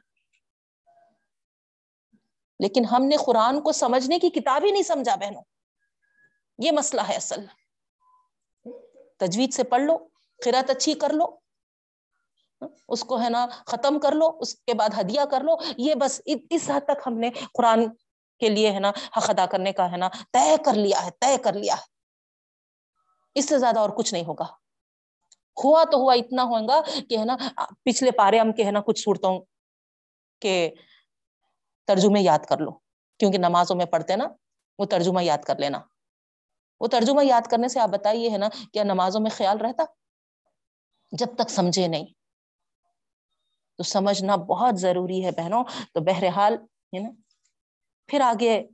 لیکن 2.59 2.85
ہم 2.85 3.05
نے 3.05 3.15
قرآن 3.25 3.61
کو 3.61 3.71
سمجھنے 3.71 4.19
کی 4.19 4.29
کتاب 4.29 4.65
ہی 4.65 4.71
نہیں 4.71 4.83
سمجھا، 4.83 5.15
بہنوں۔ 5.15 5.41
یہ 6.57 6.71
مسئلہ 6.71 7.01
ہے 7.09 7.15
اصل۔ 7.15 7.45
تجوید 9.19 9.53
سے 9.53 9.63
پڑھ 9.63 9.81
لو۔ 9.81 9.97
قرت 10.43 10.69
اچھی 10.69 10.93
کر 10.93 11.09
لو، 11.09 11.25
اس 12.87 13.03
کو 13.03 13.21
ہے 13.21 13.29
نا 13.29 13.47
ختم 13.65 13.99
کر 13.99 14.11
لو، 14.11 14.37
اس 14.39 14.55
کے 14.55 14.73
بعد 14.73 14.89
ہدیہ 15.01 15.21
کر 15.31 15.41
لو۔ 15.41 15.55
یہ 15.77 15.95
بس 15.95 16.21
اس 16.49 16.69
حد 16.69 16.81
تک 16.85 17.07
ہم 17.07 17.13
نے 17.13 17.29
قرآن 17.53 17.85
کے 18.39 18.49
لیے 18.49 18.71
ہے 18.71 18.79
نا 18.79 18.89
حق 18.89 19.29
ادا 19.29 19.45
کرنے 19.45 19.71
کا 19.71 19.91
ہے 19.91 19.97
نا 19.97 20.09
طے 20.33 20.55
کر 20.65 20.73
لیا 20.73 21.05
ہے، 21.05 21.09
طے 21.11 21.37
کر 21.37 21.53
لیا 21.53 21.73
ہے۔ 21.73 21.83
اس 23.35 23.49
سے 23.49 23.59
زیادہ 23.59 23.79
اور 23.79 23.89
کچھ 23.89 24.13
نہیں 24.13 24.25
ہوگا۔ 24.25 24.45
ہوا 25.63 25.83
تو 25.91 25.97
ہوا 25.97 26.13
اتنا 26.13 26.43
ہوگا 26.43 26.81
کہ 27.09 27.17
ہے 27.17 27.25
نا 27.25 27.35
پچھلے 27.83 28.11
پارے 28.11 28.39
ہم 28.39 28.51
کے 28.51 28.63
ہے 28.63 28.71
نا 28.71 28.81
کچھ 28.81 28.99
صورتوں 28.99 29.39
کے 30.41 30.73
ترجمے 31.87 32.21
یاد 32.21 32.39
کر 32.49 32.57
لو۔ 32.57 32.71
کیونکہ 33.19 33.37
نمازوں 33.37 33.75
میں 33.75 33.85
پڑھتے 33.85 34.15
نا، 34.15 34.27
وہ 34.79 34.85
ترجمہ 34.85 35.23
یاد 35.23 35.37
کر 35.37 35.57
لینا۔ 35.57 35.79
وہ 36.79 36.87
ترجمہ 36.87 37.25
یاد 37.25 37.47
کرنے 37.51 37.67
سے 37.67 37.79
آپ 37.79 37.89
بتائیے 37.89 38.29
ہے 38.29 38.37
نا، 38.37 38.49
کیا 38.73 38.83
نمازوں 38.83 39.21
میں 39.21 39.31
خیال 39.31 39.57
رہتا؟ 39.57 39.83
جب 41.17 41.27
تک 41.37 41.49
سمجھے 41.49 41.87
نہیں۔ 41.87 42.05
تو 43.77 43.83
سمجھنا 43.83 44.35
بہت 44.35 44.79
ضروری 44.79 45.25
ہے 45.25 45.31
بہنوں۔ 45.31 45.63
تو 45.93 45.99
بہرحال، 45.99 46.53
ہے 46.93 46.99
نا، 46.99 47.09
پھر 48.07 48.21
آگے 48.21 48.67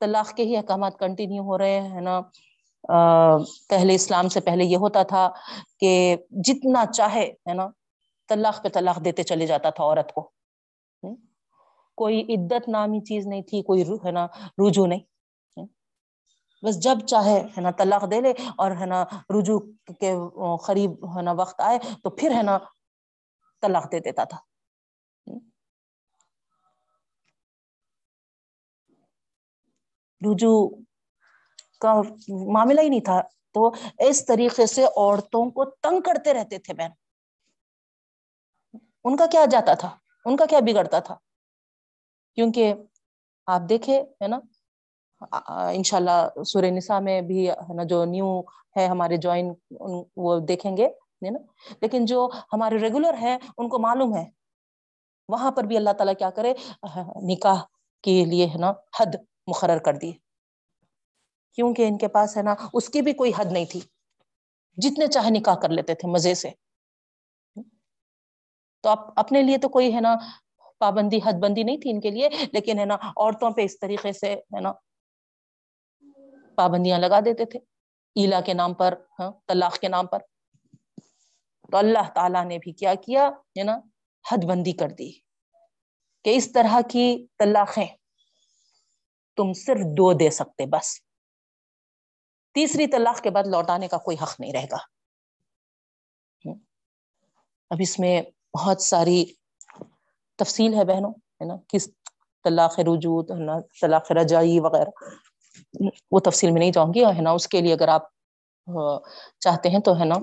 طلاق 0.00 0.36
کے 0.36 0.42
ہی 0.42 0.56
احکامات 0.56 0.98
کنٹینیو 0.98 1.42
ہو 1.42 1.58
رہے 1.58 1.80
ہیں 1.80 2.00
نا۔ 2.00 2.20
پہلے 3.68 3.94
اسلام 3.94 4.28
سے 4.28 4.40
پہلے 4.40 4.64
یہ 4.64 4.76
ہوتا 4.76 5.02
تھا 5.02 5.30
کہ 5.80 6.16
جتنا 6.30 6.84
چاہے، 6.86 7.24
ہے 7.48 7.54
نا، 7.54 7.68
طلاق 8.28 8.62
پہ 8.64 8.68
طلاق 8.68 9.04
دیتے 9.04 9.22
چلے 9.22 9.46
جاتا 9.46 9.70
تھا 9.70 9.84
عورت 9.84 10.12
کو۔ 10.12 10.30
کوئی 11.96 12.34
عدت 12.34 12.68
نامی 12.68 13.00
چیز 13.00 13.26
نہیں 13.26 13.42
تھی، 13.42 13.62
کوئی 13.62 13.82
ہے 13.82 14.10
نا، 14.10 14.26
رجوع 14.58 14.86
نہیں۔ 14.86 15.13
بس 16.64 16.78
جب 16.78 17.06
چاہے، 17.06 17.40
ہے 17.40 17.60
نا، 17.60 17.70
طلاق 17.70 18.10
دے 18.10 18.20
لے 18.20 18.32
اور 18.58 18.70
ہے 18.80 18.86
نا 18.86 19.04
رجوع 19.38 19.60
کے 20.00 20.14
قریب 20.66 20.90
ہے 21.16 21.22
نا 21.22 21.32
وقت 21.32 21.60
آئے 21.60 21.78
تو 22.02 22.10
پھر 22.10 22.30
ہے 22.36 22.42
نا 22.42 22.58
طلاق 23.62 23.92
دے 23.92 24.00
دیتا 24.00 24.24
تھا۔ 24.24 24.38
رجوع 30.20 30.68
کا 31.80 32.02
معاملہ 32.52 32.80
ہی 32.80 32.88
نہیں 32.88 33.00
تھا۔ 33.00 33.20
تو 33.54 33.72
اس 33.98 34.26
طریقے 34.26 34.66
سے 34.66 34.84
عورتوں 34.84 35.50
کو 35.50 35.64
تنگ 35.64 36.00
کرتے 36.00 36.34
رہتے 36.34 36.58
تھے 36.58 36.74
بہن۔ 36.74 36.90
ان 39.04 39.16
کا 39.16 39.26
کیا 39.26 39.44
جاتا 39.50 39.74
تھا؟ 39.74 39.96
ان 40.24 40.36
کا 40.36 40.46
کیا 40.46 40.60
بگڑتا 40.60 40.98
تھا؟ 40.98 41.16
کیونکہ 42.34 42.74
آپ 43.46 43.60
دیکھے 43.68 44.00
ہے 44.00 44.28
نا 44.28 44.38
انشاء 45.20 45.98
اللہ 45.98 46.42
سورہ 46.46 46.64
نساء 46.64 46.98
میں 46.98 47.20
بھی 47.20 47.50
ہے 47.50 47.74
نا، 47.74 47.82
جو 47.82 48.04
نیو 48.04 48.40
ہے 48.76 48.86
ہمارے 48.86 49.16
جوائن 49.16 49.52
وہ 50.16 50.40
دیکھیں 50.40 50.76
گے 50.76 50.88
نا؟ 51.30 51.38
لیکن 51.80 52.04
جو 52.04 52.28
ہمارے 52.52 52.78
ریگولر 52.78 53.14
ہیں، 53.14 53.38
ان 53.58 53.68
کو 53.68 53.78
معلوم 53.78 54.16
ہے۔ 54.16 54.30
وہاں 55.28 55.50
پر 55.50 55.64
بھی 55.64 55.76
اللہ 55.76 55.90
تعالیٰ 55.90 56.14
کیا 56.18 56.30
کرے 56.30 56.54
نکاح 57.22 57.62
کے 58.02 58.24
لیے 58.24 58.46
ہے 58.46 58.58
نا، 58.58 58.70
حد 58.70 59.14
مقرر 59.46 59.78
کر 59.78 59.96
دی۔ 59.96 60.12
کیونکہ 61.54 61.88
ان 61.88 61.98
کے 61.98 62.08
پاس 62.08 62.36
ہے 62.36 62.42
نا، 62.42 62.54
اس 62.72 62.88
کی 62.88 63.02
بھی 63.02 63.12
کوئی 63.12 63.32
حد 63.38 63.44
نہیں 63.44 63.64
تھی۔ 63.64 63.80
جتنے 64.76 65.06
چاہے 65.06 65.30
نکاح 65.30 65.54
کر 65.54 65.68
لیتے 65.68 65.94
تھے 65.94 66.08
مزے 66.08 66.34
سے۔ 66.34 66.50
تو 68.82 68.90
اپنے 69.16 69.42
لیے 69.42 69.58
تو 69.58 69.68
کوئی 69.68 69.94
ہے 69.94 70.00
نا، 70.00 70.16
پابندی، 70.78 71.18
حد 71.26 71.32
بندی 71.32 71.62
نہیں 71.62 71.76
تھی 71.76 71.90
ان 71.90 72.00
کے 72.00 72.10
لیے، 72.10 72.28
لیکن 72.52 72.78
ہے 72.78 72.84
نا، 72.84 72.94
عورتوں 72.94 73.50
پہ 73.50 73.60
اس 73.60 73.78
طریقے 73.78 74.12
سے 74.12 74.34
ہے 74.34 74.60
نا 74.60 74.72
پابندیاں 76.56 76.98
لگا 76.98 77.20
دیتے 77.20 77.44
تھے۔ 77.44 77.58
ایلا 78.14 78.40
کے 78.40 78.54
نام 78.54 78.74
پر 78.74 78.94
ہاں 79.18 79.30
طلاق 79.48 79.78
کے 79.78 79.88
نام 79.88 80.06
پر۔ 80.06 80.18
تو 81.72 81.76
اللہ 81.76 82.10
تعالیٰ 82.14 82.44
نے 82.44 82.58
بھی 82.58 82.72
کیا 82.72 82.94
کیا، 82.94 83.28
ہے 83.28 83.62
نا، 83.62 83.78
حد 84.32 84.44
بندی 84.44 84.72
کر 84.72 84.88
دی 84.88 85.12
کہ 86.24 86.36
اس 86.36 86.52
طرح 86.52 86.80
کی 86.90 87.26
طلاقیں 87.38 87.86
تم 89.36 89.52
صرف 89.52 89.78
دو 89.78 90.12
دے 90.12 90.30
سکتے، 90.30 90.66
بس۔ 90.66 91.00
تیسری 92.54 92.86
طلاق 92.86 93.22
کے 93.22 93.30
بعد 93.30 93.42
لوٹانے 93.46 93.88
کا 93.88 93.98
کوئی 93.98 94.16
حق 94.22 94.40
نہیں 94.40 94.52
رہے 94.52 94.66
گا۔ 94.70 94.76
ہاں۔ 96.46 96.54
اب 97.70 97.76
اس 97.80 97.98
میں 97.98 98.22
بہت 98.58 98.82
ساری 98.82 99.24
تفصیل 100.36 100.74
ہے 100.74 100.84
بہنوں، 100.84 101.10
ہے 101.10 101.44
نا، 101.44 101.54
کس 101.68 101.88
طلاق 102.44 102.78
رجوع، 102.78 103.22
طلاق 103.80 104.12
رجائی 104.12 104.60
وغیرہ۔ 104.60 104.90
وہ 106.10 106.20
تفصیل 106.20 106.50
میں 106.50 106.60
نہیں 106.60 106.72
جاؤں 106.72 106.94
گی، 106.94 107.04
ہے 107.04 107.22
نا؟ 107.22 107.30
اس 107.30 107.48
کے 107.48 107.60
لیے 107.60 107.72
اگر 107.72 107.88
آپ 107.88 108.02
چاہتے 109.40 109.68
ہیں 109.68 109.78
تو، 109.78 109.98
ہے 109.98 110.04
نا 110.04 110.16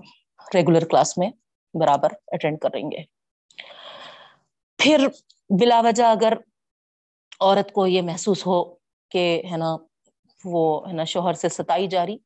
ریگولر 0.53 0.85
کلاس 0.85 1.17
میں 1.17 1.29
برابر 1.73 2.09
اٹینڈ 2.27 2.59
کریں 2.59 2.83
گے۔ 2.91 3.03
پھر 4.77 5.07
بلا 5.59 5.81
وجہ 5.81 6.03
اگر 6.03 6.33
عورت 7.39 7.71
کو 7.71 7.87
یہ 7.87 8.01
محسوس 8.01 8.45
ہو 8.47 8.63
کہ، 9.11 9.41
ہے 9.51 9.57
نا، 9.57 9.75
وہ، 10.45 10.87
ہے 10.87 10.93
نا، 10.93 11.03
شوہر 11.03 11.33
سے 11.33 11.49
ستائی 11.49 11.87
جاری 11.87 12.17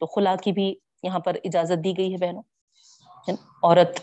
تو 0.00 0.06
خلا 0.06 0.34
کی 0.42 0.52
بھی 0.52 0.74
یہاں 1.02 1.18
پر 1.18 1.36
اجازت 1.44 1.84
دی 1.84 1.96
گئی 1.98 2.12
ہے 2.12 2.16
بہنوں۔ 2.16 2.42
عورت 3.62 4.00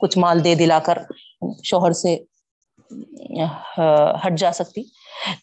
کچھ 0.00 0.18
مال 0.18 0.44
دے 0.44 0.54
دلا 0.54 0.78
کر 0.78 0.98
شوہر 1.64 1.92
سے 1.92 2.16
ہٹ 4.24 4.38
جا 4.38 4.52
سکتی۔ 4.52 4.82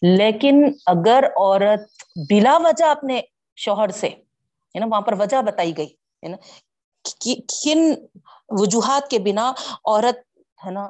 لیکن 0.02 0.62
اگر 0.86 1.24
عورت 1.36 2.02
بلا 2.30 2.56
وجہ 2.64 2.84
اپنے 2.86 3.20
شوہر 3.58 3.88
سے، 4.00 4.08
ہے 4.08 4.80
نا، 4.80 4.86
وہاں 4.86 5.00
پر 5.00 5.14
وجہ 5.18 5.42
بتائی 5.46 5.76
گئی، 5.76 5.92
ہے 6.22 6.28
نا 6.28 6.36
کن 7.62 7.80
وجوہات 8.60 9.08
کے 9.10 9.18
بنا 9.24 9.50
عورت، 9.50 10.18
ہے 10.60 10.70
نا 10.70 10.88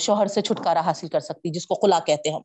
شوہر 0.00 0.26
سے 0.34 0.42
چھٹکارا 0.42 0.80
حاصل 0.86 1.08
کر 1.08 1.20
سکتی، 1.20 1.50
جس 1.54 1.66
کو 1.66 1.74
خلا 1.82 1.98
کہتے 2.06 2.30
ہم 2.30 2.42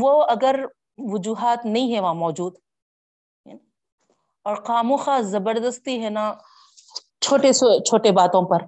وہ 0.00 0.12
اگر 0.28 0.56
وجوہات 1.12 1.64
نہیں 1.64 1.94
ہے 1.94 2.00
وہاں 2.00 2.14
موجود 2.14 2.54
اور 4.46 4.56
خاموخواہ 4.64 5.20
زبردستی، 5.30 6.02
ہے 6.04 6.10
نا، 6.10 6.32
چھوٹے 7.20 7.52
چھوٹے 7.52 8.10
باتوں 8.12 8.42
پر 8.48 8.64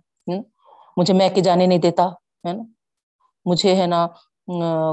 مجھے 0.97 1.15
میں 1.15 1.29
کے 1.29 1.41
جانے 1.41 1.67
نہیں 1.67 1.79
دیتا، 1.79 2.05
ہے 2.45 2.53
نا؟ 2.53 2.63
مجھے 3.47 3.75
ہے 3.77 3.87
نا 3.87 4.07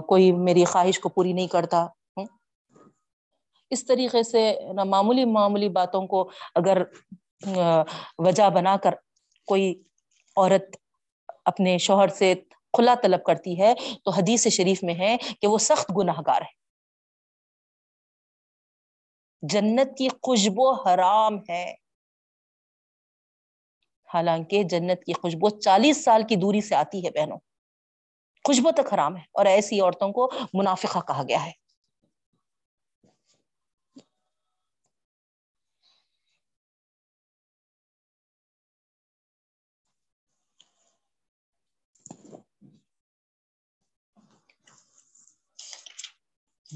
کوئی 0.08 0.32
میری 0.38 0.66
خواہش 0.66 0.99
کو 0.99 1.10
پوری 1.10 1.34
نہیں 1.34 1.47
کرتا 1.47 1.86
اس 3.72 3.86
طریقے 3.86 4.24
سے 4.24 4.41
نا 4.74 4.84
معمولی 4.84 5.26
معمولی 5.26 5.70
باتوں 5.70 6.06
کو 6.08 6.30
اگر 6.56 6.82
وجہ 8.18 8.49
بنا 8.49 8.78
کر 8.78 8.93
کوئی 9.47 9.74
عورت 10.38 10.76
اپنے 11.45 11.78
شوہر 11.78 12.08
سے 12.08 12.34
کھلا 12.74 12.95
طلب 13.04 13.24
کرتی 13.24 13.60
ہے 13.60 13.74
تو 14.06 14.12
حدیث 14.12 14.47
شریف 14.47 14.84
میں 14.84 14.95
ہے 14.95 15.16
کہ 15.41 15.47
وہ 15.47 15.58
سخت 15.58 15.91
گناہ 15.97 16.22
گار 16.28 16.41
ہے۔ 16.41 16.51
جنت 19.43 19.97
کی 19.97 20.08
خوشبو 20.24 20.72
حرام 20.82 21.38
ہے۔ 21.49 21.66
حالانکہ 24.14 24.64
جنت 24.64 25.03
کی 25.03 25.14
خوشبو 25.14 25.49
چالیس 25.49 26.03
سال 26.03 26.24
کی 26.24 26.36
دوری 26.36 26.61
سے 26.61 26.76
آتی 26.76 27.05
ہے 27.05 27.11
بہنوں۔ 27.11 27.38
خوشبو 28.43 28.72
تک 28.72 28.93
حرام 28.93 29.18
ہے 29.18 29.22
اور 29.32 29.45
ایسی 29.45 29.82
عورتوں 29.82 30.14
کو 30.14 30.32
منافقہ 30.53 30.99
کہا 30.99 31.24
گیا 31.28 31.45
ہے۔ 31.45 31.51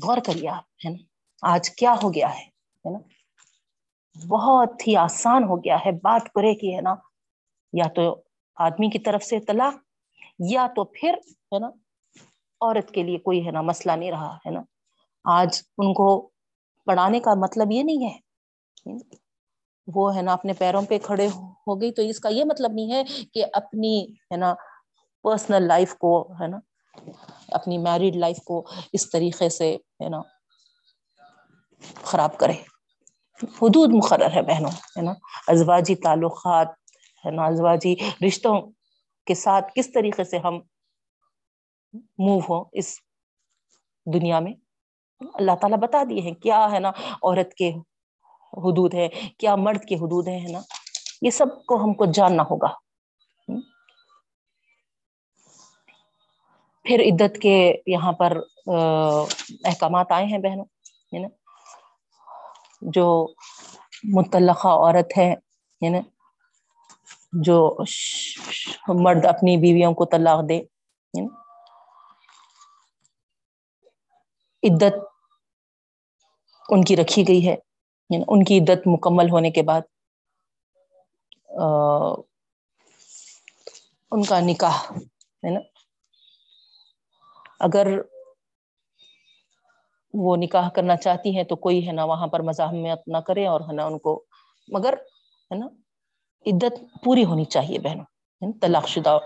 غور 0.03 0.17
کریے 0.25 0.49
آپ 0.49 0.63
ہے 0.85 0.89
نا 0.89 0.97
آج 1.41 1.69
کیا 1.69 1.95
ہو 2.03 2.13
گیا 2.13 2.29
ہے؟ 2.39 2.45
نا؟ 2.85 2.99
بہت 4.27 4.87
ہی 4.87 4.95
آسان 4.95 5.43
ہو 5.43 5.57
گیا 5.57 5.77
ہے، 5.85 5.91
بات 5.91 6.33
کرے 6.33 6.55
کی 6.55 6.75
ہے 6.75 6.81
نا 6.81 6.95
یا 7.77 7.87
تو 7.95 8.21
آدمی 8.55 8.89
کی 8.89 8.99
طرف 8.99 9.23
سے 9.23 9.39
طلاق 9.39 9.75
یا 10.39 10.67
تو 10.75 10.83
پھر 10.83 11.13
ہے 11.51 11.59
نا 11.59 11.67
عورت 12.61 12.91
کے 12.91 13.03
لیے 13.03 13.17
کوئی 13.17 13.45
ہے 13.45 13.51
نا 13.51 13.61
مسئلہ 13.61 13.91
نہیں 13.91 14.11
رہا، 14.11 14.35
ہے 14.35 14.49
نا؟ 14.49 14.61
آج 15.25 15.61
ان 15.77 15.93
کو 15.93 16.29
پڑھانے 16.85 17.19
کا 17.19 17.33
مطلب 17.33 17.71
یہ 17.71 17.83
نہیں 17.83 18.05
ہے۔ 18.05 18.15
وہ 19.87 20.15
ہے 20.15 20.21
نا 20.21 20.33
اپنے 20.33 20.53
پیروں 20.53 20.81
پہ 20.89 20.97
کھڑے 21.03 21.27
ہو 21.67 21.81
گئی 21.81 21.91
تو 21.91 22.01
اس 22.01 22.19
کا 22.19 22.29
یہ 22.29 22.43
مطلب 22.43 22.71
نہیں 22.73 22.91
ہے 22.91 23.03
کہ 23.33 23.45
اپنی 23.53 24.05
ہے 24.31 24.37
نا 24.37 24.53
پرسنل 25.23 25.67
لائف 25.67 25.93
کو 25.95 26.13
ہے 26.41 26.47
نا، 26.47 26.57
اپنی 27.51 27.77
میریڈ 27.77 28.15
لائف 28.15 28.37
کو 28.45 28.65
اس 28.93 29.09
طریقے 29.09 29.49
سے 29.49 29.75
ہے 29.75 30.09
نا 30.09 30.21
خراب 32.03 32.37
کرے۔ 32.37 32.53
حدود 33.61 33.93
مقرر 33.93 34.31
ہے 34.35 34.41
بہنوں، 34.41 34.71
ہے 34.97 35.01
نا؟ 35.01 35.13
ازواجی 35.47 35.95
تعلقات 35.95 36.67
ہے 37.27 37.31
نا 37.31 37.45
ازواجی 37.45 37.95
رشتوں 38.27 38.61
کے 39.25 39.35
ساتھ 39.35 39.65
کس 39.75 39.91
طریقے 39.93 40.23
سے 40.23 40.37
ہم 40.37 40.59
موو 42.17 42.39
ہو 42.49 42.63
اس 42.71 42.99
دنیا 44.13 44.39
میں؟ 44.39 44.53
اللہ 45.33 45.55
تعالیٰ 45.61 45.77
بتا 45.77 46.03
دیے 46.09 46.21
ہیں، 46.21 46.33
کیا 46.33 46.67
ہے 46.71 46.79
نا 46.79 46.89
عورت 47.23 47.53
کے 47.53 47.69
حدود 48.53 48.93
ہے 48.93 49.07
کیا 49.39 49.55
مرد 49.55 49.83
کے 49.85 49.95
حدود 49.95 50.27
ہے 50.27 50.51
نا؟ 50.51 50.59
یہ 51.21 51.29
سب 51.29 51.65
کو 51.65 51.83
ہم 51.83 51.93
کو 51.93 52.05
جاننا 52.05 52.43
ہوگا۔ 52.43 52.67
پھر 56.83 56.99
عدت 56.99 57.37
کے 57.41 57.75
یہاں 57.87 58.11
پر 58.11 58.37
احکامات 59.63 60.11
آئے 60.11 60.25
ہیں 60.25 60.37
بہنوں، 60.37 60.65
ہے 61.13 61.19
نا؟ 61.19 61.27
جو 62.81 63.33
متعلقہ 64.03 64.67
عورت 64.67 65.17
ہے 65.17 65.89
نا؟ 65.89 65.99
جو 67.31 67.77
مرد 68.87 69.25
اپنی 69.25 69.57
بیویوں 69.57 69.93
کو 69.93 70.05
طلاق 70.05 70.49
دے۔ 70.49 70.61
عدت 74.63 74.93
ان 76.69 76.83
کی 76.83 76.95
رکھی 76.95 77.23
گئی 77.27 77.47
ہے۔ 77.47 77.55
ان 78.27 78.43
کی 78.43 78.59
عدت 78.59 78.79
مکمل 78.85 79.29
ہونے 79.29 79.51
کے 79.51 79.63
بعد 79.63 79.81
ان 84.11 84.23
کا 84.23 84.39
نکاح، 84.39 84.91
ہے 85.43 85.49
نا؟ 85.49 85.59
اگر 87.59 87.87
وہ 90.13 90.35
نکاح 90.35 90.69
کرنا 90.69 90.95
چاہتی 90.95 91.35
ہیں 91.37 91.43
تو 91.43 91.55
کوئی 91.55 91.87
ہے 91.87 91.91
نا 91.91 92.03
وہاں 92.03 92.27
پر 92.27 92.39
مزاحمت 92.39 93.07
نہ 93.07 93.17
کرے 93.17 93.47
اور 93.47 93.61
ہے 93.61 93.73
نا 93.73 93.85
ان 93.85 93.99
کو، 93.99 94.23
مگر، 94.67 94.93
ہے 95.51 95.55
نا؟ 95.55 95.67
عدت 96.47 97.03
پوری 97.03 97.25
ہونی 97.25 97.45
چاہیے 97.45 97.79
بہنوں 97.79 98.51
طلاق 98.61 98.87
شدہ 98.87 99.17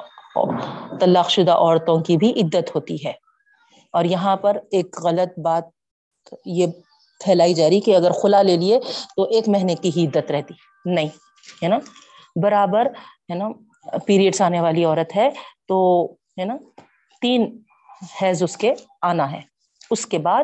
طلاق 1.00 1.30
شدہ 1.30 1.52
عورتوں 1.52 2.04
کی 2.04 2.18
بھی 2.18 2.42
عدت 2.42 2.76
ہوتی 2.76 3.06
ہے۔ 3.06 3.14
اور 3.94 4.06
یہاں 4.06 4.38
پر 4.38 4.58
ایک 4.72 4.96
غلط 5.04 5.40
بات 5.40 5.64
یہ 6.46 6.68
پھیلائی 7.24 7.54
جا 7.54 7.70
رہی 7.70 7.80
کہ 7.80 7.96
اگر 7.96 8.12
خلا 8.12 8.42
لے 8.42 8.58
لیے 8.58 8.80
تو 9.16 9.24
ایک 9.24 9.50
مہینے 9.50 9.76
کی 9.76 9.92
ہی 9.96 10.08
عدت 10.08 10.32
رہتی۔ 10.32 10.54
نہیں، 10.86 11.08
ہے 11.64 11.68
نا؟ 11.68 11.78
برابر، 12.42 12.86
ہے 13.30 13.34
نا، 13.34 13.50
پیریڈس 14.06 14.42
آنے 14.42 14.62
والی 14.62 14.86
عورت 14.86 15.16
ہے 15.16 15.30
تو، 15.68 16.06
ہے 16.12 16.46
نا، 16.46 16.58
تین 17.22 17.62
حیض 18.22 18.44
اس 18.44 18.58
کے 18.58 18.74
آنا 19.02 19.32
ہے۔ 19.32 19.42
اس 19.92 20.06
کے 20.06 20.18
بعد 20.18 20.44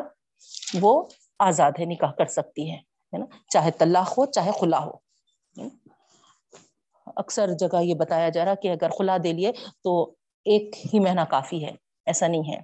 وہ 0.80 1.04
آزاد 1.38 1.72
ہے، 1.78 1.84
نکاح 1.84 2.12
کر 2.12 2.26
سکتی 2.26 2.70
ہے 2.70 2.78
نا؟ 3.12 3.24
چاہے 3.48 3.70
طلاق 3.70 4.18
ہو، 4.18 4.26
چاہے 4.26 4.50
خلا 4.60 4.84
ہو۔ 4.84 5.07
اکثر 7.18 7.52
جگہ 7.60 7.82
یہ 7.82 7.94
بتایا 7.98 8.28
جا 8.28 8.44
رہا 8.44 8.54
کہ 8.62 8.68
اگر 8.72 8.90
خلا 8.98 9.16
دے 9.24 9.32
لیے 9.32 9.52
تو 9.84 9.94
ایک 10.46 10.76
ہی 10.84 10.98
مہینہ 11.00 11.20
کافی 11.30 11.64
ہے، 11.64 11.72
ایسا 12.06 12.26
نہیں 12.26 12.52
ہے 12.52 12.60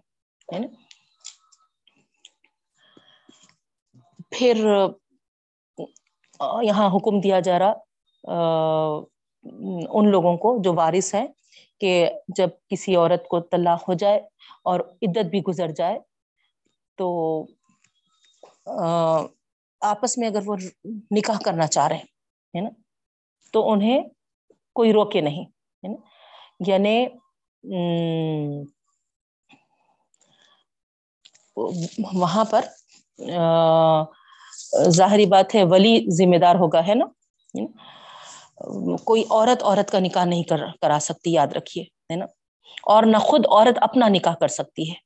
پھر، 4.33 4.57
یہاں 6.63 6.89
حکم 6.95 7.21
دیا 7.21 7.41
جا 7.41 7.59
رہا 7.59 7.73
ان 9.91 10.11
لوگوں 10.11 10.37
کو 10.37 10.57
جو 10.65 10.73
وارث 10.75 11.15
ہیں 11.15 11.27
کہ 11.81 11.93
جب 12.37 12.51
کسی 12.69 12.95
عورت 12.97 13.27
کو 13.29 13.41
طلاق 13.53 13.89
ہو 13.89 13.95
جائے 13.95 14.19
اور 14.63 14.81
عدت 15.03 15.31
بھی 15.31 15.41
گزر 15.49 15.71
جائے 15.77 15.99
تو 16.99 17.07
آپس 19.83 20.17
میں 20.19 20.29
اگر 20.29 20.43
وہ 20.47 20.57
نکاح 21.17 21.39
کرنا 21.45 21.67
چاہ 21.67 21.89
رہے 21.89 21.97
ہیں 22.55 22.61
نا؟ 22.61 22.71
تو 23.55 23.71
انہیں 23.73 24.03
کوئی 24.75 24.93
روکے 24.93 25.21
نہیں، 25.21 25.45
ہے 25.85 25.89
نا؟ 25.89 26.01
یعنی 26.67 27.07
وہاں 32.15 32.45
پر 32.45 32.65
ظاہری 34.89 35.27
بات 35.27 35.55
ہے، 35.55 35.65
ولی 35.65 36.07
ذمہ 36.11 36.37
دار 36.37 36.55
ہوگا، 36.55 36.89
ہے 36.89 36.95
نا؟ 36.95 37.07
کوئی 39.05 39.25
عورت 39.31 39.63
عورت 39.63 39.91
کا 39.91 39.99
نکاح 39.99 40.25
نہیں 40.25 40.43
کرا 40.81 40.99
سکتی، 41.01 41.33
یاد 41.33 41.47
رکھیے، 41.47 41.85
ہے 41.85 42.17
نا؟ 42.17 42.25
اور 42.83 43.03
نہ 43.03 43.17
خود 43.17 43.47
عورت 43.47 43.79
اپنا 43.81 44.09
نکاح 44.09 44.35
کر 44.35 44.49
سکتی 44.49 44.91
ہے۔ 44.91 44.97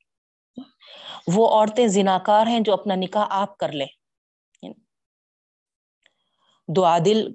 وہ 1.27 1.49
عورتیں 1.49 1.87
زناکار 1.87 2.47
ہیں 2.47 2.61
جو 2.61 2.73
اپنا 2.73 2.95
نکاح 2.95 3.27
آپ 3.31 3.57
کر 3.57 3.73
لیں۔ 3.73 3.87
دو 6.69 6.85
عادل 6.85 7.33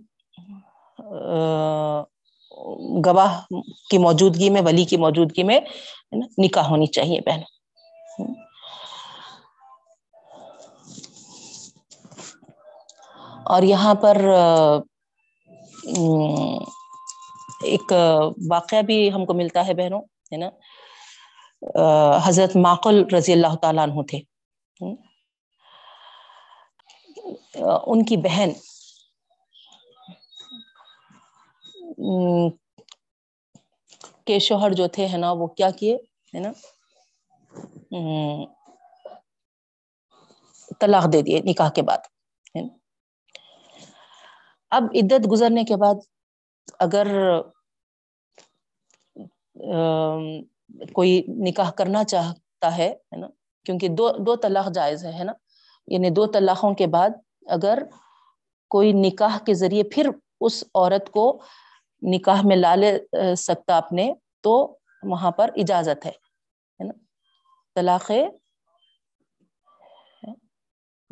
گواہ 3.06 3.42
کی 3.90 3.98
موجودگی 3.98 4.50
میں، 4.50 4.62
ولی 4.62 4.86
کی 4.86 4.98
موجودگی 4.98 5.44
میں 5.44 5.60
نکاح 6.38 6.68
ہونی 6.68 6.86
چاہیے 6.86 7.20
بہن۔ 7.22 7.42
اور 13.46 13.62
یہاں 13.64 13.96
پر 13.96 14.18
ایک 17.64 17.94
واقعہ 18.52 18.82
بھی 18.82 19.14
ہم 19.14 19.26
کو 19.26 19.34
ملتا 19.34 19.68
ہے 19.68 19.74
بہنوں، 19.74 20.02
ہے 20.02 20.38
نا؟ 20.38 20.50
حضرت 22.24 22.56
معقل 22.56 23.04
رضی 23.18 23.34
اللہ 23.34 23.56
تعالیٰ 23.62 23.84
عنہ 23.84 24.02
تھے۔ 24.02 24.20
ان 27.64 28.06
کی 28.06 28.18
بہن 28.18 28.50
کے 34.26 34.40
شوہر 34.40 34.74
جو 34.74 34.88
تھے، 34.88 35.08
ہے 35.08 35.18
نا، 35.18 35.32
وہ 35.32 35.48
کیا 35.48 35.70
کیے؟ 35.70 35.96
ہے 36.34 36.40
نا؟ 36.40 36.52
طلاق 40.80 41.14
دے 41.14 41.22
دیے 41.22 41.40
نکاح 41.46 41.70
کے 41.70 41.82
بعد 41.82 42.08
اب 44.72 44.84
عدت 44.96 45.32
گزرنے 45.32 45.64
کے 45.64 45.76
بعد 45.76 45.96
اگر 46.80 47.08
کوئی 50.94 51.22
نکاح 51.28 51.72
کرنا 51.72 52.04
چاہتا 52.04 52.78
ہے 52.78 52.94
نا؟ 53.18 53.28
کیونکہ 53.66 53.88
دو 53.88 54.10
دو 54.26 54.36
طلاق 54.36 54.74
جائز 54.74 55.06
ہے 55.06 55.24
نا؟ 55.24 55.34
یعنی 55.88 56.10
دو 56.10 56.26
طلاقوں 56.26 56.74
کے 56.74 56.88
بعد 56.88 57.10
اگر 57.48 57.84
کوئی 58.68 58.92
نکاح 58.94 59.38
کے 59.46 59.54
ذریعے 59.54 59.84
پھر 59.84 60.10
اس 60.42 60.64
عورت 60.76 61.12
کو 61.12 61.42
نکاح 62.12 62.42
میں 62.44 62.56
لا 62.56 62.76
لے 62.76 62.98
سکتا 63.38 63.78
اپنے، 63.78 64.14
تو 64.42 64.78
وہاں 65.04 65.32
پر 65.32 65.50
اجازت 65.56 66.06
ہے 66.06 66.12
نا؟ 66.80 66.94
طلاق 67.76 68.12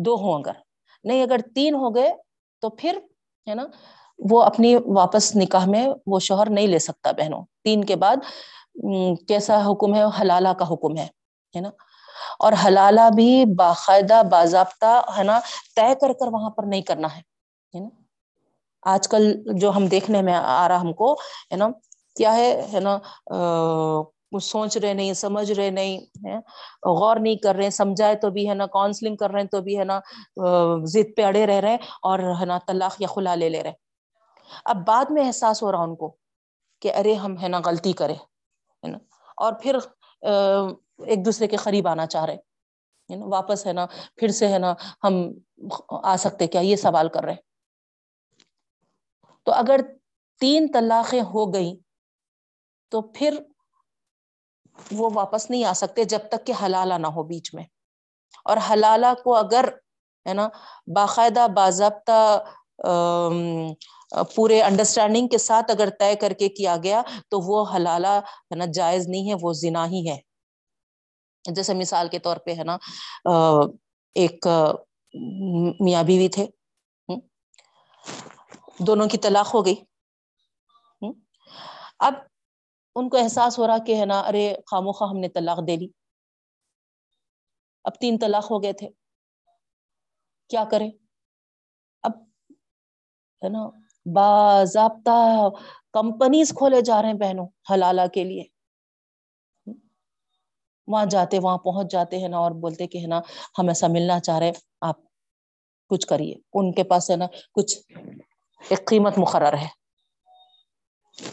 دو 0.06 0.16
ہوں 0.16 0.34
اگر۔ 0.40 0.58
نہیں، 1.04 1.24
اگر 1.24 1.40
تین 1.56 1.76
ہو 1.76 1.96
گئے 1.96 2.12
تو 2.62 2.70
پھر، 2.70 3.00
ہے 3.50 3.56
نا، 3.56 3.64
وہ 4.32 4.42
اپنی 4.44 4.76
واپس 4.76 5.36
نکاح 5.36 5.66
میں 5.66 5.88
وہ 6.08 6.20
شوہر 6.20 6.50
نہیں 6.50 6.68
لے 6.68 6.80
سکتا 6.80 7.12
بہنوں۔ 7.12 7.44
تین 7.64 7.84
کے 7.84 7.96
بعد 7.96 8.18
کیسا 9.28 9.62
حکم 9.72 9.96
ہے؟ 9.96 10.04
حلالہ 10.22 10.54
کا 10.60 10.66
حکم 10.74 10.98
ہے 10.98 11.60
نا؟ 11.62 11.70
اور 12.40 12.54
حلالہ 12.66 13.10
بھی 13.16 13.46
باقاعدہ 13.58 14.22
باضابطہ، 14.32 15.02
ہے 15.18 15.24
نا، 15.24 15.40
طے 15.76 15.94
کر 16.02 16.14
کر 16.20 16.28
وہاں 16.28 16.50
پر 16.50 16.64
نہیں 16.64 16.82
کرنا 16.82 17.08
ہے 17.16 17.80
نا؟ 17.80 17.90
آج 18.84 19.08
کل 19.08 19.32
جو 19.60 19.72
ہم 19.76 19.86
دیکھنے 19.88 20.22
میں 20.22 20.34
آ 20.34 20.68
رہا 20.68 20.82
ہم 20.82 20.94
کو، 20.94 21.14
ہے 21.14 21.56
نا، 21.58 21.68
کیا 22.16 22.36
ہے 22.36 22.80
نا 22.80 22.98
کچھ 24.32 24.44
سوچ 24.44 24.78
رہے 24.78 24.94
نہیں، 24.94 25.14
سمجھ 25.14 25.52
رہے 25.52 25.70
نہیں 25.70 26.00
غور 27.00 27.18
نہیں 27.18 27.36
کر 27.36 27.56
رہے، 27.56 27.70
سمجھائے 27.70 28.16
تو 28.16 28.30
بھی، 28.30 28.48
ہے 28.50 28.54
نا 28.54 28.66
کاؤنسلنگ 28.74 29.16
کر 29.16 29.32
رہے 29.32 29.42
ہیں 29.42 29.48
تو 29.48 29.62
بھی، 29.62 29.78
ہے 29.80 29.84
نا 29.84 30.00
ضد 30.86 31.16
پہ 31.18 31.24
اڑے 31.26 31.46
رہ 31.48 31.60
رہے 31.60 31.76
اور، 32.04 32.20
ہے 32.40 32.46
نا، 32.46 32.58
طلاق 32.68 33.02
یا 33.02 33.08
خلا 33.16 33.36
لے 33.36 33.50
لے 33.50 33.64
رہے 33.64 33.74
اب 34.66 34.86
بعد 34.88 35.12
میں 35.12 35.26
احساس 35.28 35.64
ہو 35.64 35.72
رہا 35.72 35.84
ان 35.84 35.96
کو 35.96 36.16
کہ 36.82 36.94
ارے، 36.96 37.14
ہم، 37.16 37.38
ہے 37.38 37.48
نا، 37.48 37.60
غلطی 37.66 37.94
کرے 37.94 38.14
ہے 38.14 38.88
نا۔ 38.88 38.98
اور 39.38 39.54
پھر 39.62 39.78
ایک 41.08 41.26
دوسرے 41.26 41.48
کے 41.48 41.58
قریب 41.58 41.88
آنا 41.88 42.06
چاہ 42.08 42.26
رہے 42.26 42.38
واپس، 43.10 43.66
ہے 43.68 43.74
نا، 43.74 43.86
پھر 44.18 44.28
سے، 44.32 44.48
ہے 44.48 44.60
نا، 44.60 44.74
ہم 45.04 45.22
آ 46.04 46.16
سکتے، 46.18 46.48
کیا 46.48 46.62
یہ 46.62 46.76
سوال 46.76 47.10
کر 47.10 47.24
رہے 47.24 47.34
ہیں؟ 47.34 47.42
تو 49.52 49.56
اگر 49.56 49.80
تین 50.42 50.68
طلاقیں 50.74 51.22
ہو 51.22 51.46
گئی 51.54 51.72
تو 52.92 53.02
پھر 53.16 53.38
وہ 54.92 55.10
واپس 55.14 55.50
نہیں 55.50 55.64
آ 55.64 55.74
سکتے 55.74 56.04
جب 56.04 56.20
تک 56.32 56.46
کہ 56.46 56.54
حلالہ 56.62 56.94
نہ 56.98 57.08
ہو 57.08 57.24
بیچ 57.24 57.54
میں۔ 57.54 57.64
اور 58.46 58.58
حلالہ 58.70 59.14
کو 59.24 59.36
اگر 59.36 59.66
ہے 60.26 60.34
نا 60.34 60.48
باقاعدہ 60.96 61.46
باضابطہ 61.56 62.20
پورے 64.36 64.62
انڈرسٹینڈنگ 64.62 65.28
کے 65.28 65.38
ساتھ 65.38 65.72
اگر 65.72 65.90
طے 66.00 66.14
کر 66.16 66.34
کے 66.40 66.50
کیا 66.50 66.76
گیا 66.84 67.02
تو 67.30 67.40
وہ 67.48 67.66
حلالہ 67.76 68.14
ہے 68.52 68.56
نا 68.56 68.66
جائز 68.74 69.08
نہیں 69.08 69.30
ہے، 69.30 69.36
وہ 69.42 69.54
زنا 69.54 69.86
ہی 69.88 70.02
ہے۔ 70.10 70.18
جیسے 71.46 71.74
مثال 71.74 72.08
کے 72.08 72.20
طور 72.20 72.38
پہ 72.46 72.56
ہے 72.58 72.64
نا 72.64 72.78
ایک 74.16 74.48
میاں 75.80 76.04
بیوی 76.04 76.28
تھے۔ 76.30 76.46
دونوں 78.88 79.08
کی 79.08 79.18
طلاق 79.18 79.54
ہو 79.54 79.66
گئی۔ 79.66 79.76
اب 82.00 82.14
ان 82.96 83.10
کو 83.10 83.18
احساس 83.18 83.60
ہو 83.60 83.68
رہا 83.68 83.78
کہ 83.78 84.00
ہے 84.00 84.06
نا، 84.06 84.20
ارے 84.20 84.56
خاموخواہ 84.72 85.10
ہم 85.10 85.18
نے 85.18 85.30
طلاق 85.30 85.68
دے 85.68 85.76
لی۔ 85.76 85.88
اب 87.84 88.00
تین 88.00 88.18
طلاق 88.22 88.52
ہو 88.52 88.64
گئے 88.64 88.74
تھے۔ 88.74 88.90
کیا 90.50 90.64
کرے 90.72 90.90
اب 92.04 92.12
ہے 93.44 93.50
نا، 93.50 93.70
باضابطہ 94.16 95.50
کمپنیز 95.94 96.54
کھولے 96.58 96.82
جا 96.82 97.02
رہے 97.02 97.10
ہیں 97.10 97.18
بہنوں، 97.18 97.48
حلالہ 97.74 98.02
کے 98.14 98.24
لیے۔ 98.24 98.44
وہاں 100.88 101.06
جاتے، 101.06 101.40
وہاں 101.40 101.58
پہنچ 101.58 101.92
جاتے 101.92 102.18
ہیں 102.18 102.28
نا 102.28 102.38
اور 102.38 102.52
بولتے 102.52 102.88
کہ 102.88 102.98
ہے 102.98 103.08
نا، 103.08 103.22
ہم 103.60 103.68
ایسا 103.68 103.88
ملنا 103.88 104.20
چاہ 104.20 104.40
رہے 104.40 104.52
آپ 104.82 104.96
کچھ 105.90 106.08
کریے۔ 106.08 106.36
ان 106.54 106.74
کے 106.74 106.84
پاس 106.84 107.12
ہے 107.12 107.16
نا 107.16 107.26
کچھ 107.54 107.78
ایک 108.70 108.88
قیمت 108.88 109.18
مقرر 109.18 109.58
ہے۔ 109.58 109.68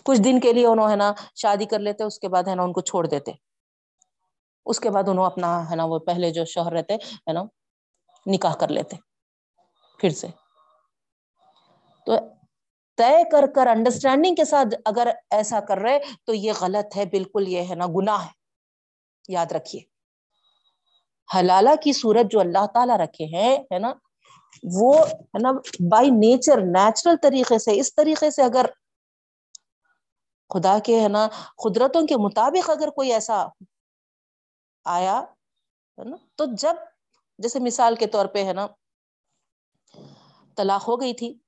کچھ 0.03 0.21
دن 0.21 0.41
کے 0.41 0.53
لیے 0.53 0.67
انہوں 0.67 0.91
ہے 0.91 0.97
نا 0.97 1.13
شادی 1.35 1.65
کر 1.65 1.79
لیتے، 1.79 2.05
اس 2.05 2.19
کے 2.19 2.29
بعد 2.29 2.43
ہے 2.49 2.55
نا 2.55 2.63
ان 2.63 2.73
کو 2.73 2.81
چھوڑ 2.81 3.07
دیتے۔ 3.07 3.33
اس 4.67 4.81
کے 4.81 4.91
بعد 4.91 5.03
انہوں 5.07 5.27
اپنا 5.27 5.71
ہے 5.71 5.77
نا 5.77 5.85
وہ 5.85 5.99
پہلے 5.99 6.31
جو 6.31 6.45
شوہر 6.45 6.73
رہتے 6.73 6.95
ہے 6.95 7.33
نا، 7.33 7.43
نکاح 8.27 8.55
کر 8.55 8.69
لیتے۔ 8.69 8.97
پھر 9.99 10.11
سے۔ 10.11 10.27
تو 12.07 12.13
طے 12.97 13.31
کر 13.33 13.45
کر 13.55 13.67
انڈرسٹینڈنگ 13.67 14.35
کے 14.35 14.45
ساتھ 14.45 14.75
اگر 14.85 15.11
ایسا 15.31 15.61
کر 15.61 15.79
رہے 15.79 15.99
تو 16.25 16.35
یہ 16.35 16.53
غلط 16.61 16.97
ہے، 16.97 17.05
بالکل 17.05 17.49
یہ 17.49 17.63
ہے 17.71 17.75
نا 17.75 17.87
گناہ 17.87 18.25
ہے۔ 18.25 18.31
یاد 19.29 19.53
رکھیے۔ 19.53 19.83
حلالہ 21.39 21.71
کی 21.83 21.93
صورت 21.93 22.31
جو 22.31 22.41
اللہ 22.41 22.67
تعالی 22.75 22.93
رکھے 23.05 23.25
ہیں، 23.25 23.59
ہے 23.59 23.79
نا 23.79 23.95
وہ 24.63 25.07
ہے 25.09 25.39
نا 25.39 25.53
بائی 25.91 26.11
نیچر 26.11 26.57
نیچرل 26.57 27.15
طریقے 27.23 27.59
سے، 27.59 27.81
اس 27.81 27.95
طریقے 27.95 28.31
سے 28.31 28.43
اگر 28.43 28.67
خدا 30.51 30.79
کے 30.85 31.01
ہے 31.01 31.09
نا 31.09 31.29
قدرتوں 31.57 32.07
کے 32.07 32.17
مطابق 32.17 32.71
اگر 32.71 32.91
کوئی 32.91 33.13
ایسا 33.13 33.47
آیا 34.85 35.21
ہے 35.99 36.05
نا، 36.05 36.17
تو 36.37 36.45
جب 36.59 36.77
جیسے 37.39 37.59
مثال 37.59 37.95
کے 37.95 38.07
طور 38.07 38.27
پہ 38.27 38.45
ہے 38.45 38.53
نا 38.53 38.67
طلاق 40.57 40.89
ہو 40.89 41.01
گئی 41.01 41.15
تھی، 41.15 41.39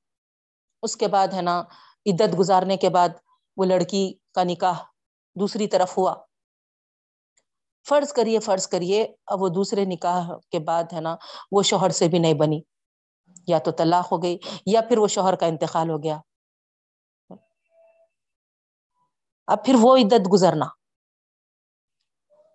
اس 0.82 0.96
کے 0.96 1.08
بعد 1.08 1.28
ہے 1.28 1.42
نا 1.42 1.60
عدت 2.06 2.38
گزارنے 2.38 2.76
کے 2.76 2.88
بعد 2.88 3.08
وہ 3.56 3.64
لڑکی 3.64 4.14
کا 4.34 4.44
نکاح 4.44 4.82
دوسری 5.34 5.66
طرف 5.68 5.98
ہوا۔ 5.98 6.14
فرض 7.88 8.12
کریے 8.12 8.38
فرض 8.38 8.68
کریے، 8.68 9.06
اب 9.26 9.42
وہ 9.42 9.48
دوسرے 9.48 9.84
نکاح 9.84 10.30
کے 10.50 10.58
بعد 10.58 10.84
ہے 10.92 11.00
نا 11.00 11.16
وہ 11.52 11.62
شوہر 11.62 11.90
سے 11.90 12.08
بھی 12.08 12.18
نہیں 12.18 12.34
بنی۔ 12.34 12.60
یا 13.50 13.58
تو 13.58 13.70
طلاق 13.70 14.12
ہو 14.12 14.22
گئی 14.22 14.36
یا 14.66 14.80
پھر 14.80 14.98
وہ 14.98 15.06
شوہر 15.06 15.34
کا 15.36 15.46
انتقال 15.46 15.90
ہو 15.90 16.02
گیا۔ 16.02 16.18
اب 19.48 19.64
پھر 19.64 19.74
وہ 19.80 19.96
عدت 19.96 20.32
گزرنا۔ 20.32 20.66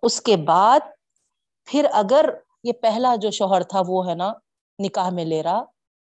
اس 0.02 0.20
کے 0.22 0.36
بعد 0.36 0.80
پھر 1.68 1.86
اگر 1.92 2.24
یہ 2.64 2.72
پہلا 2.72 3.14
جو 3.16 3.30
شوہر 3.30 3.62
تھا 3.62 3.82
وہ 3.88 4.08
ہے 4.08 4.14
نا 4.14 4.32
نکاح 4.78 5.10
میں 5.10 5.24
لے 5.24 5.42
رہا، 5.42 5.64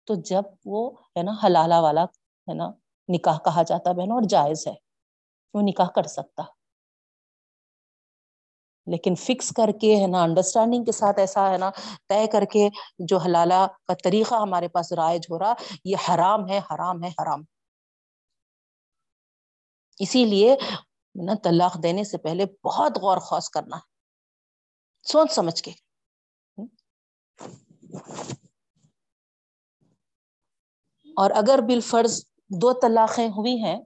تو 0.07 0.13
جب 0.15 0.43
وہ 0.65 0.81
ہے 1.15 1.23
نا 1.23 1.31
حلالہ 1.43 1.79
والا 1.79 2.03
ہے 2.03 2.53
نا 2.53 2.67
نکاح 3.09 3.37
کہا 3.39 3.63
جاتا 3.63 3.91
بہن 3.91 4.11
اور 4.11 4.21
جائز 4.29 4.67
ہے، 4.67 4.73
وہ 5.53 5.61
نکاح 5.63 5.89
کر 5.95 6.07
سکتا۔ 6.07 6.43
لیکن 8.87 9.15
فکس 9.15 9.49
کر 9.49 9.69
کے 9.81 9.95
ہے 10.01 10.07
نا 10.07 10.23
انڈرسٹینڈنگ 10.23 10.83
کے 10.83 10.91
ساتھ 10.91 11.19
ایسا 11.19 11.51
ہے 11.51 11.57
نا، 11.57 11.71
طے 12.09 12.27
کر 12.27 12.45
کے 12.45 12.69
جو 12.99 13.17
حلالہ 13.17 13.67
کا 13.87 13.93
طریقہ 14.03 14.35
ہمارے 14.35 14.67
پاس 14.67 14.93
رائج 14.93 15.21
ہو 15.29 15.39
رہا، 15.39 15.53
یہ 15.85 15.95
حرام 16.09 16.49
ہے 16.49 16.57
حرام 16.57 17.03
ہے، 17.03 17.09
حرام۔ 17.09 17.41
اسی 19.99 20.25
لیے 20.25 20.55
نا، 21.25 21.33
طلاق 21.43 21.83
دینے 21.83 22.03
سے 22.03 22.17
پہلے 22.17 22.45
بہت 22.63 22.97
غور 23.01 23.17
خوص 23.17 23.49
کرنا۔ 23.49 23.75
ہے 23.75 23.95
سوچ 25.03 25.31
سمجھ 25.31 25.63
کے۔ 25.63 25.71
اور 31.17 31.31
اگر 31.31 31.59
بالفرض 31.67 32.25
دو 32.49 32.73
طلاقیں 32.73 33.27
ہوئی 33.27 33.63
ہیں 33.63 33.79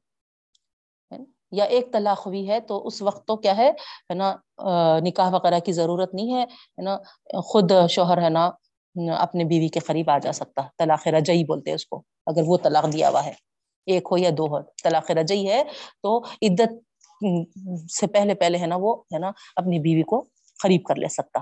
یا 1.51 1.63
ایک 1.65 1.91
طلاق 1.93 2.25
ہوئی 2.25 2.47
ہے 2.49 2.59
تو 2.61 2.85
اس 2.87 3.01
وقت 3.01 3.25
تو 3.27 3.35
کیا 3.37 3.55
ہے 3.57 3.69
ہے 3.69 4.13
نا 4.13 4.33
نکاح 5.03 5.29
وغیرہ 5.33 5.59
کی 5.59 5.71
ضرورت 5.73 6.13
نہیں 6.13 6.33
ہے 6.33 6.45
نا، 6.83 6.97
خود 7.43 7.71
شوہر، 7.89 8.21
ہے 8.21 8.29
نا، 8.29 8.49
اپنے 9.17 9.43
بیوی 9.45 9.67
کے 9.67 9.79
قریب 9.79 10.09
آ 10.09 10.17
جا 10.17 10.31
سکتا، 10.31 10.61
طلاق 10.79 11.07
رجعی 11.09 11.43
بولتے 11.43 11.73
اس 11.73 11.85
کو، 11.85 12.01
اگر 12.27 12.43
وہ 12.47 12.57
طلاق 12.63 12.91
دیا 12.93 13.09
ہوا 13.09 13.23
ہے، 13.25 13.33
ایک 13.87 14.07
ہو 14.11 14.17
یا 14.17 14.29
دو 14.37 14.47
ہو، 14.47 14.59
طلاق 14.83 15.11
رجعی 15.13 15.47
ہے 15.49 15.63
تو 16.03 16.17
عدت 16.41 16.71
سے 17.91 18.07
پہلے 18.07 18.33
پہلے، 18.35 18.57
ہے 18.57 18.67
نا، 18.67 18.75
وہ، 18.79 18.95
ہے 19.13 19.19
نا، 19.19 19.31
اپنی 19.55 19.79
بیوی 19.79 20.03
کو 20.03 20.23
قریب 20.59 20.83
کر 20.85 20.95
لے 20.95 21.07
سکتا، 21.09 21.39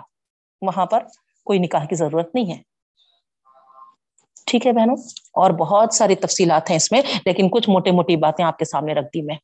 وہاں 0.61 0.85
پر 0.85 1.03
کوئی 1.47 1.59
نکاح 1.59 1.85
کی 1.85 1.95
ضرورت 1.95 2.35
نہیں 2.35 2.51
ہے۔ 2.51 2.61
ٹھیک 4.47 4.65
ہے 4.67 4.71
بہنوں، 4.73 4.95
اور 5.35 5.51
بہت 5.59 5.93
ساری 5.93 6.15
تفصیلات 6.17 6.69
ہیں 6.69 6.77
اس 6.77 6.91
میں، 6.91 7.01
لیکن 7.25 7.49
کچھ 7.49 7.69
موٹے 7.69 7.91
موٹی 7.91 8.15
باتیں 8.17 8.43
آپ 8.45 8.57
کے 8.59 8.65
سامنے 8.65 8.93
رکھ 8.93 9.07
دی 9.13 9.21
میں۔ 9.21 9.35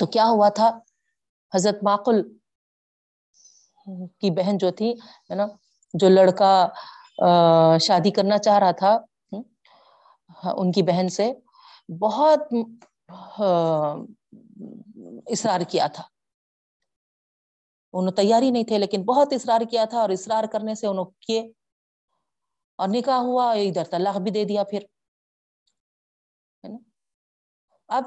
تو 0.00 0.06
کیا 0.06 0.26
ہوا 0.28 0.48
تھا؟ 0.58 0.68
حضرت 1.52 1.82
معقل 1.82 2.22
کی 4.20 4.30
بہن 4.36 4.58
جو 4.58 4.70
تھی، 4.70 4.90
ہے 5.30 5.34
نا، 5.34 5.46
جو 5.94 6.08
لڑکا 6.08 6.52
شادی 7.86 8.10
کرنا 8.10 8.38
چاہ 8.38 8.58
رہا 8.58 8.70
تھا 8.80 8.92
ان 10.52 10.72
کی 10.72 10.82
بہن 10.82 11.08
سے 11.08 11.32
بہت 12.00 12.42
اصرار 15.32 15.60
کیا 15.70 15.86
تھا۔ 15.94 16.02
انہوں 17.94 18.12
تیاری 18.12 18.50
نہیں 18.50 18.64
تھے، 18.64 18.78
لیکن 18.78 19.02
بہت 19.04 19.32
اصرار 19.32 19.60
کیا 19.70 19.84
تھا 19.90 20.00
اور 20.00 20.10
اصرار 20.10 20.44
کرنے 20.52 20.74
سے 20.74 20.86
انہوں 20.86 21.10
کیے 21.26 21.40
اور 22.78 22.88
نکاح 22.88 23.20
ہوا، 23.20 23.52
ادھر 23.52 23.84
طلاق 23.90 24.16
بھی 24.18 24.30
دے 24.30 24.44
دیا 24.44 24.64
پھر 24.70 24.82
اب 27.88 28.04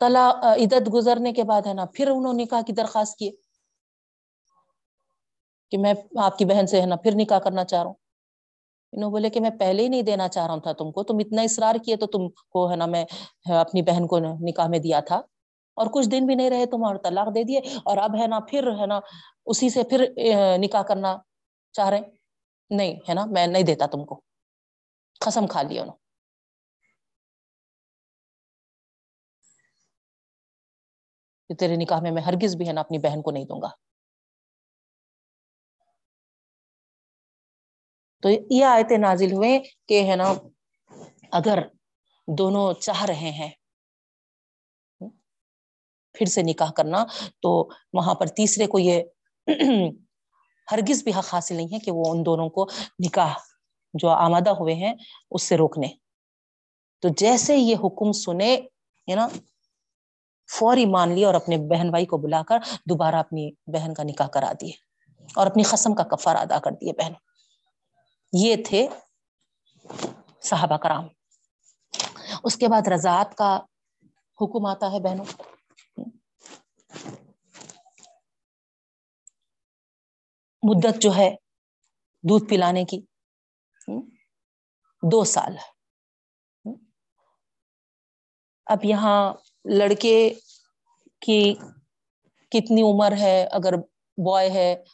تلا 0.00 0.32
عدت 0.42 0.94
گزرنے 0.94 1.32
کے 1.32 1.44
بعد 1.44 1.62
ہے 1.66 1.74
نا، 1.74 1.84
پھر 1.94 2.10
انہوں 2.10 2.32
نے 2.32 2.42
نکاح 2.42 2.60
کی 2.66 2.72
درخواست 2.72 3.16
کی 3.16 3.30
کہ 5.70 5.78
میں 5.78 5.94
آپ 6.18 6.38
کی 6.38 6.44
بہن 6.44 6.66
سے 6.66 6.80
ہے 6.80 6.86
نا، 6.86 6.96
پھر 6.96 7.12
نکاح 7.14 7.38
کرنا 7.38 7.64
چاہ 7.64 7.78
رہا 7.78 7.86
ہوں۔ 7.86 7.94
انہوں 8.92 9.10
بولے 9.10 9.30
کہ 9.30 9.40
میں 9.40 9.50
پہلے 9.50 9.82
ہی 9.82 9.88
نہیں 9.88 10.02
دینا 10.02 10.28
چاہ 10.28 10.46
رہا 10.46 10.58
تھا 10.58 10.72
تم 10.72 10.92
کو، 10.92 11.02
تم 11.02 11.16
اتنا 11.16 11.42
اصرار 11.42 11.74
کیے 11.84 11.96
تو 11.96 12.06
تم 12.06 12.28
کو 12.28 12.70
ہے 12.70 12.76
نا، 12.76 12.86
میں 12.86 13.04
اپنی 13.44 13.82
بہن 13.82 14.06
کو 14.06 14.18
نکاح 14.18 14.66
میں 14.66 14.78
دیا 14.78 15.00
تھا۔ 15.00 15.16
اور 15.74 15.86
کچھ 15.92 16.08
دن 16.08 16.26
بھی 16.26 16.34
نہیں 16.34 16.50
رہے 16.50 16.66
تم 16.66 16.84
اور 16.84 16.96
طلاق 16.96 17.34
دے 17.34 17.42
دیے۔ 17.44 17.60
اور 17.84 17.96
اب 17.96 18.16
ہے 18.22 18.26
نا، 18.26 18.40
پھر 18.40 18.70
ہے 18.80 18.86
نا، 18.86 19.00
اسی 19.46 19.70
سے 19.70 19.82
پھر 19.82 20.12
نکاح 20.58 20.82
کرنا 20.82 21.16
چاہ 21.72 21.88
رہے 21.88 22.00
نہیں 22.70 22.96
ہے 23.08 23.14
نا، 23.14 23.24
میں 23.24 23.46
نہیں 23.46 23.62
دیتا 23.62 23.86
تم 23.86 24.04
کو۔ 24.04 24.20
قسم 25.20 25.46
کھا 25.46 25.62
لیا 25.62 25.82
انہوں۔ 25.82 26.03
کہ 31.50 31.54
تیرے 31.54 31.76
نکاح 31.76 32.00
میں 32.00 32.10
میں 32.10 32.22
ہرگز 32.22 32.56
بھی 32.56 32.68
ہے 32.68 32.72
نا 32.72 32.80
اپنی 32.80 32.98
بہن 32.98 33.22
کو 33.22 33.30
نہیں 33.30 33.44
دوں 33.44 33.62
گا۔ 33.62 33.68
تو 38.22 38.28
یہ 38.50 38.64
آیتیں 38.64 38.98
نازل 38.98 39.32
ہوئے 39.32 39.58
کہ 39.88 40.10
ہے 40.10 40.16
نا 40.16 40.32
اگر 41.32 41.58
دونوں 42.28 42.72
چاہ 42.72 43.04
رہے 43.04 43.30
ہیں 43.30 43.50
پھر 46.14 46.26
سے 46.26 46.42
نکاح 46.42 46.70
کرنا، 46.70 47.04
تو 47.42 47.68
وہاں 47.92 48.14
پر 48.14 48.26
تیسرے 48.26 48.66
کو 48.66 48.78
یہ 48.78 49.02
ہرگز 50.72 51.02
بھی 51.04 51.12
حق 51.18 51.34
حاصل 51.34 51.54
نہیں 51.54 51.68
ہے 51.72 51.78
کہ 51.78 51.90
وہ 51.90 52.04
ان 52.08 52.26
دونوں 52.26 52.48
کو 52.48 52.66
نکاح 53.06 53.34
جو 53.94 54.08
آمادہ 54.08 54.50
ہوئے 54.50 54.74
ہیں 54.74 54.94
اس 55.30 55.42
سے 55.42 55.56
روکنے۔ 55.56 55.88
تو 57.02 57.08
جیسے 57.16 57.56
یہ 57.56 57.76
حکم 57.84 58.12
سنے، 58.12 58.54
ہے 59.08 59.14
نا 59.14 59.28
فوری 60.48 60.86
مان 60.86 61.12
لیا 61.12 61.26
اور 61.26 61.34
اپنے 61.34 61.56
بہن 61.58 61.90
بھائی 61.90 62.06
کو 62.06 62.16
بلا 62.16 62.42
کر 62.42 62.58
دوبارہ 62.86 63.14
اپنی 63.14 63.50
بہن 63.66 63.94
کا 63.94 64.02
نکاح 64.02 64.26
کرا 64.26 64.52
دیے 64.60 64.72
اور 65.34 65.46
اپنی 65.46 65.62
قسم 65.62 65.94
کا 65.94 66.02
کفار 66.02 66.36
ادا 66.36 66.58
کر 66.58 66.70
دیے 66.70 66.92
بہن. 66.92 67.12
یہ 68.32 68.56
تھے 68.66 68.88
صحابہ 70.40 70.76
کرام. 70.76 71.08
اس 72.44 72.56
کے 72.56 72.68
بعد 72.68 72.88
رضاعت 72.88 73.34
کا 73.34 73.56
حکم 74.38 74.66
آتا 74.66 74.92
ہے 74.92 75.00
بہنوں. 75.00 75.24
مدت 80.62 81.02
جو 81.02 81.10
ہے 81.16 81.36
دودھ 82.22 82.44
پلانے 82.48 82.84
کی. 82.84 83.00
دو 85.02 85.24
سال. 85.24 85.56
اب 88.66 88.84
یہاں 88.84 89.32
لڑکے 89.64 90.34
کی 91.20 91.54
کتنی 92.50 92.82
عمر 92.82 93.12
ہے، 93.12 93.46
اگر 93.50 93.76
بوائے 94.16 94.50
ہے، 94.50 94.84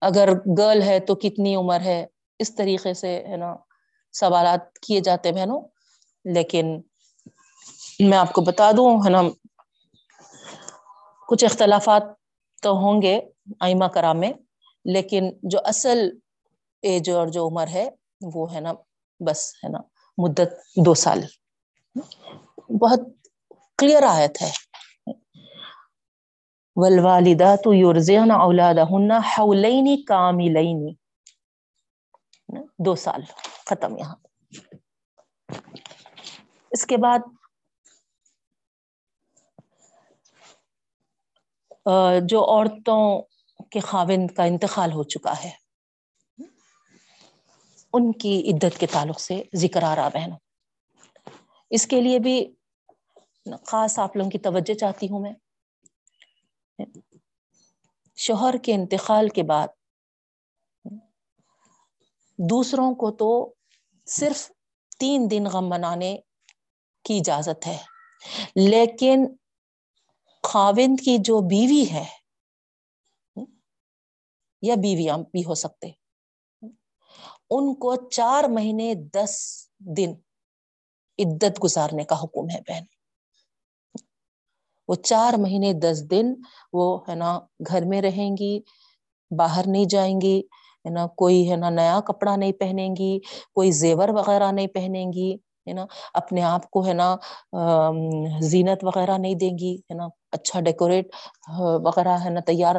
اگر 0.00 0.28
گرل 0.58 0.82
ہے 0.82 1.00
تو 1.00 1.14
کتنی 1.14 1.56
عمر 1.56 1.80
ہے؟ 1.80 2.06
اس 2.38 2.54
طریقے 2.54 2.94
سے، 2.94 3.24
ہے 3.28 3.36
نا، 3.36 3.56
سوالات 4.12 4.78
کیے 4.78 5.00
جاتے 5.00 5.32
بہنوں۔ 5.32 5.60
لیکن 6.24 6.80
میں 8.00 8.18
آپ 8.18 8.32
کو 8.32 8.40
بتا 8.40 8.70
دوں، 8.76 8.98
ہے 8.98 9.10
نا، 9.10 9.22
کچھ 11.28 11.44
اختلافات 11.44 12.02
تو 12.62 12.72
ہوں 12.72 13.02
گے 13.02 13.20
آئمہ 13.60 13.84
کرام 13.84 14.20
میں، 14.20 14.32
لیکن 14.84 15.30
جو 15.42 15.58
اصل 15.64 16.10
ایج 16.82 17.10
اور 17.10 17.26
جو 17.26 17.48
عمر 17.48 17.66
ہے، 17.66 17.88
وہ 18.20 18.54
ہے 18.54 18.60
نا، 18.60 18.72
بس، 19.20 19.54
ہے 19.64 19.68
نا، 19.68 19.78
مدت 20.18 20.52
دو 20.76 20.94
سال۔ 20.94 21.22
بہت 22.80 23.00
کلیئر 23.78 24.02
آیت 24.08 24.42
ہے 24.42 24.50
والوالدات 26.76 27.66
یرزعن 27.74 28.30
اولادہن 28.30 29.10
حولین 29.28 29.88
کاملین 30.04 30.80
دو 32.86 32.94
سال 32.96 33.22
ختم 33.66 33.96
یہاں۔ 33.96 34.16
اس 36.72 36.86
کے 36.86 36.96
بعد 36.96 37.20
جو 42.30 42.44
عورتوں 42.44 43.02
کے 43.70 43.80
خاوند 43.80 44.30
کا 44.36 44.44
انتقال 44.44 44.92
ہو 44.92 45.02
چکا 45.04 45.34
ہے، 45.44 45.50
ان 47.94 48.12
کی 48.12 48.34
عدت 48.50 48.78
کے 48.80 48.86
تعلق 48.92 49.20
سے 49.20 49.42
ذکر 49.56 49.82
آ 49.82 49.94
رہا 49.96 50.08
بہنوں، 50.14 50.38
اس 51.70 51.86
کے 51.86 52.00
لیے 52.00 52.18
بھی 52.18 52.36
خاص 53.66 53.98
آپ 53.98 54.16
لوگوں 54.16 54.30
کی 54.30 54.38
توجہ 54.38 54.74
چاہتی 54.74 55.08
ہوں 55.10 55.20
میں۔ 55.20 55.32
شوہر 58.16 58.54
کے 58.62 58.74
انتقال 58.74 59.28
کے 59.28 59.42
بعد 59.42 59.68
دوسروں 62.38 62.94
کو 62.94 63.10
تو 63.10 63.54
صرف 64.06 64.50
تین 64.98 65.26
دن 65.30 65.44
غم 65.52 65.68
منانے 65.68 66.16
کی 67.04 67.16
اجازت 67.16 67.66
ہے، 67.66 67.76
لیکن 68.56 69.26
خاوند 70.42 71.00
کی 71.04 71.16
جو 71.18 71.40
بیوی 71.40 71.84
ہے 71.90 72.04
یا 74.62 74.74
بیویاں 74.74 75.18
بھی 75.18 75.44
ہو 75.44 75.54
سکتے، 75.54 75.90
ان 77.50 77.74
کو 77.74 77.94
چار 78.10 78.44
مہینے 78.44 78.94
دس 78.94 79.34
دن 79.96 80.14
عدت 81.18 81.64
گزارنے 81.64 82.04
کا 82.04 82.16
حکم 82.22 82.50
ہے 82.50 82.60
بہن۔ 82.60 82.95
وہ 84.88 84.94
چار 84.94 85.38
مہینے 85.38 85.72
دس 85.82 86.02
دن 86.10 86.34
وہ 86.72 86.86
ہے 87.08 87.14
نا 87.14 87.38
گھر 87.68 87.84
میں 87.84 88.02
رہیں 88.02 88.30
گی، 88.36 88.58
باہر 89.30 89.64
نہیں 89.66 89.84
جائیں 89.90 90.20
گی، 90.20 90.38
ہے 90.84 90.90
نا 90.90 91.06
کوئی 91.16 91.50
ہے 91.50 91.56
نا 91.56 91.70
نیا 91.70 91.98
کپڑا 92.06 92.36
نہیں 92.36 92.52
پہنیں 92.52 92.94
گی، 92.96 93.18
کوئی 93.54 93.70
زیور 93.72 94.08
وغیرہ 94.08 94.50
نہیں 94.52 94.66
پہنیں 94.74 95.12
گی، 95.12 95.32
ہے 95.66 95.72
نا 95.72 95.84
اپنے 96.14 96.42
آپ 96.44 96.70
کو 96.70 96.86
ہے 96.86 96.92
نا 96.92 97.14
زینت 98.50 98.84
وغیرہ 98.84 99.16
نہیں 99.18 99.34
دیں 99.34 99.56
گی، 99.58 99.74
ہے 99.90 99.94
نا 99.94 100.08
اچھا 100.32 100.60
ڈیکوریٹ 100.60 101.14
وغیرہ 101.86 102.16
ہے 102.24 102.30
نا 102.30 102.40
تیار، 102.46 102.76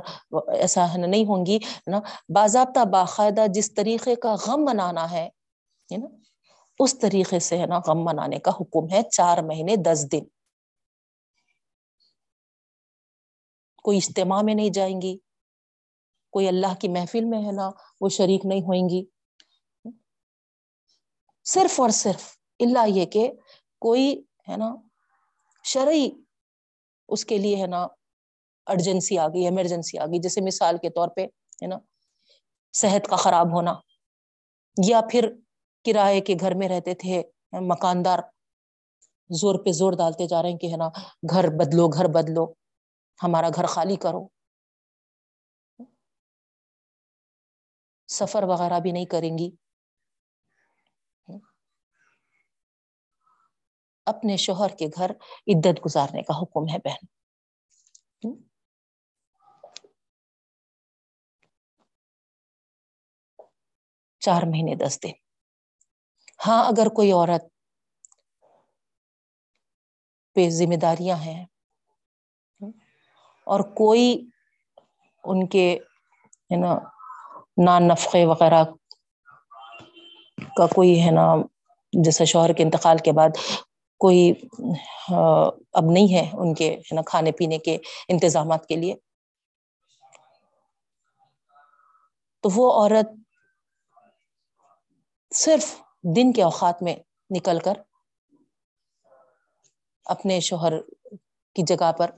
ایسا 0.60 0.91
ہے 0.93 0.97
نا 0.97 1.08
نہیں 1.08 1.26
ہوں 1.26 1.45
گی، 1.45 1.58
ہے 1.58 1.91
نا 1.91 1.99
باضابطہ 2.36 2.86
باقاعدہ 2.91 3.45
جس 3.53 3.74
طریقے 3.74 4.16
کا 4.16 4.36
غم 4.47 4.66
منانا 4.66 5.10
ہے 5.12 5.28
نا، 5.91 6.08
اس 6.80 6.97
طریقے 6.99 7.39
سے 7.39 7.58
ہے 7.58 7.66
نا 7.66 7.80
غم 7.88 8.03
منانے 8.05 8.39
کا 8.39 8.51
حکم 8.62 8.89
ہے 8.91 9.01
چار 9.12 9.38
مہینے 9.43 9.76
دس 9.86 10.08
دن۔ 10.12 10.24
کوئی 13.88 13.97
اجتماع 13.97 14.41
میں 14.41 14.53
نہیں 14.53 14.69
جائیں 14.69 15.01
گی۔ 15.01 15.17
کوئی 16.31 16.47
اللہ 16.47 16.73
کی 16.79 16.88
محفل 16.88 17.25
میں 17.25 17.45
ہے 17.45 17.51
نا، 17.51 17.71
وہ 18.01 18.09
شریک 18.09 18.45
نہیں 18.45 18.61
ہوئیں 18.61 18.89
گی۔ 18.89 19.05
صرف 21.43 21.79
اور 21.79 21.89
صرف 21.89 22.38
اللہ 22.59 22.88
یہ 22.88 23.05
کہ 23.05 23.31
کوئی 23.79 24.23
ہے 24.49 24.57
نا، 24.57 24.75
شرعی 25.63 26.09
اس 27.09 27.25
کے 27.25 27.38
لیے 27.38 27.61
ہے 27.61 27.67
نا 27.67 27.88
ارجنسی 28.67 29.17
آ 29.17 29.27
گئی 29.27 29.43
ایمرجنسی 29.43 29.97
آ 29.97 30.05
گئی۔ 30.05 30.19
جیسے 30.19 30.41
مثال 30.41 30.77
کے 30.77 30.89
طور 30.89 31.07
پہ 31.07 31.21
ہے 31.61 31.67
نا، 31.67 31.77
صحت 32.73 33.07
کا 33.07 33.15
خراب 33.15 33.55
ہونا 33.55 33.73
یا 34.88 35.01
پھر 35.11 35.33
کرائے 35.85 36.21
کے 36.21 36.35
گھر 36.39 36.53
میں 36.53 36.69
رہتے 36.69 36.93
تھے 36.93 37.23
مکاندار، 37.51 38.19
زور 39.29 39.65
پہ 39.65 39.71
زور 39.71 39.93
ڈالتے 39.93 40.27
جا 40.27 40.41
رہے 40.41 40.49
ہیں 40.49 40.57
کہ 40.57 40.71
ہے 40.71 40.77
نا، 40.77 40.89
گھر 41.29 41.49
بدلو 41.49 41.88
گھر 41.88 42.07
بدلو۔ 42.07 42.66
ہمارا 43.20 43.49
گھر 43.55 43.65
خالی 43.65 43.95
کرو۔ 43.95 44.22
سفر 48.09 48.43
وغیرہ 48.43 48.80
بھی 48.80 48.91
نہیں 48.91 49.05
کریں 49.05 49.38
گی۔ 49.38 49.49
اپنے 54.07 54.38
شوہر 54.38 54.76
کے 54.80 54.88
گھر 54.97 55.11
عدت 55.47 55.86
گزارنے 55.86 56.22
کا 56.22 56.38
حکم 56.41 56.70
ہے 56.70 56.78
بہن۔ 56.86 57.05
چار 64.22 64.43
مہینے 64.43 64.76
دس 64.76 64.95
دن۔ 65.03 65.15
ہاں 66.39 66.63
اگر 66.68 66.88
کوئی 66.89 67.11
عورت 67.11 67.43
پہ 70.36 70.49
ذمہ 70.49 70.76
داریاں 70.76 71.18
ہیں 71.18 71.41
اور 73.47 73.59
کوئی 73.75 74.05
ان 75.23 75.47
کے 75.47 75.67
ہے 76.51 76.55
نا 76.55 76.77
نان 77.65 77.87
نفقے 77.87 78.25
وغیرہ 78.25 78.63
کا 80.55 80.65
کوئی 80.67 80.99
ہے 81.05 81.11
نا 81.11 81.25
جیسے 81.93 82.25
شوہر 82.25 82.53
کے 82.53 82.63
انتقال 82.63 82.97
کے 82.97 83.11
بعد 83.11 83.37
کوئی 84.01 84.31
اب 85.73 85.85
نہیں 85.85 86.13
ہے 86.13 86.29
ان 86.33 86.53
کے 86.53 86.69
ہے 86.71 86.95
نا 86.95 87.01
کھانے 87.05 87.31
پینے 87.31 87.57
کے 87.57 87.77
انتظامات 88.09 88.67
کے 88.67 88.75
لیے۔ 88.75 88.95
تو 92.43 92.49
وہ 92.55 92.71
عورت 92.73 93.09
صرف 95.31 95.65
دن 96.15 96.31
کے 96.31 96.43
اوقات 96.43 96.83
میں 96.83 96.95
نکل 97.29 97.59
کر 97.59 97.77
اپنے 100.05 100.39
شوہر 100.39 100.73
کی 101.55 101.63
جگہ 101.63 101.91
پر 101.97 102.11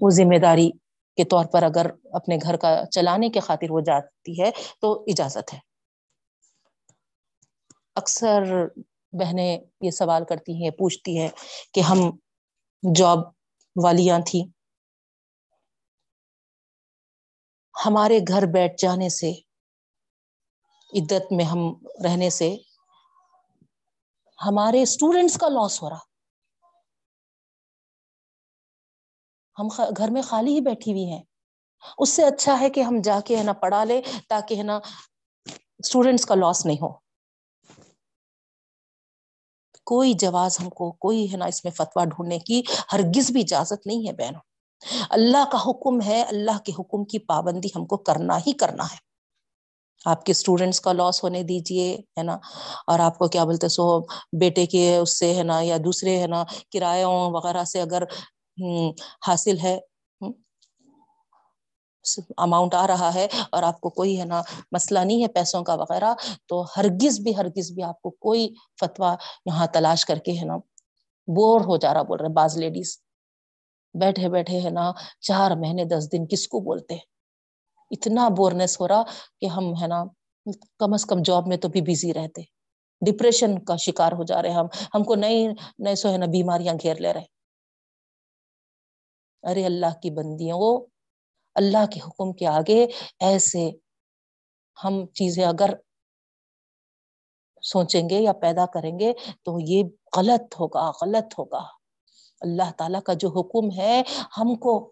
وہ 0.00 0.10
ذمہ 0.10 0.38
داری 0.38 0.70
کے 1.16 1.24
طور 1.24 1.44
پر 1.44 1.62
اگر 1.62 1.86
اپنے 2.12 2.36
گھر 2.42 2.56
کا 2.56 2.82
چلانے 2.90 3.28
کے 3.28 3.40
خاطر 3.40 3.70
وہ 3.70 3.80
جاتی 3.80 4.42
ہے 4.42 4.50
تو 4.80 5.02
اجازت 5.06 5.54
ہے۔ 5.54 5.58
اکثر 7.94 8.42
بہنیں 9.12 9.58
یہ 9.80 9.90
سوال 9.90 10.24
کرتی 10.24 10.64
ہیں، 10.64 10.70
پوچھتی 10.70 11.18
ہیں 11.18 11.28
کہ 11.74 11.80
ہم 11.80 11.98
جاب 12.94 13.18
والیاں 13.84 14.18
تھیں۔ 14.26 14.46
ہمارے 17.86 18.18
گھر 18.28 18.46
بیٹھ 18.46 18.74
جانے 18.78 19.08
سے، 19.08 19.32
عدت 20.92 21.32
میں 21.32 21.44
ہم 21.44 21.58
رہنے 22.04 22.30
سے 22.30 22.56
ہمارے 24.46 24.82
اسٹوڈینٹس 24.82 25.38
کا 25.38 25.48
لاس 25.48 25.82
ہو 25.82 25.90
رہا۔ 25.90 26.13
ہم 29.58 29.68
گھر 29.96 30.10
میں 30.10 30.22
خالی 30.22 30.54
ہی 30.54 30.60
بیٹھی 30.60 30.92
ہوئی 30.92 31.04
ہیں۔ 31.04 31.22
اس 31.98 32.08
سے 32.08 32.24
اچھا 32.24 32.60
ہے 32.60 32.70
کہ 32.70 32.80
ہم 32.80 33.00
جا 33.04 33.20
کے 33.24 33.36
ہے 33.36 33.42
نا 33.42 33.52
پڑھا 33.52 33.84
لے 33.84 34.00
تاکہ 34.28 34.54
ہے 34.54 34.62
نا 34.62 34.80
اسٹوڈینٹس 35.78 36.26
کا 36.26 36.34
لاس 36.34 36.66
نہیں 36.66 36.76
ہو۔ 36.82 37.04
کوئی 39.84 40.12
جواز 40.14 40.60
ہم 40.60 40.70
کو، 40.70 40.92
کوئی 40.92 41.32
ہے 41.32 41.36
نا 41.36 41.44
اس 41.44 41.64
میں 41.64 41.72
فتوا 41.72 42.04
ڈھونڈنے 42.04 42.38
کی 42.38 42.62
ہرگز 42.92 43.30
بھی 43.30 43.40
اجازت 43.40 43.86
نہیں 43.86 44.08
ہے 44.08 44.12
بہنوں۔ 44.12 44.40
اللہ 45.10 45.44
کا 45.52 45.58
حکم 45.66 46.00
ہے، 46.02 46.22
اللہ 46.22 46.58
کے 46.64 46.72
حکم 46.78 47.04
کی 47.04 47.18
پابندی 47.18 47.68
ہم 47.76 47.86
کو 47.86 47.96
کرنا 47.96 48.38
ہی 48.38 48.52
کرنا 48.52 48.84
ہے۔ 48.84 48.96
آپ 50.04 50.24
کے 50.24 50.32
اسٹوڈینٹس 50.32 50.80
کا 50.80 50.92
لاس 50.92 51.24
ہونے 51.24 51.42
دیجیے 51.42 51.98
ہے 52.18 52.22
نا۔ 52.22 52.38
اور 52.86 52.98
آپ 52.98 53.18
کو 53.18 53.28
کیا 53.28 53.44
بولتے 53.44 53.68
سو 53.68 54.00
بیٹے 54.40 54.66
کے 54.66 54.96
اس 54.96 55.18
سے 55.18 55.34
ہے 55.34 55.42
نا 55.42 55.60
یا 55.60 55.76
دوسرے 55.84 56.18
ہے 56.18 56.26
نا 56.26 56.44
کرایوں 56.72 57.12
وغیرہ 57.12 57.64
سے 57.64 57.80
اگر 57.80 58.02
حاصل 59.26 59.58
ہے۔ 59.62 59.78
اماؤنٹ 62.38 62.74
آ 62.74 62.86
رہا 62.86 63.12
ہے 63.14 63.26
اور 63.52 63.62
آپ 63.62 63.80
کو 63.80 63.90
کوئی 63.90 64.18
ہے 64.20 64.24
نا 64.24 64.40
مسئلہ 64.72 64.98
نہیں 64.98 65.22
ہے 65.22 65.28
پیسوں 65.28 65.62
کا 65.64 65.74
وغیرہ، 65.74 66.12
تو 66.48 66.62
ہرگز 66.76 67.18
بھی 67.20 67.36
ہرگز 67.36 67.70
بھی 67.72 67.82
آپ 67.82 68.00
کو 68.02 68.10
کوئی 68.10 68.48
فتوا 68.80 69.14
یہاں 69.46 69.66
تلاش 69.66 70.04
کر 70.06 70.18
کے 70.18 70.32
ہے 70.32 70.44
نا 70.44 70.56
بور 71.28 71.60
ہو 71.60 71.76
جا 71.76 71.94
رہا 71.94 72.02
بول 72.02 72.18
رہے 72.20 72.28
بعض 72.32 72.56
لیڈیز 72.58 72.96
بیٹھے 73.94 74.28
بیٹھے 74.28 74.60
ہے 74.60 74.70
نا 74.70 74.90
چار 75.20 75.50
مہینے، 75.56 75.84
دس 75.84 76.08
دن 76.12 76.26
کس 76.26 76.46
کو 76.48 76.60
بولتے 76.60 76.94
اتنا 77.90 78.28
بورنس 78.36 78.80
ہو 78.80 78.88
رہا 78.88 79.02
کہ 79.40 79.46
ہم 79.46 79.72
ہے 79.82 79.86
نا 79.86 80.04
کم 80.78 80.92
از 80.92 81.04
کم 81.06 81.22
جاب 81.24 81.46
میں 81.46 81.56
تو 81.56 81.68
بھی 81.68 81.80
بزی 81.80 82.12
رہتے۔ 82.14 82.42
ڈپریشن 83.02 83.58
کا 83.64 83.76
شکار 83.76 84.12
ہو 84.12 84.24
جا 84.24 84.42
رہے 84.42 84.50
ہم۔ 84.50 84.66
ہم 84.94 85.04
کو 85.04 85.14
نئی 85.14 85.46
نئے 85.78 85.94
سو 85.94 86.12
ہے 86.12 86.18
نا 86.18 86.26
بیماریاں 86.26 86.74
گھیر 86.82 86.96
لے 86.96 87.12
رہے۔ 87.12 87.32
ارے 89.44 89.66
اللہ 89.66 89.94
کی 90.02 90.10
بندیوں 90.10 90.86
اللہ 91.54 91.86
کے 91.86 92.00
حکم 92.00 92.32
کے 92.32 92.46
آگے 92.46 92.86
ایسے 93.20 93.70
ہم 94.84 95.06
چیزیں 95.06 95.44
اگر 95.44 95.70
سوچیں 97.62 98.08
گے 98.08 98.20
یا 98.20 98.32
پیدا 98.32 98.66
کریں 98.66 98.98
گے 98.98 99.12
تو 99.42 99.58
یہ 99.60 99.82
غلط 100.16 100.54
ہوگا 100.60 100.90
غلط 100.90 101.38
ہوگا۔ 101.38 101.66
اللہ 102.40 102.70
تعالی 102.78 102.98
کا 103.04 103.12
جو 103.12 103.28
حکم 103.28 103.80
ہے 103.80 104.02
ہم 104.38 104.54
کو، 104.54 104.88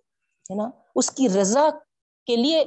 ہے 0.50 0.54
نا، 0.54 0.70
اس 0.94 1.10
کی 1.10 1.28
رضا 1.28 1.68
کے 2.26 2.36
لیے، 2.36 2.64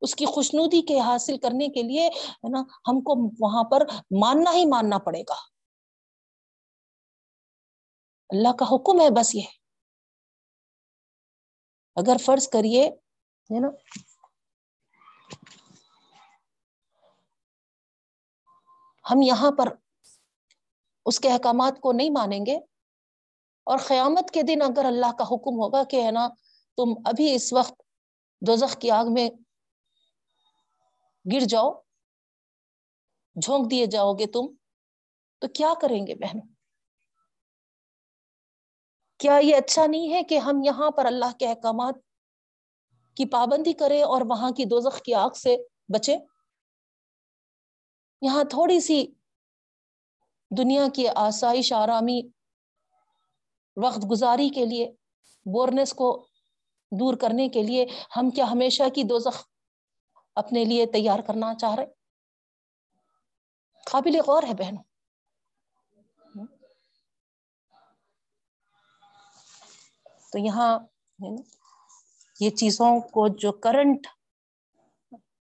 اس 0.00 0.14
کی 0.14 0.24
خوشنودی 0.24 0.82
کے 0.82 1.00
حاصل 1.00 1.38
کرنے 1.38 1.68
کے 1.68 1.82
لیے، 1.82 2.08
ہے 2.08 2.48
نا، 2.48 2.60
ہم 2.60 3.00
کو 3.00 3.30
وہاں 3.38 3.64
پر 3.64 3.82
ماننا 4.18 4.52
ہی 4.52 4.64
ماننا 4.64 4.98
پڑے 4.98 5.20
گا۔ 5.20 5.34
اللہ 8.30 8.52
کا 8.52 8.64
حکم 8.72 9.00
ہے 9.00 9.10
بس 9.10 9.34
یہ۔ 9.34 9.42
اگر 11.98 12.16
فرض 12.24 12.48
کریے، 12.48 12.84
ہے 13.50 13.60
نا؟ 13.60 13.68
ہم 19.04 19.22
یہاں 19.22 19.50
پر 19.58 19.68
اس 21.06 21.20
کے 21.20 21.28
احکامات 21.32 21.80
کو 21.80 21.92
نہیں 21.92 22.10
مانیں 22.10 22.44
گے 22.46 22.56
اور 23.66 23.78
قیامت 23.78 24.30
کے 24.30 24.42
دن 24.42 24.62
اگر 24.62 24.84
اللہ 24.84 25.12
کا 25.18 25.24
حکم 25.24 25.58
ہوگا 25.60 25.82
کہ 25.84 26.02
ہے 26.04 26.10
نا، 26.10 26.28
تم 26.78 26.92
ابھی 27.04 27.34
اس 27.34 27.52
وقت 27.52 27.82
دوزخ 28.42 28.76
کی 28.78 28.90
آگ 28.90 29.12
میں 29.12 29.28
گر 31.24 31.44
جاؤ، 31.48 31.70
جھونک 33.36 33.70
دیے 33.70 33.86
جاؤ 33.86 34.12
گے 34.14 34.26
تم، 34.26 34.46
تو 35.42 35.48
کیا 35.48 35.72
کریں 35.80 36.06
گے 36.06 36.14
بہن 36.14 36.38
کیا 39.20 39.38
یہ 39.42 39.56
اچھا 39.56 39.86
نہیں 39.86 40.12
ہے 40.12 40.22
کہ 40.22 40.38
ہم 40.38 40.62
یہاں 40.64 40.90
پر 40.90 41.06
اللہ 41.06 41.36
کے 41.38 41.48
احکامات 41.48 41.94
کی 43.16 43.24
پابندی 43.24 43.72
کرے 43.72 44.02
اور 44.02 44.20
وہاں 44.28 44.50
کی 44.50 44.64
دوزخ 44.64 45.00
کی 45.02 45.14
آگ 45.14 45.30
سے 45.30 45.56
بچے 45.88 46.16
یہاں 48.22 48.44
تھوڑی 48.44 48.80
سی 48.80 49.06
دنیا 50.50 50.86
کی 50.94 51.08
آسائش، 51.08 51.72
آرامی، 51.72 52.20
وقت 53.76 54.04
گزاری 54.10 54.48
کے 54.48 54.64
لیے، 54.64 54.92
بورنس 55.46 55.92
کو 55.92 56.26
دور 56.92 57.14
کرنے 57.14 57.48
کے 57.48 57.62
لیے 57.62 57.86
ہم 58.16 58.30
کیا 58.30 58.50
ہمیشہ 58.50 58.88
کی 58.94 59.02
دو 59.02 59.18
زخ 59.18 59.42
اپنے 60.36 60.64
لیے 60.64 60.86
تیار 60.86 61.20
کرنا 61.20 61.54
چاہ 61.54 61.74
رہے 61.74 61.86
قابل 63.86 64.20
غور 64.26 64.42
ہے 64.42 64.54
بہن 64.54 64.76
تو 70.32 70.38
یہاں 70.38 70.78
یہ 72.40 72.50
چیزوں 72.50 73.00
کو 73.00 73.28
جو 73.28 73.52
کرنٹ 73.52 74.06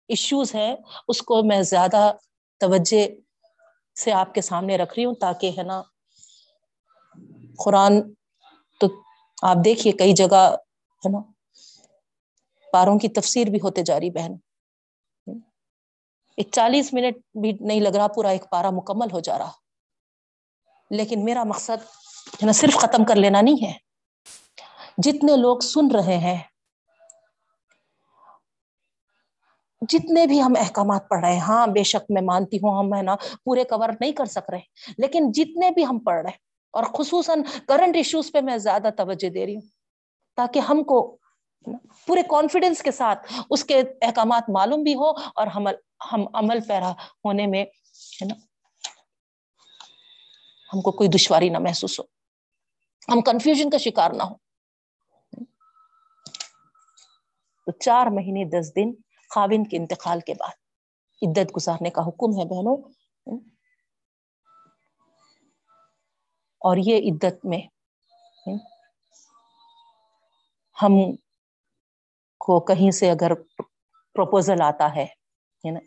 ایشوز 0.08 0.54
ہیں، 0.54 0.76
اس 1.08 1.22
کو 1.22 1.42
میں 1.42 1.62
زیادہ 1.62 2.12
توجہ 2.58 3.06
سے 4.00 4.12
آپ 4.12 4.34
کے 4.34 4.40
سامنے 4.40 4.76
رکھ 4.76 4.94
رہی 4.96 5.04
ہوں 5.04 5.14
تاکہ 5.14 5.50
ہے 5.58 5.62
نا، 5.62 5.82
قرآن 7.64 8.14
تو 8.80 8.86
آپ 9.42 9.56
دیکھیے 9.64 9.92
کئی 9.92 10.12
جگہ 10.12 10.56
ہے 11.04 11.08
نا، 11.08 11.18
پاروں 12.72 12.98
کی 12.98 13.08
تفسیر 13.08 13.46
بھی 13.46 13.58
ہوتے 13.62 13.82
جا 13.82 14.00
رہی 14.00 14.10
بہن۔ 14.10 14.32
ایک 16.36 16.48
چالیس 16.52 16.92
منٹ 16.92 17.16
بھی 17.40 17.52
نہیں 17.60 17.80
لگ 17.80 17.88
رہا، 17.88 18.06
پورا 18.06 18.28
ایک 18.28 18.44
پارا 18.50 18.70
مکمل 18.70 19.06
ہو 19.12 19.20
جا 19.20 19.38
رہا۔ 19.38 19.50
لیکن 20.90 21.24
میرا 21.24 21.44
مقصد 21.44 21.84
ہے 22.34 22.46
نا، 22.46 22.52
صرف 22.52 22.74
ختم 22.74 23.04
کر 23.04 23.16
لینا 23.16 23.40
نہیں 23.40 23.66
ہے۔ 23.66 23.87
جتنے 24.98 25.36
لوگ 25.36 25.58
سن 25.62 25.90
رہے 25.90 26.16
ہیں، 26.18 26.38
جتنے 29.82 30.26
بھی 30.26 30.40
ہم 30.42 30.54
احکامات 30.60 31.08
پڑھ 31.08 31.20
رہے 31.20 31.32
ہیں 31.32 31.40
ہاں 31.40 31.66
بے 31.66 31.82
شک 31.82 32.10
میں 32.10 32.22
مانتی 32.22 32.56
ہوں، 32.56 32.78
ہم، 32.78 32.94
ہے 32.94 33.02
نا، 33.02 33.14
پورے 33.44 33.64
کور 33.64 33.88
نہیں 34.00 34.12
کر 34.12 34.26
سک 34.26 34.50
رہے، 34.50 34.92
لیکن 34.98 35.30
جتنے 35.32 35.70
بھی 35.70 35.84
ہم 35.86 35.98
پڑھ 35.98 36.20
رہے 36.22 36.30
ہیں، 36.30 36.38
اور 36.74 36.84
خصوصاً 36.94 37.42
کرنٹ 37.68 37.96
ایشوز 37.96 38.30
پہ 38.32 38.40
میں 38.40 38.56
زیادہ 38.58 38.90
توجہ 38.96 39.28
دے 39.28 39.46
رہی 39.46 39.54
ہوں، 39.54 39.68
تاکہ 40.38 40.58
ہم 40.60 40.82
کو 40.82 41.00
پورے 42.08 42.22
کانفیڈینس 42.30 42.82
کے 42.82 42.90
ساتھ 42.90 43.32
اس 43.50 43.64
کے 43.64 43.80
احکامات 44.02 44.50
معلوم 44.50 44.82
بھی 44.82 44.94
ہو، 44.94 45.10
اور 45.10 45.46
ہم 45.46 45.68
ہم 46.12 46.24
عمل 46.34 46.60
پیرا 46.68 46.90
ہونے 47.24 47.46
میں، 47.46 47.62
ہے 47.62 48.26
نا، 48.26 48.34
ہم 50.70 50.80
کو 50.80 50.92
کوئی 50.92 51.08
دشواری 51.10 51.48
نہ 51.48 51.58
محسوس 51.58 51.98
ہو۔ 52.00 52.04
ہم 53.08 53.20
کنفیوژن 53.22 53.70
کا 53.70 53.78
شکار 53.78 54.10
نہ 54.10 54.22
ہو 54.22 54.34
تو 57.68 57.72
چار 57.72 58.06
مہینے 58.06 58.44
دس 58.44 58.76
دن 58.76 58.92
خاوند 59.34 59.66
کے 59.70 59.76
انتقال 59.76 60.20
کے 60.20 60.34
بعد 60.34 60.52
عدت 61.22 61.56
گزارنے 61.56 61.90
کا 61.90 62.00
حکم 62.00 62.40
ہے 62.40 62.44
بہنوں۔ 62.44 62.76
اور 66.58 66.76
یہ 66.80 67.12
عدت 67.12 67.44
میں 67.44 67.60
ہم 70.82 71.16
کو 72.38 72.60
کہیں 72.60 72.90
سے 72.90 73.10
اگر 73.10 73.34
پروپوزل 74.14 74.62
آتا 74.62 74.96
ہے 74.96 75.06
نا؟ 75.70 75.80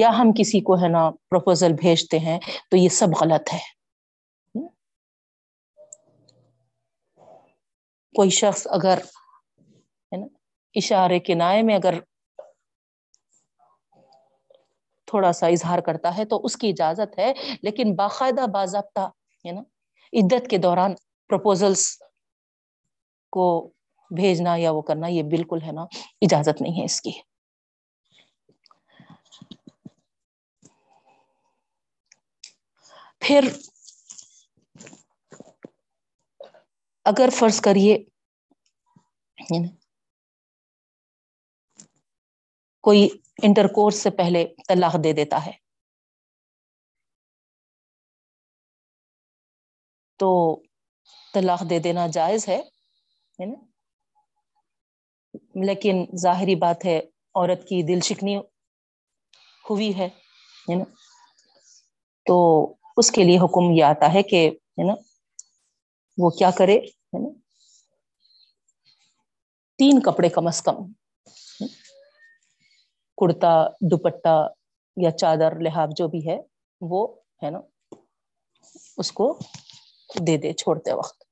یا 0.00 0.08
ہم 0.08 0.30
کسی 0.38 0.60
کو، 0.60 0.74
ہے 0.74 0.88
نا 0.88 1.10
پروپوزل 1.10 1.72
بھیجتے 1.72 2.18
ہیں 2.18 2.40
تو 2.70 2.76
یہ 2.76 2.88
سب 2.88 3.06
غلط 3.20 3.54
ہے۔ 3.54 3.76
کوئی 8.16 8.30
شخص 8.30 8.66
اگر 8.70 8.98
اشارے 10.76 11.18
کے 11.18 11.34
نائے 11.34 11.62
میں 11.62 11.74
اگر 11.74 11.94
تھوڑا 15.06 15.32
سا 15.32 15.46
اظہار 15.46 15.78
کرتا 15.78 16.16
ہے 16.16 16.24
تو 16.24 16.40
اس 16.44 16.56
کی 16.56 16.68
اجازت 16.68 17.18
ہے، 17.18 17.32
لیکن 17.62 17.94
باقاعدہ 17.94 18.46
باضابطہ، 18.46 19.08
ہے 19.44 19.52
نا، 19.52 19.60
عدت 20.12 20.50
کے 20.50 20.58
دوران 20.58 20.94
پروپوزلس 21.30 22.02
کو 23.32 23.70
بھیجنا 24.10 24.56
یا 24.56 24.70
وہ 24.70 24.82
کرنا، 24.82 25.06
یہ 25.06 25.22
بالکل 25.22 25.62
ہے 25.62 25.72
نا، 25.72 25.82
اجازت 26.20 26.62
نہیں 26.62 26.80
ہے 26.80 26.84
اس 26.84 27.00
کی۔ 27.00 27.12
پھر 33.20 33.48
اگر 37.04 37.28
فرض 37.32 37.60
کریے 37.60 37.96
کوئی 42.86 43.08
انٹر 43.42 43.66
کورس 43.66 44.02
سے 44.02 44.10
پہلے 44.10 44.54
طلاق 44.68 45.04
دے 45.04 45.12
دیتا 45.12 45.46
ہے۔ 45.46 45.52
تو 50.16 50.62
طلاق 51.34 51.70
دے 51.70 51.78
دینا 51.78 52.06
جائز 52.06 52.48
ہے 52.48 52.62
نا؟ 53.38 53.64
لیکن 55.66 56.06
ظاہری 56.16 56.54
بات 56.54 56.84
ہے، 56.84 56.98
عورت 57.34 57.62
کی 57.62 57.82
دل 57.82 58.00
شکنی 58.00 58.36
ہوئی 59.70 59.98
ہے 59.98 60.08
نا؟ 60.74 60.84
تو 62.24 62.64
اس 62.96 63.10
کے 63.10 63.24
لیے 63.24 63.38
حکم 63.38 63.70
یہ 63.70 63.84
آتا 63.84 64.14
ہے 64.14 64.22
کہ، 64.22 64.48
ہے 64.48 64.86
نا، 64.86 64.94
وہ 66.18 66.30
کیا 66.30 66.50
کرے، 66.58 66.76
ہے 66.76 67.18
نا؟ 67.18 67.38
تین 69.78 70.00
کپڑے 70.00 70.28
کم 70.28 70.46
از 70.46 70.62
کم 70.62 70.92
کرتا، 73.16 73.66
دوپٹہ 73.80 74.52
یا 74.96 75.10
چادر، 75.10 75.60
لحاف 75.60 75.88
جو 75.96 76.08
بھی 76.08 76.28
ہے، 76.28 76.38
وہ 76.80 77.16
ہے 77.42 77.50
نا، 77.50 77.60
اس 78.96 79.12
کو 79.12 79.38
دے 80.26 80.36
دے 80.36 80.52
چھوڑتے 80.52 80.92
وقت۔ 80.92 81.24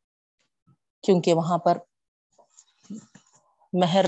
کیونکہ 1.03 1.35
وہاں 1.35 1.59
پر 1.59 1.79
مہر 3.73 4.05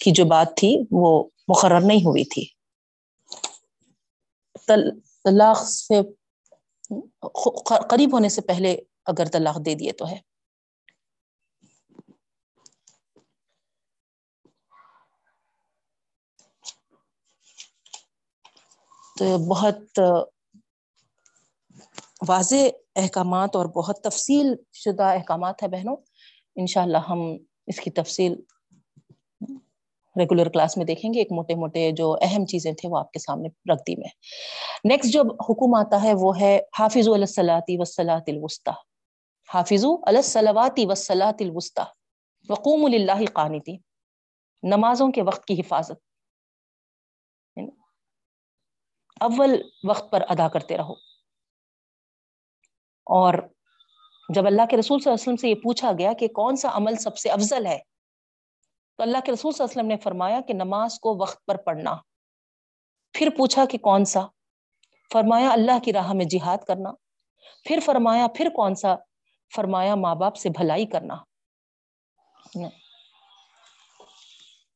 کی 0.00 0.10
جو 0.10 0.24
بات 0.24 0.56
تھی، 0.56 0.82
وہ 0.90 1.24
مقرر 1.48 1.80
نہیں 1.80 1.98
ہوئی 1.98 2.24
تھی۔ 2.24 2.44
طلاق 5.24 5.64
سے 5.68 5.94
قریب 7.88 8.14
ہونے 8.14 8.28
سے 8.28 8.40
پہلے 8.40 8.76
اگر 9.06 9.24
طلاق 9.32 9.64
دے 9.64 9.74
دیے 9.74 9.92
تو 9.92 10.08
ہے۔ 10.08 10.31
تو 19.18 19.38
بہت 19.38 20.00
واضح 22.28 22.56
احکامات 22.96 23.56
اور 23.56 23.66
بہت 23.66 24.00
تفصیل 24.00 24.54
شدہ 24.72 25.02
احکامات 25.02 25.62
ہے 25.62 25.68
بہنوں۔ 25.68 25.96
انشاءاللہ 26.56 26.98
ہم 27.08 27.36
اس 27.66 27.80
کی 27.80 27.90
تفصیل 27.90 28.34
ریگولر 30.16 30.48
کلاس 30.48 30.76
میں 30.76 30.86
دیکھیں 30.86 31.14
گے۔ 31.14 31.18
ایک 31.18 31.32
موٹے 31.32 31.54
موٹے 31.54 31.90
جو 31.92 32.16
اہم 32.22 32.46
چیزیں 32.46 32.72
تھے 32.72 32.88
وہ 32.88 32.98
آپ 32.98 33.12
کے 33.12 33.18
سامنے 33.18 33.72
رکھ 33.72 33.82
دی 33.86 33.96
میں۔ 33.96 34.08
نیکسٹ 34.84 35.12
جو 35.12 35.20
حکم 35.20 35.74
آتا 35.74 36.02
ہے 36.02 36.12
وہ 36.14 36.40
ہے 36.40 36.60
حافظ 36.78 37.08
السلاتی 37.08 37.76
وسلاۃ 37.78 38.26
الوسطی۔ 38.26 38.70
حافظ 39.54 39.84
السلاواتی 40.06 40.86
وسلاۃ 40.86 41.40
الوسطی۔ 41.40 41.82
وقوم 42.48 42.84
اللہ 42.84 43.24
قانتی 43.32 43.76
نمازوں 44.62 45.08
کے 45.12 45.22
وقت 45.22 45.44
کی 45.44 45.60
حفاظت۔ 45.60 46.11
اول 49.22 49.62
وقت 49.84 50.10
پر 50.10 50.22
ادا 50.28 50.48
کرتے 50.48 50.76
رہو۔ 50.76 50.92
اور 53.06 53.34
جب 54.34 54.46
اللہ 54.46 54.62
کے 54.70 54.76
رسول 54.76 55.00
صلی 55.00 55.10
اللہ 55.10 55.14
علیہ 55.14 55.22
وسلم 55.22 55.36
سے 55.36 55.48
یہ 55.48 55.54
پوچھا 55.54 55.92
گیا 55.98 56.12
کہ 56.12 56.28
کون 56.28 56.56
سا 56.56 56.68
عمل 56.72 56.96
سب 56.96 57.16
سے 57.16 57.30
افضل 57.30 57.66
ہے، 57.66 57.78
تو 58.96 59.02
اللہ 59.02 59.18
کے 59.24 59.32
رسول 59.32 59.52
صلی 59.52 59.64
اللہ 59.64 59.72
علیہ 59.72 59.80
وسلم 59.80 59.86
نے 59.86 59.96
فرمایا 59.96 60.40
کہ 60.48 60.54
نماز 60.54 61.00
کو 61.00 61.16
وقت 61.16 61.46
پر 61.46 61.56
پڑھنا۔ 61.56 61.96
پھر 63.12 63.28
پوچھا 63.36 63.64
کہ 63.64 63.78
کون 63.78 64.04
سا؟ 64.04 64.20
فرمایا 65.12 65.50
اللہ 65.50 65.78
کی 65.84 65.92
راہ 65.92 66.12
میں 66.12 66.24
جہاد 66.24 66.58
کرنا۔ 66.66 66.92
پھر 67.64 67.78
فرمایا، 67.84 68.26
پھر 68.36 68.48
کون 68.56 68.74
سا؟ 68.74 68.94
فرمایا 69.54 69.94
ماں 69.94 70.14
باپ 70.14 70.36
سے 70.36 70.48
بھلائی 70.48 70.86
کرنا۔ 70.86 71.14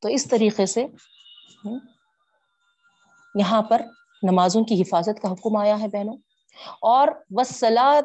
تو 0.00 0.08
اس 0.08 0.28
طریقے 0.28 0.66
سے 0.66 0.86
یہاں 3.34 3.62
پر 3.62 3.82
نمازوں 4.22 4.64
کی 4.64 4.82
حفاظت 4.82 5.22
کا 5.22 5.32
حکم 5.32 5.56
آیا 5.56 5.80
ہے 5.80 5.88
بہنوں۔ 5.88 6.16
اور 6.80 7.08
وسلات 7.30 8.04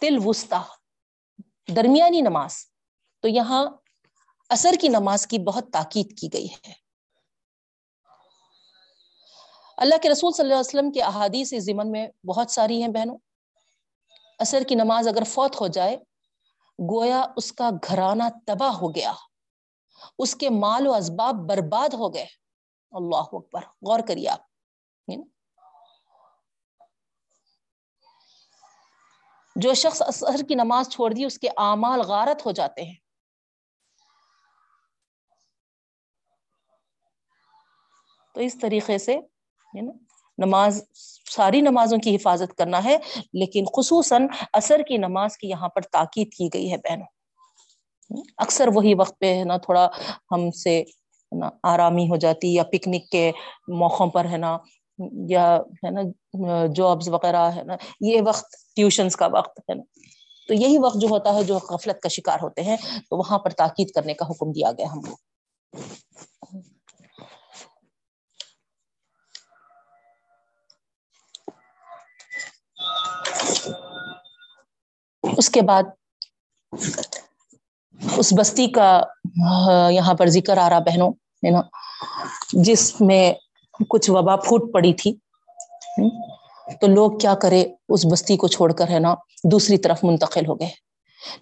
تل 0.00 0.16
وسطی 0.24 1.72
درمیانی 1.72 2.20
نماز۔ 2.20 2.56
تو 3.22 3.28
یہاں 3.28 3.66
اثر 4.48 4.74
کی 4.80 4.88
نماز 4.88 5.26
کی 5.26 5.38
بہت 5.38 5.64
تاکید 5.72 6.18
کی 6.18 6.28
گئی 6.32 6.46
ہے۔ 6.46 6.72
اللہ 9.76 9.94
کے 10.02 10.08
رسول 10.08 10.32
صلی 10.32 10.42
اللہ 10.42 10.54
علیہ 10.54 10.68
وسلم 10.68 10.92
کے 10.92 11.02
احادیث 11.02 11.54
ضمن 11.58 11.90
میں 11.90 12.08
بہت 12.26 12.50
ساری 12.50 12.80
ہیں 12.80 12.88
بہنوں۔ 12.88 13.18
اثر 14.38 14.62
کی 14.68 14.74
نماز 14.74 15.08
اگر 15.08 15.24
فوت 15.24 15.60
ہو 15.60 15.66
جائے، 15.66 15.96
گویا 16.90 17.24
اس 17.36 17.52
کا 17.52 17.70
گھرانہ 17.88 18.22
تباہ 18.46 18.72
ہو 18.72 18.94
گیا۔ 18.94 19.12
اس 20.18 20.36
کے 20.36 20.50
مال 20.50 20.86
و 20.86 20.94
اسباب 20.94 21.34
برباد 21.34 21.94
ہو 21.94 22.14
گئے۔ 22.14 22.26
اللہ 22.90 23.22
اکبر، 23.32 23.60
غور 23.60 24.00
کریے 24.08 24.28
آپ۔ 24.28 24.49
جو 29.62 29.74
شخص 29.74 30.02
اثر 30.02 30.42
کی 30.48 30.54
نماز 30.54 30.88
چھوڑ 30.88 31.10
دی، 31.12 31.24
اس 31.24 31.38
کے 31.38 31.48
اعمال 31.56 32.00
غارت 32.00 32.46
ہو 32.46 32.50
جاتے 32.50 32.84
ہیں۔ 32.84 32.94
تو 38.34 38.40
اس 38.40 38.58
طریقے 38.60 38.98
سے 38.98 39.18
نماز، 40.38 40.82
ساری 41.30 41.60
نمازوں 41.60 41.98
کی 41.98 42.14
حفاظت 42.16 42.56
کرنا 42.58 42.84
ہے، 42.84 42.96
لیکن 43.32 43.64
خصوصاً 43.76 44.26
اثر 44.52 44.80
کی 44.88 44.96
نماز 44.96 45.36
کی 45.36 45.48
یہاں 45.48 45.68
پر 45.68 45.82
تاکید 45.82 46.32
کی 46.32 46.48
گئی 46.54 46.70
ہے 46.72 46.76
بہنوں۔ 46.76 47.06
اکثر 48.38 48.68
وہی 48.74 48.94
وقت 48.94 49.18
پہ، 49.18 49.34
ہے 49.38 49.44
نا، 49.44 49.56
تھوڑا 49.56 49.88
ہم 50.32 50.50
سے 50.50 50.82
نا، 51.32 51.50
آرامی 51.62 52.08
ہو 52.10 52.16
جاتی 52.16 52.54
یا 52.54 52.64
پکنک 52.64 53.10
کے 53.10 53.30
موقعوں 53.68 54.10
پر، 54.10 54.24
ہے 54.24 54.36
نا 54.36 54.56
یا 55.28 55.56
ہے 55.84 55.90
نا 55.90 56.66
جابس 56.66 57.08
وغیرہ 57.08 57.50
ہے 57.56 57.62
نا، 57.64 57.74
یہ 58.00 58.20
وقت 58.26 58.46
ٹیوشنس 58.76 59.16
کا 59.16 59.26
وقت 59.26 59.60
ہے 59.60 59.74
نا۔ 59.74 59.82
تو 60.48 60.54
یہی 60.54 60.78
وقت 60.78 60.96
جو 60.96 61.08
ہوتا 61.08 61.34
ہے 61.34 61.44
جو 61.44 61.58
غفلت 61.70 62.00
کا 62.02 62.08
شکار 62.08 62.38
ہوتے 62.42 62.62
ہیں، 62.62 62.76
تو 63.10 63.16
وہاں 63.18 63.38
پر 63.38 63.50
تاکید 63.50 63.90
کرنے 63.90 64.14
کا 64.14 64.26
حکم 64.30 64.52
دیا 64.52 64.72
گیا 64.72 64.86
ہم 64.92 65.00
کو۔ 65.00 65.16
اس 75.22 75.48
کے 75.50 75.60
بعد 75.62 75.82
اس 78.16 78.32
بستی 78.38 78.66
کا 78.66 79.02
یہاں 79.90 80.14
پر 80.14 80.26
ذکر 80.26 80.56
آ 80.56 80.68
رہا 80.68 80.78
بہنوں، 80.78 81.10
ہے 81.44 81.50
نا، 81.50 81.60
جس 82.52 83.00
میں 83.00 83.32
کچھ 83.88 84.10
وبا 84.10 84.36
پھوٹ 84.36 84.72
پڑی 84.72 84.94
تھی۔ 84.94 85.16
تو 86.80 86.86
لوگ 86.86 87.18
کیا 87.18 87.34
کرے، 87.34 87.64
اس 87.88 88.06
بستی 88.12 88.36
کو 88.36 88.48
چھوڑ 88.48 88.72
کر 88.72 88.88
ہے 88.88 88.98
نا 88.98 89.14
دوسری 89.50 89.78
طرف 89.78 90.04
منتقل 90.04 90.46
ہو 90.46 90.60
گئے۔ 90.60 90.70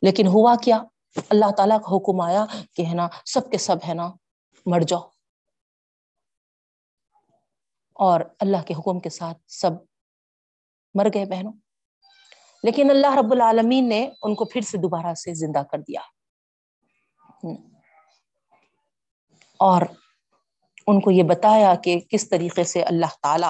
لیکن 0.03 0.26
ہوا 0.26 0.55
کیا؟ 0.62 0.82
اللہ 1.30 1.51
تعالیٰ 1.57 1.78
کا 1.80 1.97
حکم 1.97 2.20
آیا 2.20 2.47
کہ 2.74 2.86
ہے 2.86 2.95
نا 2.95 3.09
سب 3.24 3.51
کے 3.51 3.59
سب 3.59 3.76
ہے 3.89 3.95
نا 3.95 4.12
مر 4.66 4.80
جاؤ۔ 4.80 5.01
اور 7.93 8.20
اللہ 8.41 8.57
کے 8.66 8.74
حکم 8.74 9.01
کے 9.01 9.11
ساتھ 9.11 9.39
سب 9.49 9.70
مر 10.95 11.07
گئے 11.14 11.24
بہنوں۔ 11.24 11.53
لیکن 12.62 12.91
اللہ 12.91 13.16
رب 13.18 13.32
العالمین 13.32 13.89
نے 13.89 14.11
ان 14.22 14.34
کو 14.34 14.45
پھر 14.45 14.61
سے 14.61 14.78
دوبارہ 14.78 15.14
سے 15.14 15.34
زندہ 15.34 15.62
کر 15.70 15.78
دیا۔ 15.78 16.01
اور 19.59 19.82
ان 20.89 21.01
کو 21.01 21.11
یہ 21.11 21.22
بتایا 21.22 21.74
کہ 21.74 22.01
کس 22.01 22.28
طریقے 22.28 22.64
سے 22.64 22.82
اللہ 22.82 23.16
تعالی 23.22 23.47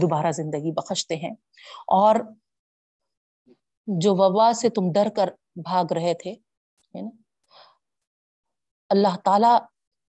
دوبارہ 0.00 0.32
زندگی 0.32 0.72
بخشتے 0.72 1.16
ہیں۔ 1.16 1.30
اور 1.86 2.16
جو 3.86 4.14
وبا 4.14 4.52
سے 4.52 4.68
تم 4.68 4.82
ڈر 4.94 5.08
کر 5.16 5.28
بھاگ 5.56 5.92
رہے 5.92 6.14
تھے 6.14 6.34
اللہ 8.88 9.16
تعالی 9.24 9.58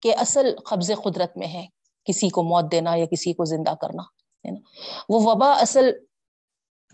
کے 0.01 0.13
اصل 0.13 0.55
قبض 0.65 0.91
قدرت 1.03 1.37
میں 1.37 1.47
ہے۔ 1.47 1.67
کسی 2.03 2.29
کو 2.29 2.43
موت 2.43 2.71
دینا 2.71 2.95
یا 2.95 3.05
کسی 3.05 3.33
کو 3.33 3.45
زندہ 3.45 3.75
کرنا، 3.75 4.03
ہے 4.03 4.51
نا۔ 4.51 4.59
وہ 5.09 5.31
وبا 5.31 5.51
اصل 5.51 5.89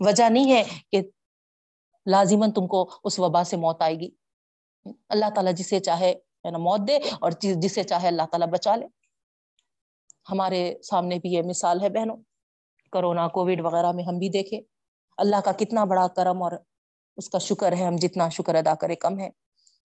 وجہ 0.00 0.28
نہیں 0.30 0.52
ہے 0.52 0.64
کہ 0.92 1.02
لازمن 2.06 2.52
تم 2.52 2.66
کو 2.66 2.90
اس 3.04 3.18
وبا 3.18 3.44
سے 3.44 3.56
موت 3.56 3.82
آئے 3.82 3.94
گی۔ 3.94 4.10
اللہ 5.08 5.30
تعالیٰ 5.34 5.54
جسے 5.54 5.80
چاہے، 5.80 6.10
ہے 6.10 6.50
نا، 6.50 6.58
موت 6.58 6.80
دے، 6.88 6.96
اور 6.96 7.32
جسے 7.40 7.82
چاہے 7.82 8.08
اللہ 8.08 8.22
تعالیٰ 8.22 8.48
بچا 8.48 8.76
لے۔ 8.76 9.01
ہمارے 10.30 10.74
سامنے 10.82 11.18
بھی 11.18 11.32
یہ 11.32 11.42
مثال 11.42 11.80
ہے 11.80 11.88
بہنوں۔ 11.88 12.16
کرونا، 12.92 13.28
کووڈ 13.28 13.60
وغیرہ 13.60 13.92
میں 13.92 14.04
ہم 14.04 14.18
بھی 14.18 14.28
دیکھے۔ 14.28 14.60
اللہ 15.16 15.36
کا 15.44 15.52
کتنا 15.52 15.84
بڑا 15.84 16.08
کرم 16.08 16.42
اور 16.42 16.52
اس 17.16 17.28
کا 17.28 17.38
شکر 17.38 17.72
ہے، 17.72 17.84
ہم 17.84 17.96
جتنا 17.96 18.28
شکر 18.28 18.54
ادا 18.54 18.74
کرے 18.74 18.94
کم 18.94 19.20
ہے 19.20 19.30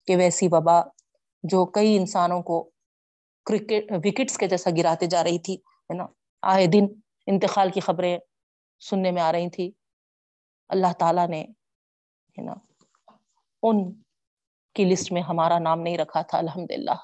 کہ 0.08 0.18
ویسی 0.18 0.48
وبا 0.52 0.82
جو 1.44 1.66
کئی 1.66 1.98
انسانوں 1.98 2.42
کو 2.42 2.72
کرکٹ، 3.46 3.92
وکٹس 3.92 4.38
کے 4.38 4.48
جیسا 4.48 4.70
گراتے 4.78 5.06
جا 5.06 5.24
رہی 5.24 5.40
تھی، 5.40 5.56
ہے 5.56 5.94
نا؟ 5.94 6.06
آئے 6.42 6.68
دن 6.68 6.86
انتقال 7.28 7.70
کی 7.70 7.80
خبریں 7.80 8.18
سننے 8.80 9.12
میں 9.12 9.22
آ 9.22 9.32
رہی 9.32 9.50
تھی۔ 9.50 9.72
اللہ 10.70 10.94
تعالیٰ 11.00 11.28
نے، 11.28 11.42
ہے 12.38 12.42
نا، 12.42 12.54
ان 13.64 14.02
کی 14.74 14.86
لسٹ 14.86 15.12
میں 15.12 15.22
ہمارا 15.22 15.60
نام 15.60 15.82
نہیں 15.82 15.98
رکھا 15.98 16.22
تھا 16.22 16.38
الحمد 16.38 16.72
للہ 16.72 16.96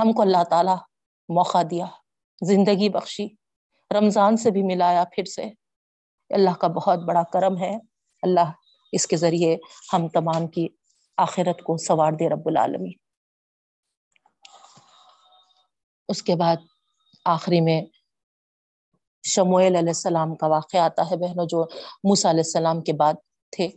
ہم 0.00 0.12
کو 0.12 0.22
اللہ 0.22 0.44
تعالی 0.44 0.72
موقع 1.28 1.58
دیا۔ 1.70 1.86
زندگی 2.40 2.88
بخشی، 2.88 3.26
رمضان 3.94 4.36
سے 4.36 4.50
بھی 4.50 4.62
ملایا 4.62 5.04
پھر 5.14 5.24
سے۔ 5.24 5.44
اللہ 6.30 6.54
کا 6.60 6.66
بہت 6.66 6.98
بڑا 6.98 7.22
کرم 7.22 7.58
ہے۔ 7.58 7.76
اللہ 8.22 8.52
اس 8.92 9.06
کے 9.06 9.16
ذریعے 9.16 9.56
ہم 9.92 10.08
تمام 10.08 10.48
کی 10.48 10.68
آخرت 11.16 11.62
کو 11.62 11.76
سوار 11.76 12.12
دے 12.12 12.28
رب 12.28 12.42
العالمی 12.44 12.92
اس 16.08 16.22
کے 16.22 16.36
بعد 16.36 16.56
آخری 17.24 17.60
میں 17.60 17.82
شمویل 19.26 19.76
علیہ 19.76 19.88
السلام 19.88 20.34
کا 20.34 20.46
واقعہ 20.46 20.80
آتا 20.80 21.10
ہے، 21.10 21.16
بہنوں 21.16 21.46
جو 21.46 21.64
موسیٰ 22.04 22.30
علیہ 22.30 22.42
السلام 22.44 22.82
کے 22.82 22.92
بعد 22.92 23.14
تھے۔ 23.50 23.68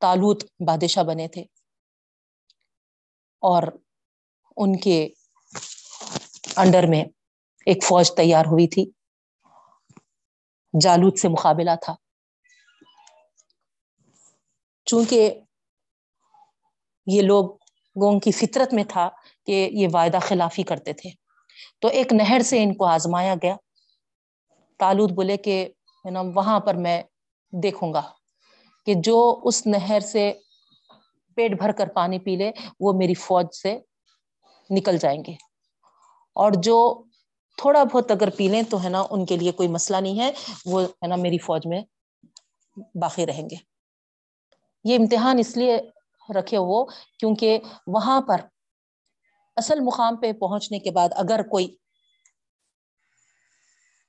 تالوت 0.00 0.44
بادشاہ 0.66 1.02
بنے 1.02 1.28
تھے۔ 1.28 1.44
اور 3.42 3.62
ان 4.56 4.78
کے 4.78 5.08
انڈر 6.56 6.86
میں 6.88 7.04
ایک 7.66 7.84
فوج 7.84 8.10
تیار 8.14 8.46
ہوئی 8.46 8.68
تھی۔ 8.68 8.90
جالوت 10.80 11.18
سے 11.18 11.28
مقابلہ 11.28 11.70
تھا۔ 11.82 11.94
چونکہ 14.84 15.40
یہ 17.06 17.22
لوگوں 17.22 18.20
کی 18.20 18.32
فطرت 18.32 18.74
میں 18.74 18.84
تھا 18.88 19.08
کہ 19.46 19.68
یہ 19.72 19.88
وعدہ 19.92 20.18
خلافی 20.22 20.62
کرتے 20.62 20.92
تھے۔ 20.92 21.10
تو 21.80 21.88
ایک 21.88 22.12
نہر 22.12 22.40
سے 22.44 22.62
ان 22.62 22.74
کو 22.74 22.84
آزمایا 22.84 23.34
گیا۔ 23.42 23.56
تالوت 24.78 25.12
بولے 25.12 25.36
کہ 25.36 25.68
وہاں 26.34 26.60
پر 26.60 26.74
میں 26.74 27.02
دیکھوں 27.62 27.92
گا 27.92 28.02
کہ 28.86 28.94
جو 28.96 29.40
اس 29.44 29.66
نہر 29.66 30.00
سے 30.00 30.32
پیٹ 31.36 31.58
بھر 31.58 31.72
کر 31.72 31.88
پانی 31.88 32.18
پی 32.18 32.36
لے، 32.36 32.52
وہ 32.80 32.92
میری 32.92 33.14
فوج 33.14 33.46
سے 33.62 33.78
نکل 34.70 34.98
جائیں 34.98 35.22
گے۔ 35.26 35.32
اور 36.34 36.52
جو 36.56 37.04
تھوڑا 37.56 37.84
بہت 37.84 38.10
اگر 38.10 38.30
پی 38.30 38.48
لیں 38.48 38.62
تو 38.62 38.84
ہے 38.84 38.88
نا، 38.88 39.04
ان 39.10 39.26
کے 39.26 39.36
لیے 39.36 39.52
کوئی 39.52 39.68
مسئلہ 39.68 39.96
نہیں 39.96 40.18
ہے، 40.18 40.32
وہ 40.66 40.82
ہے 40.82 41.06
نا 41.06 41.16
میری 41.16 41.38
فوج 41.38 41.66
میں 41.66 41.80
باقی 42.94 43.26
رہیں 43.26 43.42
گے۔ 43.42 43.56
یہ 44.84 44.96
امتحان 44.96 45.38
اس 45.38 45.56
لیے 45.56 45.78
رکھے 46.38 46.58
وہ 46.58 46.84
کیونکہ 47.18 47.58
وہاں 47.86 48.20
پر 48.20 48.36
اصل 49.56 49.80
مقام 49.80 50.16
پہ 50.16 50.32
پہنچنے 50.32 50.78
کے 50.78 50.90
بعد 50.90 51.08
اگر 51.12 51.42
کوئی 51.42 51.76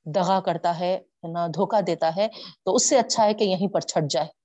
دغا 0.06 0.40
کرتا 0.40 0.80
ہے 0.80 1.00
نہ 1.24 1.40
دھوکا 1.54 1.80
دیتا 1.88 2.16
ہے، 2.16 2.28
تو 2.66 2.76
اس 2.76 2.90
سے 2.90 3.00
اچھا 3.00 3.26
ہے 3.26 3.34
کہ 3.34 3.44
یہیں 3.44 3.68
پر 3.68 3.82
چھٹ 3.82 4.12
جائے۔ 4.12 4.43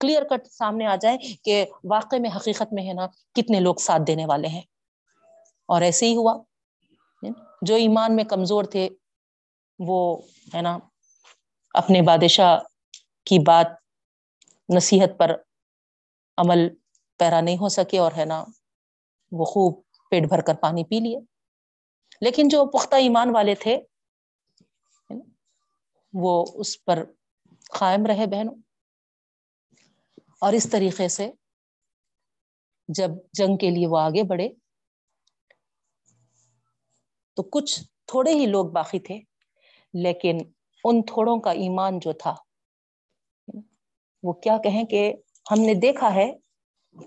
کلیئر 0.00 0.22
کٹ 0.22 0.46
سامنے 0.46 0.86
آ 0.86 0.96
جائے 0.96 1.18
کہ 1.44 1.66
واقع 1.84 2.16
میں، 2.20 2.30
حقیقت 2.36 2.72
میں 2.72 2.88
ہے 2.88 2.92
نا، 2.92 3.06
کتنے 3.06 3.60
لوگ 3.60 3.74
ساتھ 3.74 4.02
دینے 4.06 4.26
والے 4.26 4.48
ہیں۔ 4.48 4.62
اور 5.66 5.82
ایسے 5.82 6.06
ہی 6.06 6.16
ہوا۔ 6.16 6.42
جو 7.62 7.74
ایمان 7.74 8.16
میں 8.16 8.24
کمزور 8.24 8.64
تھے، 8.64 8.88
وہ 9.78 10.18
ہے 10.54 10.62
نا، 10.62 10.78
اپنے 11.74 12.02
بادشاہ 12.02 12.58
کی 13.24 13.38
بات، 13.38 13.66
نصیحت 14.74 15.18
پر 15.18 15.36
عمل 16.36 16.68
پیرا 17.18 17.40
نہیں 17.40 17.56
ہو 17.56 17.68
سکے 17.68 17.98
اور 17.98 18.12
ہے 18.16 18.24
نا، 18.24 18.44
وہ 19.32 19.44
خوب 19.44 19.82
پیٹ 20.10 20.28
بھر 20.28 20.40
کر 20.40 20.54
پانی 20.54 20.84
پی 20.84 21.00
لیے۔ 21.00 21.18
لیکن 22.20 22.48
جو 22.48 22.66
پختہ 22.66 22.94
ایمان 22.94 23.30
والے 23.34 23.54
تھے، 23.54 23.78
وہ 26.12 26.46
اس 26.54 26.84
پر 26.84 27.04
قائم 27.78 28.06
رہے 28.06 28.26
بہنوں۔ 28.26 28.54
اور 30.44 30.52
اس 30.52 30.68
طریقے 30.70 31.08
سے 31.08 31.30
جب 32.88 33.10
جنگ 33.32 33.56
کے 33.56 33.70
لیے 33.70 33.86
وہ 33.86 33.98
آگے 33.98 34.22
بڑھے، 34.22 34.48
تو 37.36 37.42
کچھ 37.42 37.80
تھوڑے 38.06 38.32
ہی 38.32 38.46
لوگ 38.46 38.66
باقی 38.66 38.98
تھے، 38.98 39.18
لیکن 39.94 40.38
ان 40.84 41.02
تھوڑوں 41.02 41.38
کا 41.40 41.50
ایمان 41.50 41.98
جو 41.98 42.12
تھا، 42.12 42.34
وہ 44.22 44.32
کیا 44.32 44.56
کہیں 44.58 44.84
کہ 44.84 45.12
ہم 45.50 45.60
نے 45.60 45.74
دیکھا 45.74 46.14
ہے 46.14 46.30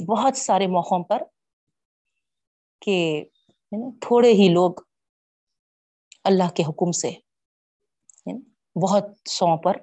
بہت 0.07 0.37
سارے 0.37 0.67
موقعوں 0.67 1.03
پر 1.03 1.23
کہ 2.81 3.23
تھوڑے 4.01 4.31
ہی 4.31 4.47
لوگ 4.53 4.81
اللہ 6.23 6.49
کے 6.55 6.63
حکم 6.63 6.91
سے 6.91 7.11
بہت 8.75 9.05
سو 9.29 9.57
پر 9.57 9.77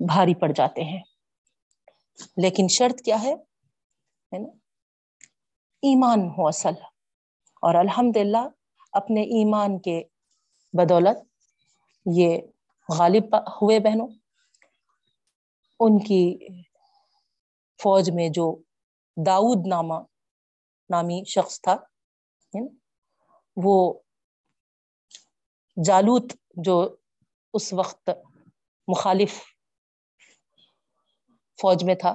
بھاری 0.00 0.34
پڑ 0.34 0.52
جاتے 0.52 0.84
ہیں۔ 0.84 1.00
لیکن 2.36 2.68
شرط 2.68 3.02
کیا 3.02 3.22
ہے؟ 3.22 3.34
نا؟ 4.38 4.48
ایمان 5.82 6.20
ہو 6.20 6.48
اصل۔ 6.48 6.72
اور 7.62 7.74
الحمد 7.74 8.16
للہ 8.16 8.48
اپنے 8.92 9.20
ایمان 9.20 9.80
کے 9.80 10.02
بدولت 10.72 11.16
یہ 12.06 12.38
غالب 12.98 13.36
ہوئے 13.36 13.78
بہنوں۔ 13.78 14.08
ان 15.80 15.98
کی 15.98 16.38
فوج 17.82 18.10
میں 18.10 18.28
جو 18.28 18.58
داؤد 19.26 19.66
نامہ 19.66 19.94
نامی 20.90 21.22
شخص 21.26 21.60
تھا 21.60 21.76
وہ 23.56 24.00
جالوت 25.84 26.32
جو 26.56 26.96
اس 27.54 27.72
وقت 27.72 28.10
مخالف 28.88 29.40
فوج 31.60 31.84
میں 31.84 31.94
تھا، 31.94 32.14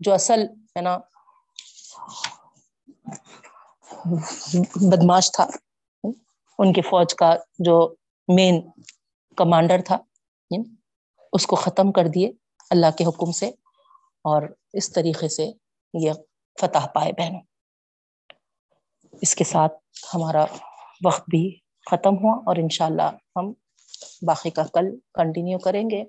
جو 0.00 0.14
اصل 0.14 0.42
ہے 0.42 0.80
نا، 0.80 0.98
بدماش 4.90 5.32
تھا۔ 5.32 5.46
ان 6.58 6.72
کی 6.72 6.80
فوج 6.80 7.14
کا 7.14 7.36
جو 7.58 7.94
مین 8.28 8.70
کمانڈر 9.36 9.80
تھا، 9.86 9.98
اس 11.32 11.46
کو 11.46 11.56
ختم 11.56 11.92
کر 11.92 12.08
دیے 12.08 12.30
اللہ 12.70 12.90
کے 12.98 13.04
حکم 13.04 13.32
سے 13.32 13.48
اور 14.24 14.42
اس 14.72 14.92
طریقے 14.92 15.28
سے 15.28 15.50
یہ 15.94 16.12
فتح 16.60 16.86
پائے 16.94 17.12
بہنوں۔ 17.12 17.40
اس 19.22 19.34
کے 19.34 19.44
ساتھ 19.44 19.72
ہمارا 20.14 20.44
وقت 21.04 21.20
بھی 21.20 21.58
ختم 21.90 22.14
ہوا 22.14 22.36
اور 22.46 22.56
انشاءاللہ 22.56 23.10
ہم 23.36 23.52
باقی 24.22 24.50
کا 24.50 24.62
کل 24.72 24.98
کنٹینیو 25.14 25.58
کریں 25.58 25.90
گے۔ 25.90 26.04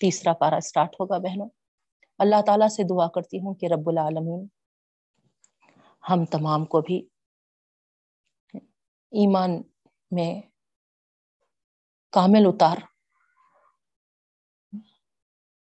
تیسرا 0.00 0.32
پارا 0.32 0.56
اسٹارٹ 0.56 0.94
ہوگا 1.00 1.18
بہنوں۔ 1.18 1.48
اللہ 2.20 2.42
تعالیٰ 2.46 2.68
سے 2.68 2.82
دعا 2.82 3.08
کرتی 3.08 3.38
ہوں 3.38 3.54
کہ 3.54 3.66
رب 3.66 3.88
العالمین، 3.88 4.46
ہم 6.10 6.24
تمام 6.24 6.64
کو 6.64 6.80
بھی 6.80 7.08
ایمان 9.10 9.62
میں 10.10 10.40
کامل 12.12 12.46
اتار۔ 12.46 12.76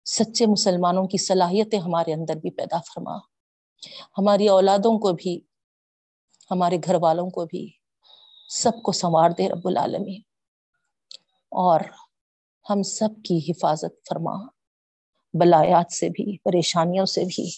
سچے 0.06 0.46
مسلمانوں 0.46 1.08
کی 1.08 1.18
صلاحیتیں 1.18 1.80
ہمارے 1.80 2.14
اندر 2.14 2.36
بھی 2.36 2.52
پیدا 2.52 2.78
فرما۔ 2.78 3.18
ہماری 4.18 4.48
اولادوں 4.48 5.00
کو 5.00 5.14
بھی، 5.14 5.42
ہمارے 6.52 6.78
گھر 6.78 6.96
والوں 7.02 7.30
کو 7.30 7.46
بھی 7.46 7.72
سب 8.50 8.72
کو 8.84 8.92
سنوار 8.92 9.30
دے 9.30 9.50
رب 9.50 9.68
العالمین۔ 9.68 10.22
اور 11.50 11.80
ہم 12.70 12.84
سب 12.84 13.10
کی 13.26 13.52
حفاظت 13.52 14.08
فرما۔ 14.10 14.61
بلایات 15.34 15.92
سے 15.92 16.10
بھی، 16.10 16.38
پریشانیوں 16.38 17.06
سے 17.06 17.24
بھی، 17.24 17.50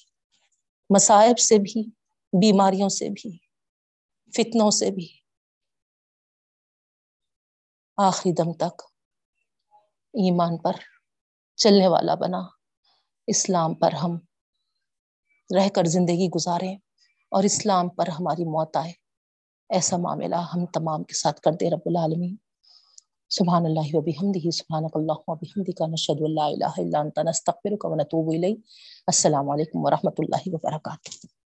مصائب 0.89 1.39
سے 1.39 1.57
بھی، 1.57 1.83
بیماریوں 2.33 2.89
سے 2.89 3.09
بھی، 3.09 3.37
فتنوں 4.33 4.71
سے 4.71 4.91
بھی۔ 4.91 5.07
آخری 7.97 8.31
دم 8.31 8.53
تک 8.53 8.81
ایمان 10.13 10.57
پر 10.57 10.71
چلنے 11.55 11.87
والا 11.87 12.15
بنا۔ 12.15 12.41
اسلام 13.27 13.73
پر 13.73 13.91
ہم 13.91 14.17
رہ 15.55 15.69
کر 15.69 15.83
زندگی 15.83 16.27
گزاریں 16.27 16.75
اور 17.31 17.43
اسلام 17.43 17.89
پر 17.89 18.07
ہماری 18.07 18.43
موت 18.43 18.77
آئے۔ 18.77 18.91
ایسا 19.69 19.97
معاملہ 19.97 20.35
ہم 20.35 20.65
تمام 20.65 21.03
کے 21.03 21.13
ساتھ 21.13 21.41
کر 21.41 21.51
دے 21.51 21.69
رب 21.69 21.81
العالمین۔ 21.85 22.35
سبحان 23.35 23.65
اللہ 23.65 23.95
و 23.95 24.01
بحمدہ، 24.01 24.49
سبحانک 24.49 24.91
اللہ 24.93 25.11
و 25.27 25.35
بحمدک، 25.35 25.81
نشہد 25.81 26.21
اللہ 26.21 26.41
الہ 26.41 26.73
الا 26.77 26.99
انت، 26.99 27.19
نستغفرک 27.19 27.85
و 27.85 27.95
نتوب 27.95 28.31
الیک۔ 28.33 28.59
السلام 29.07 29.49
علیکم 29.49 29.85
ورحمۃ 29.85 30.11
اللہ 30.17 30.41
وبرکاتہ۔ 30.45 31.42